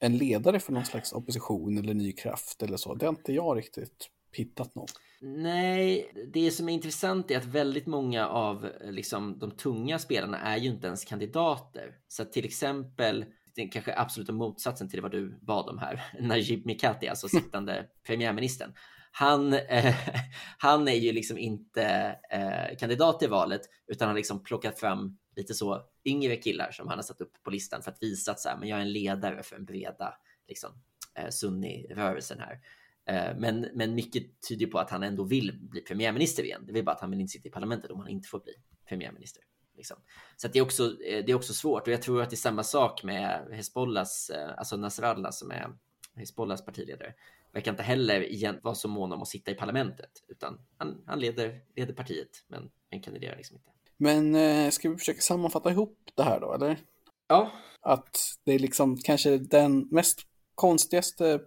en 0.00 0.18
ledare 0.18 0.60
för 0.60 0.72
någon 0.72 0.84
slags 0.84 1.12
opposition 1.12 1.78
eller 1.78 1.94
ny 1.94 2.12
kraft 2.12 2.62
eller 2.62 2.76
så? 2.76 2.94
Det 2.94 3.06
har 3.06 3.12
inte 3.12 3.32
jag 3.32 3.58
riktigt 3.58 4.08
hittat 4.32 4.74
någon. 4.74 4.88
Nej, 5.20 6.12
det 6.32 6.50
som 6.50 6.68
är 6.68 6.72
intressant 6.72 7.30
är 7.30 7.36
att 7.36 7.44
väldigt 7.44 7.86
många 7.86 8.28
av 8.28 8.66
eh, 8.66 8.92
liksom, 8.92 9.38
de 9.38 9.50
tunga 9.50 9.98
spelarna 9.98 10.38
är 10.38 10.56
ju 10.56 10.68
inte 10.68 10.86
ens 10.86 11.04
kandidater. 11.04 11.94
Så 12.08 12.24
till 12.24 12.44
exempel, 12.44 13.24
är 13.56 13.70
kanske 13.70 13.94
absoluta 13.96 14.32
motsatsen 14.32 14.88
till 14.88 15.00
vad 15.00 15.10
du 15.10 15.38
bad 15.42 15.68
om 15.68 15.78
här, 15.78 16.04
Najib 16.20 16.66
Mikati, 16.66 17.08
alltså 17.08 17.28
sittande 17.38 17.86
premiärministern 18.06 18.72
han, 19.18 19.52
eh, 19.52 19.94
han 20.58 20.88
är 20.88 20.94
ju 20.94 21.12
liksom 21.12 21.38
inte 21.38 22.16
eh, 22.30 22.76
kandidat 22.78 23.22
i 23.22 23.26
valet 23.26 23.60
utan 23.86 24.08
har 24.08 24.14
liksom 24.14 24.42
plockat 24.42 24.80
fram 24.80 25.18
lite 25.38 25.54
så 25.54 25.82
yngre 26.04 26.36
killar 26.36 26.70
som 26.72 26.88
han 26.88 26.98
har 26.98 27.02
satt 27.02 27.20
upp 27.20 27.42
på 27.42 27.50
listan 27.50 27.82
för 27.82 27.90
att 27.90 28.02
visa 28.02 28.30
att 28.30 28.40
så 28.40 28.48
här, 28.48 28.56
men 28.56 28.68
jag 28.68 28.78
är 28.78 28.82
en 28.82 28.92
ledare 28.92 29.42
för 29.42 29.56
en 29.56 29.64
breda 29.64 30.14
liksom, 30.48 30.70
eh, 31.14 31.28
Sunni-rörelsen 31.30 32.38
här. 32.40 32.60
Eh, 33.04 33.38
men, 33.38 33.68
men 33.74 33.94
mycket 33.94 34.40
tyder 34.48 34.66
på 34.66 34.78
att 34.78 34.90
han 34.90 35.02
ändå 35.02 35.24
vill 35.24 35.58
bli 35.60 35.80
premiärminister 35.80 36.42
igen. 36.42 36.64
Det 36.66 36.78
är 36.78 36.82
bara 36.82 36.94
att 36.94 37.00
han 37.00 37.10
vill 37.10 37.20
inte 37.20 37.32
sitta 37.32 37.48
i 37.48 37.52
parlamentet 37.52 37.90
om 37.90 38.00
han 38.00 38.08
inte 38.08 38.28
får 38.28 38.40
bli 38.40 38.52
premiärminister. 38.88 39.42
Liksom. 39.76 39.96
Så 40.36 40.48
det, 40.48 40.58
är 40.58 40.62
också, 40.62 41.02
eh, 41.02 41.24
det 41.24 41.32
är 41.32 41.34
också 41.34 41.54
svårt 41.54 41.86
och 41.86 41.92
jag 41.92 42.02
tror 42.02 42.22
att 42.22 42.30
det 42.30 42.34
är 42.34 42.36
samma 42.36 42.62
sak 42.62 43.02
med 43.02 43.48
Hezbollahs, 43.52 44.30
eh, 44.30 44.58
alltså 44.58 44.76
Nasrallah 44.76 45.30
som 45.30 45.50
är 45.50 45.76
Hezbollahs 46.14 46.64
partiledare 46.64 47.14
verkar 47.52 47.70
inte 47.70 47.82
heller 47.82 48.60
vara 48.62 48.74
så 48.74 48.88
mån 48.88 49.12
om 49.12 49.22
att 49.22 49.28
sitta 49.28 49.50
i 49.50 49.54
parlamentet, 49.54 50.24
utan 50.28 50.60
han, 50.76 51.02
han 51.06 51.20
leder, 51.20 51.60
leder 51.74 51.94
partiet, 51.94 52.44
men, 52.48 52.70
men 52.90 53.02
kandiderar 53.02 53.36
liksom 53.36 53.56
inte. 53.56 53.70
Men 53.98 54.34
eh, 54.34 54.70
ska 54.70 54.90
vi 54.90 54.96
försöka 54.96 55.20
sammanfatta 55.20 55.70
ihop 55.70 55.98
det 56.14 56.22
här 56.22 56.40
då, 56.40 56.54
eller? 56.54 56.80
Ja. 57.28 57.52
Att 57.80 58.18
det 58.44 58.52
är 58.52 58.58
liksom 58.58 58.96
kanske 58.96 59.38
den 59.38 59.88
mest 59.90 60.20
konstigaste, 60.54 61.40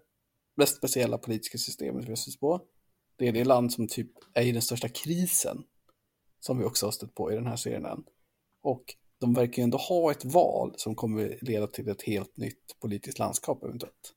mest 0.58 0.78
speciella 0.78 1.18
politiska 1.18 1.58
systemet 1.58 2.06
vi 2.06 2.10
har 2.10 2.16
stött 2.16 2.40
på. 2.40 2.62
Det 3.18 3.28
är 3.28 3.32
det 3.32 3.44
land 3.44 3.74
som 3.74 3.88
typ 3.88 4.12
är 4.34 4.44
i 4.44 4.52
den 4.52 4.62
största 4.62 4.90
krisen, 4.90 5.64
som 6.40 6.60
vi 6.60 6.66
också 6.66 6.86
har 6.86 6.92
stött 6.92 7.16
på 7.16 7.32
i 7.32 7.36
den 7.36 7.48
här 7.48 7.56
serien 7.56 7.86
än. 7.86 8.04
Och 8.64 8.96
de 9.20 9.34
verkar 9.34 9.58
ju 9.58 9.64
ändå 9.64 9.78
ha 9.78 10.12
ett 10.12 10.26
val 10.26 10.74
som 10.78 10.96
kommer 10.96 11.38
leda 11.42 11.68
till 11.68 11.90
ett 11.90 12.02
helt 12.02 12.38
nytt 12.38 12.80
politiskt 12.80 13.20
landskap 13.20 13.64
eventuellt. 13.64 14.14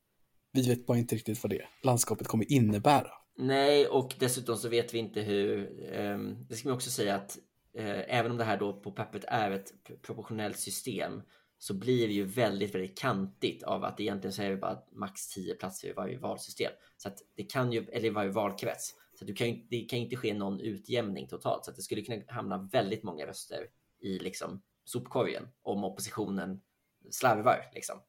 Vi 0.52 0.68
vet 0.68 0.86
bara 0.86 0.98
inte 0.98 1.14
riktigt 1.14 1.42
vad 1.42 1.50
det 1.50 1.64
landskapet 1.82 2.26
kommer 2.26 2.52
innebära. 2.52 3.10
Nej, 3.36 3.86
och 3.86 4.14
dessutom 4.18 4.56
så 4.56 4.68
vet 4.68 4.94
vi 4.94 4.98
inte 4.98 5.20
hur. 5.20 5.58
Um, 6.00 6.46
det 6.48 6.56
ska 6.56 6.68
man 6.68 6.76
också 6.76 6.90
säga 6.90 7.14
att 7.14 7.38
Eh, 7.76 8.18
även 8.18 8.30
om 8.30 8.36
det 8.36 8.44
här 8.44 8.56
då 8.56 8.80
på 8.80 8.92
pappret 8.92 9.24
är 9.28 9.50
ett 9.50 9.72
proportionellt 10.02 10.58
system 10.58 11.22
så 11.58 11.74
blir 11.74 12.08
det 12.08 12.14
ju 12.14 12.24
väldigt, 12.24 12.74
väldigt 12.74 12.98
kantigt 12.98 13.62
av 13.62 13.84
att 13.84 14.00
egentligen 14.00 14.32
så 14.32 14.42
är 14.42 14.50
det 14.50 14.56
bara 14.56 14.82
max 14.92 15.28
10 15.28 15.54
platser 15.54 15.88
i 15.88 15.92
varje 15.92 16.18
valsystem. 16.18 16.72
Så 16.96 17.08
att 17.08 17.18
det 17.36 17.42
kan 17.42 17.72
ju, 17.72 17.84
eller 17.92 18.06
i 18.06 18.10
varje 18.10 18.30
valkrets. 18.30 18.94
Så 19.18 19.24
du 19.24 19.34
kan 19.34 19.66
det 19.70 19.80
kan 19.80 19.98
inte 19.98 20.16
ske 20.16 20.34
någon 20.34 20.60
utjämning 20.60 21.28
totalt. 21.28 21.64
Så 21.64 21.70
att 21.70 21.76
det 21.76 21.82
skulle 21.82 22.02
kunna 22.02 22.22
hamna 22.28 22.68
väldigt 22.72 23.02
många 23.02 23.26
röster 23.26 23.66
i 24.00 24.18
liksom 24.18 24.62
sopkorgen 24.84 25.48
om 25.62 25.84
oppositionen 25.84 26.60
slarvar. 27.10 27.70
Liksom. 27.74 28.00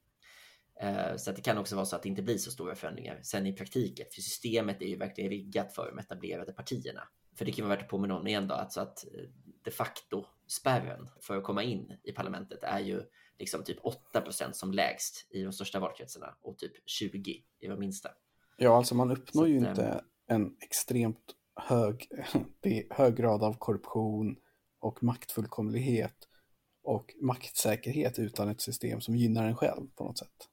Eh, 0.82 1.16
så 1.16 1.30
att 1.30 1.36
det 1.36 1.42
kan 1.42 1.58
också 1.58 1.76
vara 1.76 1.86
så 1.86 1.96
att 1.96 2.04
det 2.04 2.10
inte 2.10 2.22
blir 2.22 2.38
så 2.38 2.52
stora 2.52 2.76
förändringar 2.76 3.20
sen 3.24 3.48
i 3.48 3.54
praktiken. 3.54 4.06
För 4.12 4.22
systemet 4.22 4.82
är 4.82 4.86
ju 4.86 4.98
verkligen 4.98 5.30
riggat 5.30 5.76
för 5.76 5.88
de 5.90 6.00
etablerade 6.00 6.54
partierna. 6.54 7.02
För 7.36 7.46
det 7.46 7.52
kan 7.52 7.66
vara 7.66 7.76
värt 7.76 7.84
att 7.84 7.90
påminna 7.90 8.18
om 8.20 8.28
igen 8.28 8.48
då, 8.48 8.56
alltså 8.56 8.82
att 8.82 9.06
eh, 9.06 9.24
de 9.64 9.72
facto 9.72 10.26
spärren 10.48 11.10
för 11.22 11.38
att 11.38 11.44
komma 11.44 11.64
in 11.64 11.98
i 12.04 12.12
parlamentet 12.12 12.64
är 12.64 12.80
ju 12.80 13.04
liksom 13.40 13.64
typ 13.64 13.80
8% 14.14 14.52
som 14.52 14.72
lägst 14.72 15.28
i 15.30 15.42
de 15.44 15.54
största 15.54 15.80
valkretsarna 15.80 16.36
och 16.42 16.58
typ 16.58 16.74
20 16.86 17.44
i 17.60 17.68
de 17.68 17.80
minsta. 17.80 18.10
Ja, 18.58 18.78
alltså 18.78 18.96
man 18.96 19.12
uppnår 19.12 19.44
så 19.44 19.48
ju 19.48 19.62
att, 19.62 19.70
inte 19.70 20.04
en 20.28 20.58
extremt 20.62 21.36
hög, 21.56 22.10
hög 22.90 23.16
grad 23.16 23.44
av 23.44 23.54
korruption 23.58 24.38
och 24.80 25.04
maktfullkomlighet 25.04 26.28
och 26.84 27.14
maktsäkerhet 27.22 28.20
utan 28.20 28.50
ett 28.50 28.62
system 28.62 29.02
som 29.02 29.16
gynnar 29.16 29.46
en 29.46 29.56
själv 29.56 29.88
på 29.96 30.04
något 30.04 30.18
sätt. 30.18 30.50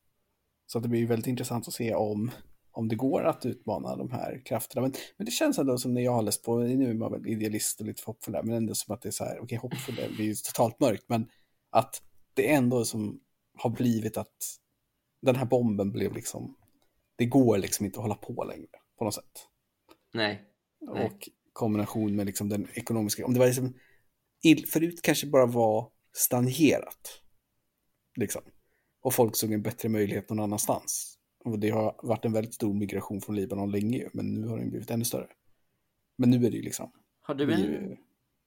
Så 0.66 0.78
det 0.78 0.88
blir 0.88 1.06
väldigt 1.06 1.26
intressant 1.26 1.68
att 1.68 1.74
se 1.74 1.94
om, 1.94 2.30
om 2.72 2.88
det 2.88 2.96
går 2.96 3.24
att 3.24 3.46
utmana 3.46 3.96
de 3.96 4.10
här 4.10 4.42
krafterna. 4.44 4.82
Men, 4.82 4.92
men 5.16 5.24
det 5.24 5.30
känns 5.30 5.58
ändå 5.58 5.78
som 5.78 5.94
när 5.94 6.02
jag 6.02 6.12
har 6.12 6.22
läst 6.22 6.44
på, 6.44 6.58
nu 6.58 6.90
är 6.90 6.94
man 6.94 7.12
väl 7.12 7.26
idealist 7.26 7.80
och 7.80 7.86
lite 7.86 8.02
hoppfull 8.06 8.32
där, 8.32 8.42
men 8.42 8.54
ändå 8.54 8.74
som 8.74 8.94
att 8.94 9.02
det 9.02 9.08
är 9.08 9.10
så 9.10 9.24
här, 9.24 9.32
okej, 9.32 9.42
okay, 9.42 9.58
hoppfull, 9.58 9.94
det 9.94 10.08
blir 10.08 10.24
ju 10.24 10.34
totalt 10.34 10.80
mörkt, 10.80 11.04
men 11.08 11.28
att 11.70 12.02
det 12.34 12.52
ändå 12.52 12.84
som 12.84 13.20
har 13.58 13.70
blivit 13.70 14.16
att 14.16 14.58
den 15.22 15.36
här 15.36 15.44
bomben 15.44 15.92
blev 15.92 16.14
liksom, 16.14 16.56
det 17.16 17.26
går 17.26 17.58
liksom 17.58 17.86
inte 17.86 17.98
att 17.98 18.02
hålla 18.02 18.14
på 18.14 18.44
längre 18.44 18.68
på 18.98 19.04
något 19.04 19.14
sätt. 19.14 19.48
Nej. 20.14 20.42
Nej. 20.80 21.06
Och 21.06 21.28
kombination 21.52 22.16
med 22.16 22.26
liksom 22.26 22.48
den 22.48 22.68
ekonomiska, 22.74 23.26
om 23.26 23.32
det 23.32 23.38
var 23.38 23.46
liksom, 23.46 23.74
förut 24.68 25.02
kanske 25.02 25.26
bara 25.26 25.46
var 25.46 25.90
stagnerat. 26.12 27.20
Liksom 28.16 28.42
och 29.02 29.14
folk 29.14 29.36
såg 29.36 29.52
en 29.52 29.62
bättre 29.62 29.88
möjlighet 29.88 30.30
någon 30.30 30.40
annanstans. 30.40 31.18
Och 31.44 31.58
det 31.58 31.70
har 31.70 32.00
varit 32.02 32.24
en 32.24 32.32
väldigt 32.32 32.54
stor 32.54 32.74
migration 32.74 33.20
från 33.20 33.36
Libanon 33.36 33.70
länge, 33.70 34.08
men 34.12 34.34
nu 34.34 34.46
har 34.46 34.58
den 34.58 34.70
blivit 34.70 34.90
ännu 34.90 35.04
större. 35.04 35.28
Men 36.18 36.30
nu 36.30 36.46
är 36.46 36.50
det 36.50 36.56
ju 36.56 36.62
liksom... 36.62 36.92
Har 37.20 37.34
du 37.34 37.52
en, 37.52 37.60
Är 37.60 37.98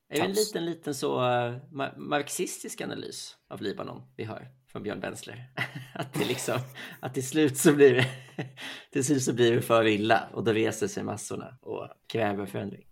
det 0.09 0.19
en 0.19 0.31
liten, 0.31 0.65
liten 0.65 0.95
så 0.95 1.21
uh, 1.21 1.57
marxistisk 1.97 2.81
analys 2.81 3.37
av 3.47 3.61
Libanon 3.61 4.01
vi 4.15 4.23
har 4.23 4.47
från 4.67 4.83
Björn 4.83 4.99
Bensler? 4.99 5.53
att 5.95 6.13
det 6.13 6.25
liksom, 6.25 6.59
att 6.99 7.13
till 7.13 7.27
slut 7.27 7.57
så 7.57 7.73
blir 7.73 7.93
det, 7.93 8.07
till 8.91 9.03
slut 9.03 9.23
så 9.23 9.33
blir 9.33 9.51
det 9.51 9.61
för 9.61 9.87
illa 9.87 10.29
och 10.33 10.43
då 10.43 10.53
reser 10.53 10.87
sig 10.87 11.03
massorna 11.03 11.57
och 11.61 11.87
kräver 12.07 12.45
förändring. 12.45 12.85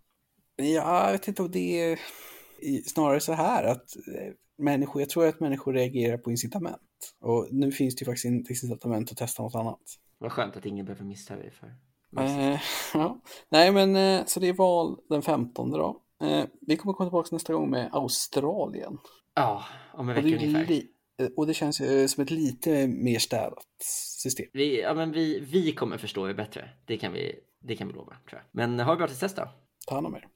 Ja, 0.55 1.05
jag 1.05 1.11
vet 1.11 1.27
inte 1.27 1.41
om 1.41 1.51
det 1.51 1.81
är 1.81 1.99
snarare 2.85 3.19
så 3.19 3.33
här 3.33 3.63
att 3.63 3.95
eh, 3.95 4.33
människor, 4.57 5.01
jag 5.01 5.09
tror 5.09 5.27
att 5.27 5.39
människor 5.39 5.73
reagerar 5.73 6.17
på 6.17 6.31
incitament. 6.31 6.81
Och 7.19 7.47
nu 7.51 7.71
finns 7.71 7.95
det 7.95 8.01
ju 8.01 8.05
faktiskt 8.05 8.25
inte 8.25 8.53
incitament 8.53 9.11
att 9.11 9.17
testa 9.17 9.43
något 9.43 9.55
annat. 9.55 9.81
Vad 10.17 10.31
skönt 10.31 10.57
att 10.57 10.65
ingen 10.65 10.85
behöver 10.85 11.05
missta 11.05 11.35
dig 11.35 11.51
för. 11.51 11.67
Eh, 12.21 12.59
ja. 12.93 13.21
Nej, 13.49 13.71
men 13.71 13.95
eh, 13.95 14.25
så 14.25 14.39
det 14.39 14.47
är 14.47 14.53
val 14.53 14.97
den 15.09 15.21
15 15.21 15.71
då. 15.71 16.01
Eh, 16.23 16.45
vi 16.61 16.77
kommer 16.77 16.93
komma 16.93 17.09
tillbaka 17.09 17.29
nästa 17.31 17.53
gång 17.53 17.69
med 17.69 17.89
Australien. 17.93 18.97
Ja, 19.35 19.63
om 19.93 20.09
en 20.09 20.15
vecka 20.15 20.27
ungefär. 20.27 20.83
Eh, 21.21 21.27
och 21.37 21.47
det 21.47 21.53
känns 21.53 21.81
eh, 21.81 22.07
som 22.07 22.23
ett 22.23 22.31
lite 22.31 22.87
mer 22.87 23.19
städat 23.19 23.65
system. 24.23 24.45
Vi, 24.53 24.81
ja, 24.81 24.93
men 24.93 25.11
vi, 25.11 25.39
vi 25.39 25.71
kommer 25.71 25.97
förstå 25.97 26.27
det 26.27 26.33
bättre. 26.33 26.69
Det 26.85 26.97
kan 26.97 27.13
vi, 27.13 27.39
det 27.61 27.75
kan 27.75 27.87
vi 27.87 27.93
lova, 27.93 28.17
tror 28.29 28.41
jag. 28.41 28.41
Men 28.51 28.79
ha 28.79 28.91
det 28.91 28.97
bra 28.97 29.07
tills 29.07 29.19
dess 29.19 29.35
då. 29.35 29.49
Ta 29.87 29.95
hand 29.95 30.07
om 30.07 30.15
er. 30.15 30.27